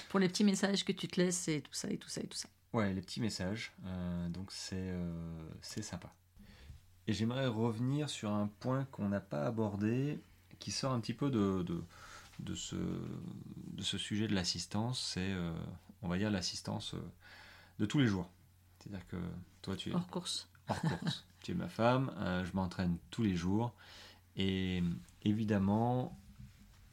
[0.10, 2.28] Pour les petits messages que tu te laisses et tout ça et tout ça et
[2.28, 2.48] tout ça.
[2.74, 3.74] Ouais, les petits messages.
[3.86, 4.94] Euh, donc c'est
[5.62, 6.14] c'est sympa.
[7.08, 10.20] Et j'aimerais revenir sur un point qu'on n'a pas abordé,
[10.60, 11.84] qui sort un petit peu de, de,
[12.40, 15.14] de ce, de ce sujet de l'assistance.
[15.14, 15.34] C'est,
[16.02, 16.96] on va dire, l'assistance
[17.80, 18.30] de tous les jours.
[18.80, 19.18] C'est-à-dire que
[19.62, 19.94] toi, tu es...
[19.94, 20.50] Hors course.
[20.70, 23.74] Hors course tu es ma femme, euh, je m'entraîne tous les jours.
[24.36, 24.84] Et
[25.24, 26.18] évidemment,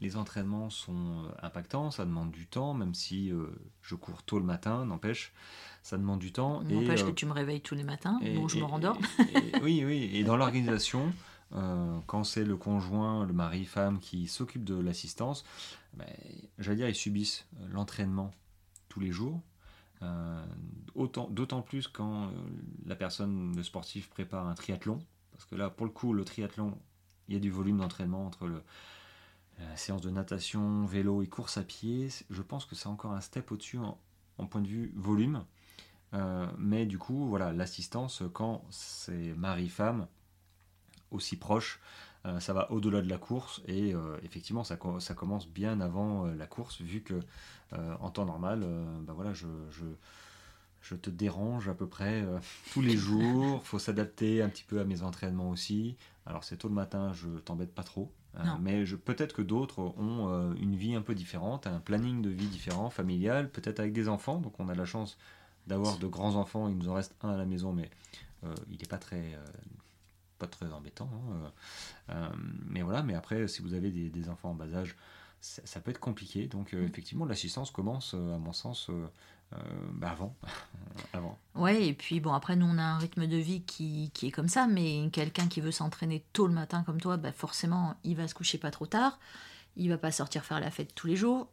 [0.01, 3.47] les entraînements sont euh, impactants, ça demande du temps, même si euh,
[3.83, 5.33] je cours tôt le matin, n'empêche,
[5.83, 6.63] ça demande du temps.
[6.63, 8.99] N'empêche que tu me réveilles tous les matins, donc je me rendors.
[9.63, 11.13] oui, oui, et dans l'organisation,
[12.07, 15.45] quand c'est le conjoint, le mari, femme qui s'occupe de l'assistance,
[15.95, 16.07] ben,
[16.59, 18.31] j'allais dire, ils subissent l'entraînement
[18.89, 19.41] tous les jours,
[20.01, 22.31] d'autant plus quand euh,
[22.87, 24.99] la personne, le sportif, prépare un triathlon.
[25.33, 26.79] Parce que là, pour le coup, le triathlon,
[27.29, 28.49] il y a du volume d'entraînement entre
[29.59, 32.09] la séance de natation, vélo et course à pied.
[32.31, 35.45] Je pense que c'est encore un step au-dessus en, point de vue volume.
[36.13, 40.07] Euh, mais du coup, voilà, l'assistance, quand c'est mari-femme,
[41.11, 41.81] aussi proche,
[42.27, 46.35] euh, ça va au-delà de la course et euh, effectivement ça, commence bien avant euh,
[46.35, 47.21] la course vu que
[48.01, 48.67] en temps normal
[49.07, 49.47] bah voilà, je,
[50.85, 52.39] je te dérange à peu près euh,
[52.73, 53.65] tous les jours.
[53.65, 55.97] faut s'adapter un petit peu à mes entraînements aussi.
[56.27, 58.13] Alors c'est tôt le matin, je t'embête pas trop.
[58.61, 62.49] Mais peut-être que d'autres ont euh, une vie un peu différente, un planning de vie
[62.49, 64.39] différent, familial, peut-être avec des enfants.
[64.39, 65.17] Donc on a la chance
[65.69, 66.69] d'avoir de grands enfants.
[66.69, 67.89] Il nous en reste un à la maison, mais
[68.43, 69.39] euh, il n'est pas très
[70.41, 71.09] pas très embêtant.
[72.09, 72.33] Hein,
[72.67, 74.97] mais voilà, mais après, si vous avez des, enfants en bas âge,
[75.45, 76.47] ça, peut être compliqué.
[76.47, 76.85] Donc, mm.
[76.85, 78.91] effectivement, l'assistance commence, à mon sens,
[79.53, 79.59] euh,
[79.93, 80.35] bah avant.
[81.13, 81.39] avant.
[81.55, 84.31] Ouais, et puis bon, après, nous, on a un rythme de vie qui, qui est
[84.31, 88.17] comme ça, mais quelqu'un qui veut s'entraîner tôt le matin comme toi, bah forcément, il
[88.17, 89.19] va se coucher pas trop tard,
[89.77, 91.49] il va pas sortir faire la fête tous les jours,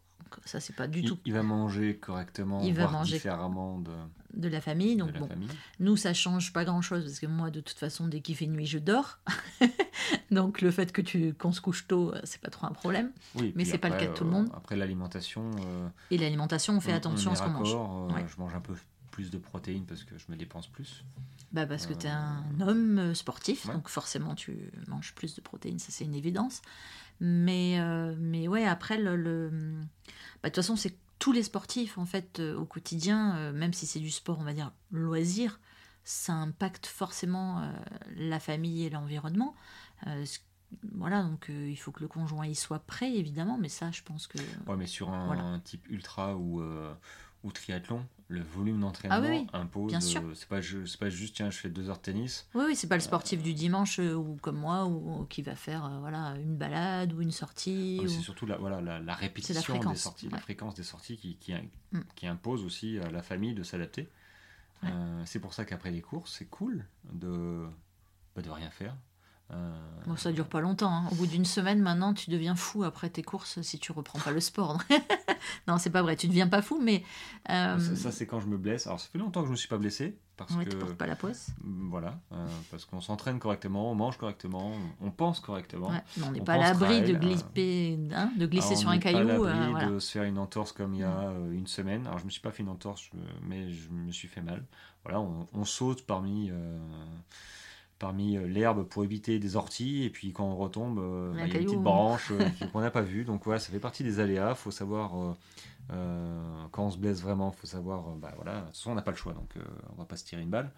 [0.45, 1.19] ça, c'est pas du tout.
[1.25, 3.91] Il va manger correctement, il va manger différemment de,
[4.33, 4.95] de la famille.
[4.95, 5.29] Donc, bon,
[5.79, 8.47] nous, ça change pas grand chose parce que moi, de toute façon, dès qu'il fait
[8.47, 9.19] nuit, je dors.
[10.31, 13.11] donc, le fait que tu qu'on se couche tôt, euh, c'est pas trop un problème.
[13.35, 14.49] Oui, mais c'est pas le cas de tout le monde.
[14.51, 15.51] Euh, après, l'alimentation.
[15.65, 17.69] Euh, Et l'alimentation, on fait attention à ce qu'on mange.
[17.69, 18.73] Je mange un peu
[19.11, 21.03] plus de protéines parce que je me dépense plus.
[21.51, 25.79] Bah parce que tu es un homme sportif, donc forcément tu manges plus de protéines,
[25.79, 26.61] ça c'est une évidence.
[27.21, 29.51] Mais, euh, mais ouais, après, le,
[30.41, 33.73] bah, de toute façon, c'est tous les sportifs, en fait, euh, au quotidien, euh, même
[33.73, 35.59] si c'est du sport, on va dire, loisir,
[36.03, 37.71] ça impacte forcément
[38.17, 39.55] la famille et l'environnement.
[40.93, 44.25] voilà, donc il faut que le conjoint y soit prêt, évidemment, mais ça, je pense
[44.25, 44.39] que...
[44.65, 46.63] Ouais, mais sur un, type ultra ou,
[47.43, 49.93] ou triathlon, le volume d'entraînement ah impose.
[49.93, 52.47] Euh, c'est pas, c'est pas juste tiens, je fais deux heures de tennis.
[52.53, 55.55] Oui, oui c'est pas le sportif du dimanche euh, ou comme moi ou qui va
[55.55, 58.01] faire euh, voilà une balade ou une sortie.
[58.07, 61.53] C'est surtout la, voilà, la, répétition des sorties, la fréquence des sorties qui, qui,
[61.91, 61.99] mm.
[62.15, 64.09] qui, impose aussi à la famille de s'adapter.
[65.25, 67.67] c'est pour ça qu'après les courses, c'est cool de,
[68.35, 68.95] bah, de rien faire.
[69.53, 69.71] Euh,
[70.05, 70.91] bon, ça dure pas longtemps.
[70.91, 71.03] Hein.
[71.11, 74.31] Au bout d'une semaine, maintenant, tu deviens fou après tes courses si tu reprends pas
[74.31, 74.77] le sport.
[75.67, 76.15] non, c'est pas vrai.
[76.15, 77.03] Tu deviens pas fou, mais.
[77.49, 78.87] Euh, ça, c'est quand je me blesse.
[78.87, 80.17] Alors, ça fait longtemps que je me suis pas blessé.
[80.37, 80.75] Parce ouais, que.
[80.75, 81.51] Portes pas la poisse.
[81.63, 82.19] Voilà.
[82.31, 85.91] Euh, parce qu'on s'entraîne correctement, on mange correctement, on pense correctement.
[86.25, 89.19] on n'est pas à l'abri de, glisser, hein, de glisser sur un caillou.
[89.19, 91.67] On n'est pas à l'abri de se faire une entorse comme il y a une
[91.67, 92.07] semaine.
[92.07, 93.09] Alors, je me suis pas fait une entorse,
[93.43, 94.63] mais je me suis fait mal.
[95.03, 96.51] Voilà, on, on saute parmi
[98.01, 101.53] parmi euh, l'herbe pour éviter des orties et puis quand on retombe euh, bah, il
[101.53, 103.23] y a une petite branche euh, qu'on n'a pas vue.
[103.23, 104.55] Donc voilà ça fait partie des aléas.
[104.55, 105.11] Faut savoir
[106.71, 109.33] quand on se blesse vraiment faut savoir bah voilà de on n'a pas le choix.
[109.33, 109.53] Donc
[109.93, 110.71] on va pas se tirer une balle.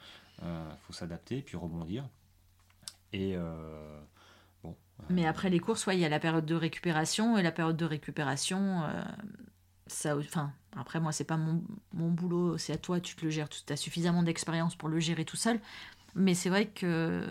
[0.81, 2.03] Faut s'adapter puis rebondir.
[3.13, 3.35] Et
[4.63, 4.75] bon
[5.09, 7.85] mais après les courses il y a la période de récupération et la période de
[7.85, 8.81] récupération
[9.87, 11.61] ça enfin après moi c'est pas mon,
[11.93, 13.49] mon boulot c'est à toi tu te le gères.
[13.49, 15.59] Tu as suffisamment d'expérience pour le gérer tout seul
[16.15, 17.27] mais c'est vrai que.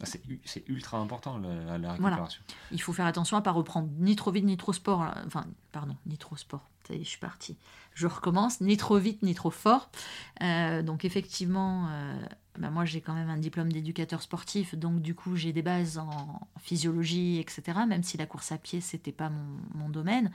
[0.00, 0.06] Ah,
[0.44, 2.42] c'est ultra important la, la récupération.
[2.72, 5.04] Il faut faire attention à ne pas reprendre ni trop vite ni trop sport.
[5.26, 6.68] Enfin, pardon, ni trop sport.
[6.88, 7.56] Ça y est, je suis partie.
[7.94, 9.90] Je recommence, ni trop vite ni trop fort.
[10.42, 12.16] Euh, donc, effectivement, euh,
[12.58, 14.74] bah, moi j'ai quand même un diplôme d'éducateur sportif.
[14.74, 17.80] Donc, du coup, j'ai des bases en physiologie, etc.
[17.86, 20.30] Même si la course à pied, c'était pas mon, mon domaine.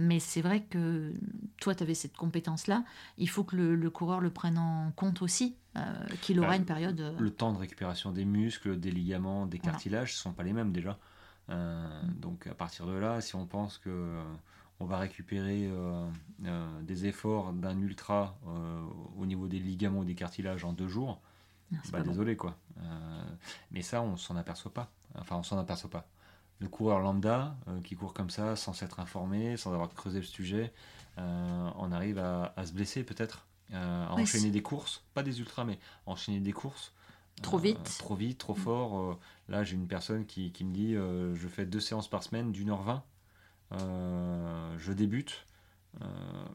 [0.00, 1.12] Mais c'est vrai que
[1.60, 2.84] toi, tu avais cette compétence-là.
[3.18, 5.82] Il faut que le, coureur le prenne en compte aussi, euh,
[6.22, 7.00] qu'il aura bah, une période.
[7.00, 10.52] Euh, le temps de récupération des muscles, des ligaments, des cartilages, ne sont pas les
[10.52, 10.98] mêmes déjà.
[11.50, 12.14] Euh, mm.
[12.20, 14.22] Donc à partir de là, si on pense que
[14.78, 15.68] on va récupérer
[16.82, 18.38] des efforts d'un ultra
[19.16, 21.20] au niveau des ligaments ou des cartilages en deux jours,
[21.90, 22.56] bah, désolé quoi.
[23.72, 24.92] mais ça, on s'en aperçoit pas.
[25.16, 26.06] Enfin, on s'en aperçoit pas
[26.60, 30.26] le coureur lambda euh, qui court comme ça sans s'être informé, sans avoir creusé le
[30.26, 30.72] sujet,
[31.18, 35.64] euh, on arrive à, se blesser peut-être, euh, à enchaîner des courses, pas des ultras,
[35.64, 36.92] mais enchaîner des courses.
[37.42, 37.98] Trop vite.
[37.98, 38.58] trop vite, trop mm.
[38.58, 39.18] fort.
[39.48, 42.82] là, j'ai une personne qui, me dit je fais deux séances par semaine d'une heure
[42.82, 43.04] vingt.
[43.70, 45.46] je débute.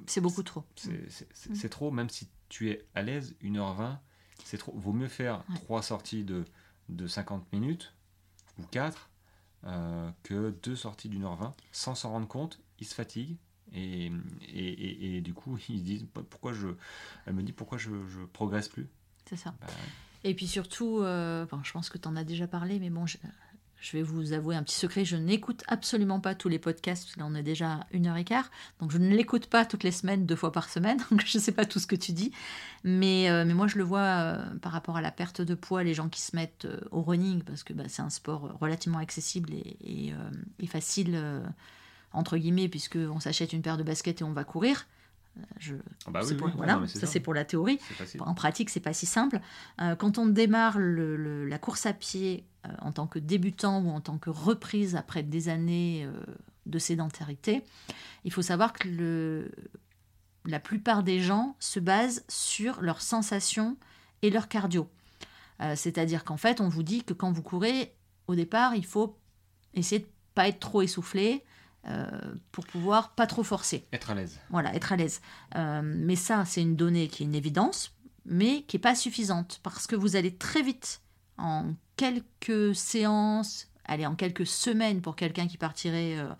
[0.07, 0.65] c'est beaucoup trop.
[0.75, 4.01] C'est trop, même si tu es à l'aise, une heure vingt,
[4.43, 4.73] c'est trop.
[4.75, 6.43] Vaut mieux faire trois sorties de,
[6.89, 7.93] de 50 minutes
[8.59, 9.09] ou quatre
[9.65, 13.37] euh, que deux sorties d'une heure vingt, sans s'en rendre compte, ils se fatiguent.
[13.75, 14.11] Et,
[14.47, 16.67] et, et, du coup, ils se disent pourquoi je.
[17.25, 18.87] Elle me dit pourquoi je, je progresse plus?
[19.25, 19.55] C'est ça.
[19.59, 19.67] Bah
[20.23, 23.17] et puis surtout, euh, je pense que tu en as déjà parlé, mais bon, je,
[23.83, 27.25] je vais vous avouer un petit secret, je n'écoute absolument pas tous les podcasts, là
[27.27, 28.49] on est déjà à une heure et quart,
[28.79, 31.43] donc je ne l'écoute pas toutes les semaines, deux fois par semaine, donc je ne
[31.43, 32.31] sais pas tout ce que tu dis,
[32.85, 35.83] mais, euh, mais moi je le vois euh, par rapport à la perte de poids,
[35.83, 38.99] les gens qui se mettent euh, au running, parce que bah, c'est un sport relativement
[38.99, 40.13] accessible et,
[40.59, 41.21] et, facile,
[42.13, 44.87] entre guillemets, puisqu'on s'achète une paire de baskets et on va courir.
[45.59, 45.75] Je,
[46.55, 47.79] voilà, ça, c'est pour la théorie.
[48.19, 49.39] En pratique, c'est pas si simple.
[49.77, 52.45] quand on démarre la course à pied
[52.81, 56.11] en tant que débutant ou en tant que reprise après des années euh,
[56.65, 57.63] de sédentarité,
[58.23, 59.51] il faut savoir que le,
[60.45, 63.77] la plupart des gens se basent sur leurs sensations
[64.21, 64.89] et leur cardio.
[65.61, 67.93] Euh, c'est-à-dire qu'en fait, on vous dit que quand vous courez,
[68.27, 69.17] au départ, il faut
[69.73, 71.43] essayer de pas être trop essoufflé
[71.87, 72.07] euh,
[72.51, 73.85] pour pouvoir pas trop forcer.
[73.91, 74.39] Être à l'aise.
[74.49, 75.21] Voilà, être à l'aise.
[75.55, 77.93] Euh, mais ça, c'est une donnée qui est une évidence,
[78.25, 81.01] mais qui n'est pas suffisante parce que vous allez très vite,
[81.37, 86.31] en quelques séances, allez, en quelques semaines pour quelqu'un qui partirait euh,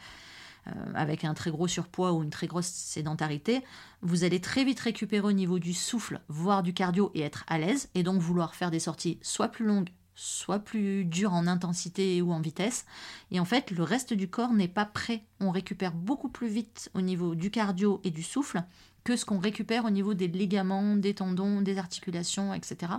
[0.95, 3.61] avec un très gros surpoids ou une très grosse sédentarité,
[4.01, 7.57] vous allez très vite récupérer au niveau du souffle, voire du cardio et être à
[7.57, 12.21] l'aise, et donc vouloir faire des sorties soit plus longues, soit plus dures en intensité
[12.21, 12.85] ou en vitesse.
[13.31, 15.23] Et en fait, le reste du corps n'est pas prêt.
[15.39, 18.63] On récupère beaucoup plus vite au niveau du cardio et du souffle
[19.03, 22.93] que ce qu'on récupère au niveau des ligaments, des tendons, des articulations, etc.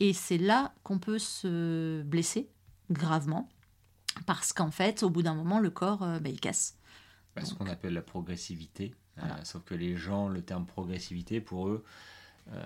[0.00, 2.50] Et c'est là qu'on peut se blesser
[2.90, 3.48] gravement,
[4.26, 6.76] parce qu'en fait, au bout d'un moment, le corps, euh, bah, il casse.
[7.34, 8.94] Bah, ce qu'on appelle la progressivité.
[9.18, 11.84] Euh, sauf que les gens, le terme progressivité, pour eux,
[12.52, 12.62] euh,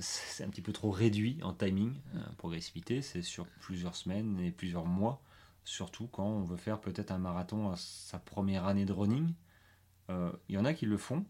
[0.00, 1.94] c'est un petit peu trop réduit en timing.
[2.14, 5.22] Euh, progressivité, c'est sur plusieurs semaines et plusieurs mois,
[5.64, 9.32] surtout quand on veut faire peut-être un marathon à sa première année de running.
[10.48, 11.24] Il y en a qui le font.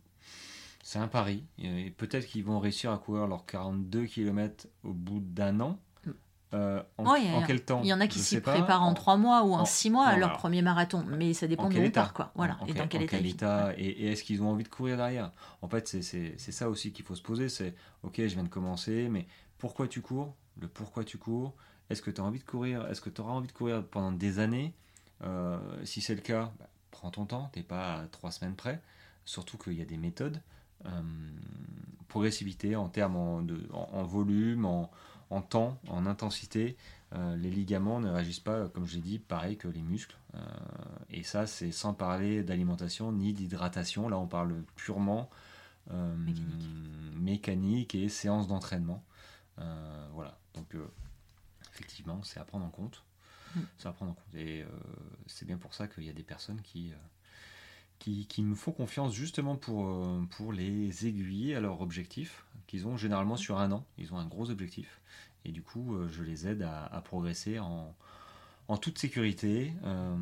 [0.83, 1.45] C'est un pari.
[1.59, 5.79] Et peut-être qu'ils vont réussir à courir leurs 42 km au bout d'un an.
[6.55, 7.15] Euh, en,
[7.47, 7.81] quel temps?
[7.83, 10.19] Il y en a qui s'y préparent en trois mois ou en, six mois à
[10.19, 12.31] leur premier marathon, mais ça dépend de où quoi.
[12.35, 12.59] Voilà.
[12.67, 15.33] et dans quel, état, Et, est-ce qu'ils ont envie de courir derrière?
[15.63, 17.49] En fait, c'est ça aussi qu'il faut se poser.
[17.49, 19.27] C'est ok, je viens de commencer, mais
[19.57, 20.35] pourquoi tu cours?
[20.61, 21.55] Le pourquoi tu cours?
[21.89, 22.87] Est-ce que tu as envie de courir?
[22.89, 24.75] Est-ce que tu auras envie de courir pendant des années?
[25.25, 27.49] Euh, Si c'est le cas, bah, prends ton temps.
[27.53, 28.83] T'es pas à trois semaines près.
[29.25, 30.43] Surtout qu'il y a des méthodes.
[30.87, 31.03] Euh,
[32.09, 34.91] progressivité en termes de, en volume, en
[35.33, 36.77] en temps, en intensité,
[37.15, 40.17] euh, les ligaments ne réagissent pas, comme je l'ai dit, pareil que les muscles.
[40.35, 40.39] Euh,
[41.09, 44.11] et ça, c'est sans parler d'alimentation ni d'hydratation.
[44.11, 45.31] Là, on parle purement
[45.91, 46.15] euh,
[47.17, 47.95] mécanique.
[47.95, 49.03] et séance d'entraînement.
[50.13, 50.39] voilà.
[50.53, 50.77] Donc,
[51.73, 53.03] effectivement, c'est à prendre en compte.
[53.57, 53.61] Mm.
[53.79, 54.35] C'est à prendre en compte.
[54.35, 54.67] Et
[55.27, 56.93] c'est bien pour ça qu'il y a des personnes qui,
[58.03, 59.89] qui, me font confiance justement pour,
[60.31, 63.85] pour les aiguiller à leur objectif qu'ils ont généralement sur un an.
[63.99, 65.01] Ils ont un gros objectif.
[65.45, 67.95] Et du coup, euh, je les aide à, progresser en,
[68.69, 69.75] en, toute sécurité.
[69.85, 70.17] Euh,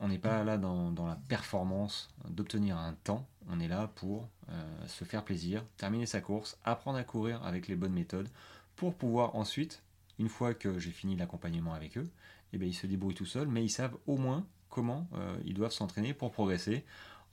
[0.00, 3.26] on n'est pas là dans, la performance d'obtenir un temps.
[3.48, 7.68] On est là pour euh, se faire plaisir, terminer sa course, apprendre à courir avec
[7.68, 8.28] les bonnes méthodes
[8.76, 9.82] pour pouvoir ensuite,
[10.18, 12.08] une fois que j'ai fini l'accompagnement avec eux,
[12.52, 15.08] eh bien, ils se débrouillent tout seuls, mais ils savent au moins comment
[15.44, 16.84] ils doivent s'entraîner pour progresser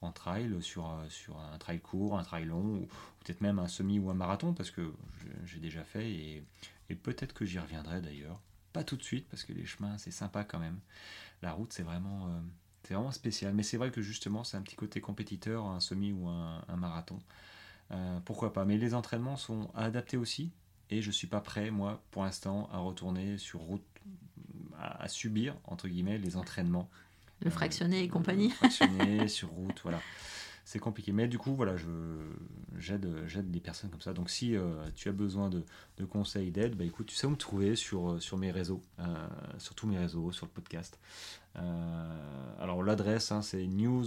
[0.02, 2.88] en trail, sur, sur un trail court, un trail long, ou,
[3.24, 4.94] peut-être même un semi ou un marathon, parce que
[5.46, 6.44] j'ai déjà fait et,
[7.04, 8.40] peut-être que j'y reviendrai d'ailleurs.
[8.74, 10.80] Pas tout de suite, parce que les chemins, c'est sympa quand même.
[11.42, 12.40] La route, c'est vraiment, euh,
[12.88, 13.54] vraiment spécial.
[13.54, 17.20] Mais c'est vrai que justement, c'est un petit côté compétiteur, un semi ou un, marathon.
[17.92, 18.66] Euh, pourquoi pas?
[18.66, 20.52] Mais les entraînements sont adaptés aussi.
[20.92, 23.86] Et je ne suis pas prêt, moi, pour l'instant, à retourner sur route,
[24.80, 26.90] à, subir, entre guillemets, les entraînements.
[27.42, 28.50] Le fractionné et euh, compagnie.
[28.50, 30.00] fractionné, sur route, voilà
[30.70, 31.12] c'est compliqué.
[31.12, 31.74] Mais du coup, voilà,
[32.78, 34.14] j'aide, des personnes comme ça.
[34.14, 35.64] Donc si euh, tu as besoin de,
[36.06, 39.28] conseils, d'aide, bah, écoute, tu sais où me trouver sur, euh, sur mes réseaux, euh,
[39.58, 41.00] sur tous mes réseaux, sur le podcast.
[42.60, 44.06] alors l'adresse, hein, c'est news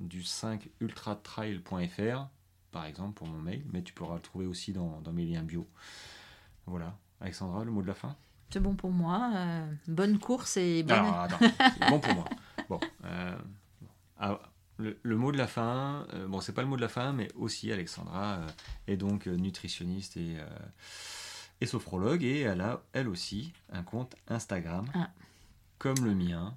[0.00, 2.28] du 5ultratrail.fr,
[2.70, 5.68] par exemple, pour mon mail, mais tu pourras le trouver aussi dans, mes liens bio.
[6.64, 6.96] Voilà.
[7.20, 8.16] Alexandra, le mot de la fin?
[8.50, 9.30] C'est bon pour moi.
[9.86, 10.98] bonne course et bonne...
[10.98, 12.24] Alors, attends, c'est bon pour moi.
[12.68, 12.80] Bon.
[14.18, 14.38] Ah,
[14.78, 17.28] le, mot de la fin, euh, bon, c'est pas le mot de la fin, mais
[17.34, 18.48] aussi Alexandra euh,
[18.86, 20.36] est donc euh, nutritionniste et,
[21.60, 25.10] et, sophrologue, et elle a, elle aussi, un compte Instagram, ah.
[25.78, 26.54] comme le mien.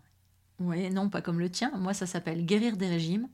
[0.59, 1.71] Oui, non, pas comme le tien.
[1.77, 3.27] Moi, ça s'appelle Guérir des régimes,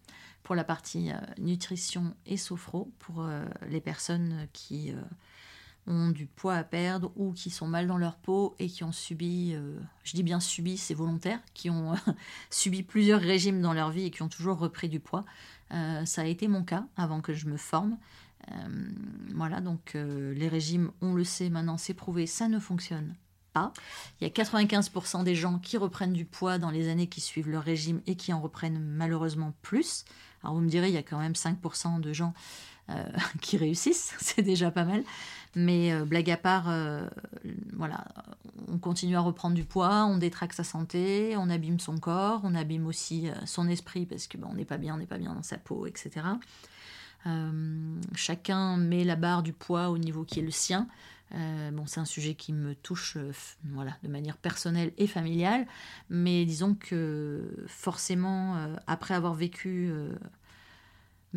[0.44, 3.28] pour la partie nutrition et sophro, pour
[3.68, 4.94] les personnes qui
[5.88, 8.92] ont du poids à perdre ou qui sont mal dans leur peau et qui ont
[8.92, 11.96] subi, euh, je dis bien subi, c'est volontaire, qui ont
[12.50, 15.26] subi plusieurs régimes dans leur vie et qui ont toujours repris du poids.
[15.74, 17.98] Euh, ça a été mon cas avant que je me forme.
[18.52, 18.90] Euh,
[19.34, 23.16] voilà, donc les régimes, on le sait maintenant, c'est prouvé, ça ne fonctionne
[23.54, 23.74] pas.
[24.20, 27.50] Il y a 95% des gens qui reprennent du poids dans les années qui suivent
[27.50, 30.06] leur régime et qui en reprennent malheureusement plus.
[30.44, 32.34] Alors vous me direz, il y a quand même 5% de gens
[33.42, 35.04] qui réussissent, c'est déjà pas mal.
[35.56, 37.08] Mais euh, blague à part, euh,
[37.74, 38.06] voilà,
[38.68, 42.54] on continue à reprendre du poids, on détraque sa santé, on abîme son corps, on
[42.54, 45.18] abîme aussi euh, son esprit parce que ben, on n'est pas bien, on n'est pas
[45.18, 46.26] bien dans sa peau, etc.
[48.16, 50.88] chacun met la barre du poids au niveau qui est le sien.
[51.32, 53.18] bon, c'est un sujet qui me touche
[53.66, 55.68] voilà, de manière personnelle et familiale,
[56.10, 58.56] mais disons que forcément,
[58.86, 59.92] après avoir vécu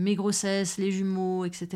[0.00, 1.68] mes grossesses, les jumeaux, etc.,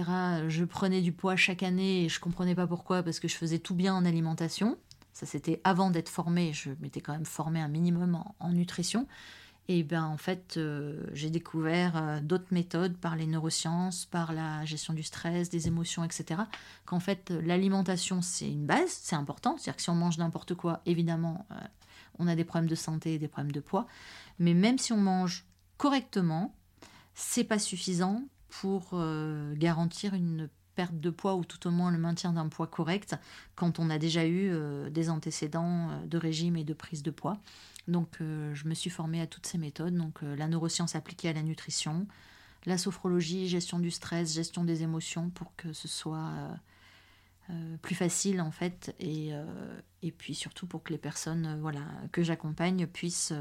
[0.49, 3.59] je prenais du poids chaque année et je comprenais pas pourquoi parce que je faisais
[3.59, 4.79] tout bien en alimentation.
[5.13, 6.53] Ça, c'était avant d'être formée.
[6.53, 9.07] Je m'étais quand même formée un minimum en, nutrition.
[9.69, 14.65] Et ben en fait, euh, j'ai découvert euh, d'autres méthodes par les neurosciences, par la
[14.65, 16.43] gestion du stress, des émotions, etc.
[16.85, 19.57] Qu'en fait, l'alimentation, c'est une base, c'est important.
[19.57, 21.55] C'est-à-dire que si on mange n'importe quoi, évidemment, euh,
[22.19, 23.87] on a des problèmes de santé des problèmes de poids.
[24.39, 25.47] Mais même si on mange
[25.79, 26.55] correctement,
[27.15, 28.95] c'est pas suffisant pour
[29.57, 33.17] garantir une perte de poids ou tout au moins le maintien d'un poids correct
[33.55, 37.11] quand on a déjà eu euh, des antécédents euh, de régime et de prise de
[37.11, 37.39] poids.
[37.89, 41.33] Donc euh, je me suis formée à toutes ces méthodes, donc la neuroscience appliquée à
[41.33, 42.07] la nutrition,
[42.67, 46.33] la sophrologie, gestion du stress, gestion des émotions pour que ce soit
[47.83, 49.33] plus facile en fait et,
[50.01, 53.35] et puis surtout pour que les personnes voilà, que j'accompagne puissent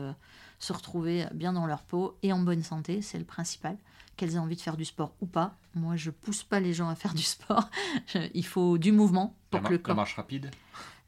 [0.63, 3.75] se retrouver bien dans leur peau et en bonne santé, c'est le principal
[4.15, 5.55] qu'elles aient envie de faire du sport ou pas.
[5.75, 7.69] Moi, je pousse pas les gens à faire du sport.
[8.33, 9.95] Il faut du mouvement pour la que le corps.
[9.95, 10.51] La marche rapide?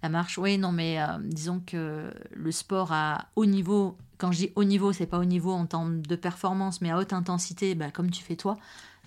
[0.03, 4.40] La marche, oui, non, mais euh, disons que le sport à haut niveau, quand je
[4.40, 7.76] dis haut niveau, c'est pas haut niveau en termes de performance, mais à haute intensité,
[7.76, 8.57] bah, comme tu fais toi,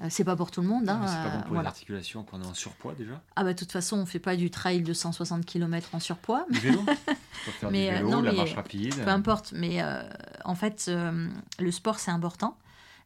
[0.08, 0.88] c'est pas pour tout le monde.
[0.88, 3.52] Hein, c'est pas bon euh, pour les articulations qu'on est en surpoids déjà Ah, bah,
[3.52, 6.46] de toute façon, on fait pas du trail de 160 km en surpoids.
[6.50, 6.82] Du vélo
[7.60, 8.94] faire mais, du vélo, non, la marche rapide.
[8.94, 9.82] Peu importe, mais
[10.44, 10.90] en fait,
[11.58, 12.56] le sport, c'est important.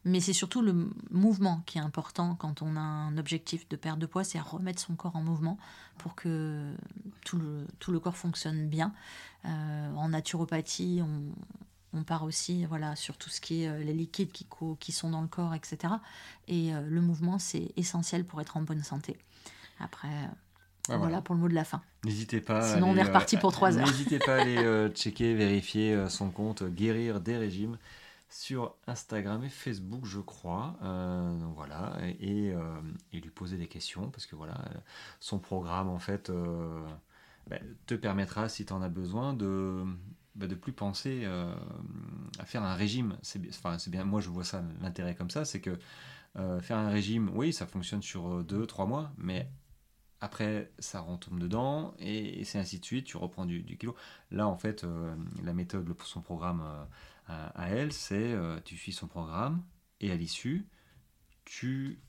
[0.05, 3.99] Mais c'est surtout le mouvement qui est important quand on a un objectif de perte
[3.99, 5.57] de poids, c'est remettre son corps en mouvement
[5.97, 6.73] pour que
[7.23, 8.93] tout le, tout le corps fonctionne bien.
[9.45, 11.33] Euh, en naturopathie, on,
[11.93, 14.47] on, part aussi voilà, sur tout ce qui est euh, les liquides qui,
[14.79, 15.93] qui sont dans le corps, etc.
[16.47, 19.17] Et euh, le mouvement, c'est essentiel pour être en bonne santé.
[19.79, 20.29] Après,
[20.87, 21.21] voilà.
[21.21, 21.81] pour le mot de la fin.
[22.03, 22.61] N'hésitez pas.
[22.61, 23.87] Sinon, on est reparti pour trois heures.
[23.87, 27.77] N'hésitez pas à aller checker, vérifier son compte Guérir des régimes
[28.33, 30.75] sur Instagram et Facebook, je crois.
[30.81, 32.81] Euh, voilà, et, euh,
[33.13, 34.55] et, lui poser des questions parce que voilà,
[35.19, 36.83] son programme en fait euh,
[37.47, 39.83] bah, te permettra, si tu en as besoin, de
[40.35, 43.17] bah, de plus penser à faire un régime.
[43.21, 43.39] C'est
[43.89, 45.77] bien, moi je vois ça, l'intérêt comme ça, c'est que
[46.61, 49.49] faire un régime, oui, ça fonctionne sur 2-3 mois, mais
[50.21, 53.05] après, ça retombe dedans et, c'est ainsi de suite.
[53.05, 53.93] Tu reprends du, kilo.
[54.31, 54.85] Là, en fait,
[55.43, 56.63] la méthode pour son programme
[57.27, 59.63] à, elle, c'est euh, tu suis son programme
[59.99, 60.67] et à l'issue,
[61.45, 61.99] tu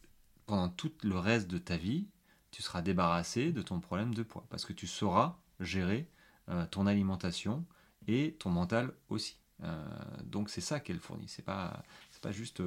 [0.47, 2.09] pendant tout le reste de ta vie,
[2.51, 6.09] tu seras débarrassé de ton problème de poids parce que tu sauras gérer
[6.51, 7.65] euh, ton alimentation
[8.09, 9.39] et ton mental aussi.
[9.63, 9.85] Euh,
[10.25, 11.29] donc c'est ça qu'elle fournit.
[11.29, 12.63] C'est pas c'est pas juste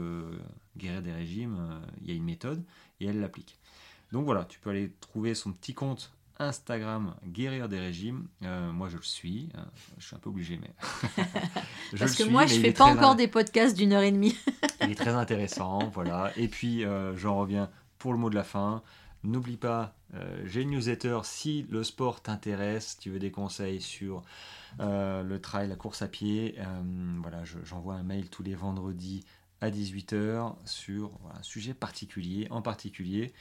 [0.77, 1.81] guérir des régimes.
[2.01, 2.63] Il y a une méthode
[2.99, 3.59] et elle l'applique.
[4.11, 8.27] Donc voilà, tu peux aller trouver son petit compte Instagram Guérir des régimes.
[8.43, 9.49] Euh, moi, je le suis.
[9.97, 10.71] Je suis un peu obligé, mais.
[11.97, 14.35] Parce que moi, je fais pas encore des podcasts d'une heure et demie.
[14.81, 16.31] il est très intéressant, voilà.
[16.37, 18.83] Et puis, euh, j'en reviens pour le mot de la fin.
[19.27, 21.19] N'oublie pas, euh, j'ai une newsletter.
[21.23, 24.23] Si le sport t'intéresse, tu veux des conseils sur
[24.79, 26.57] le trail, la course à pied,
[27.21, 29.25] voilà, j'envoie un mail tous les vendredis
[29.61, 33.33] à 18h sur un sujet particulier, en particulier.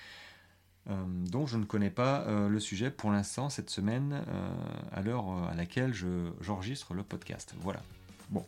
[0.88, 4.50] Euh, dont je ne connais pas euh, le sujet pour l'instant cette semaine euh,
[4.92, 5.92] à l'heure à laquelle
[6.40, 7.54] j'enregistre le podcast.
[7.58, 7.82] Voilà.
[8.30, 8.44] Bon.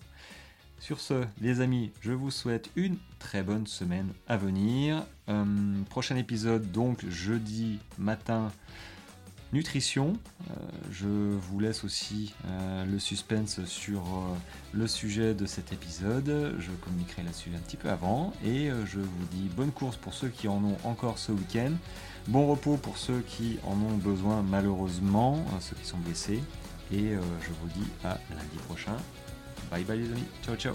[0.81, 5.05] Sur ce, les amis, je vous souhaite une très bonne semaine à venir.
[5.91, 8.53] prochain épisode, donc jeudi matin,
[9.53, 10.15] nutrition.
[10.91, 12.35] je vous laisse aussi
[12.91, 14.03] le suspense sur
[14.73, 16.55] le sujet de cet épisode.
[16.59, 18.33] Je communiquerai là-dessus un petit peu avant.
[18.45, 21.73] Et je vous dis bonne course pour ceux qui en ont encore ce week-end.
[22.29, 26.43] Bon repos pour ceux qui en ont besoin malheureusement, ceux qui sont blessés.
[26.93, 28.97] Et euh, je vous dis à lundi prochain.
[29.71, 30.25] Bye bye les amis.
[30.43, 30.75] Ciao ciao.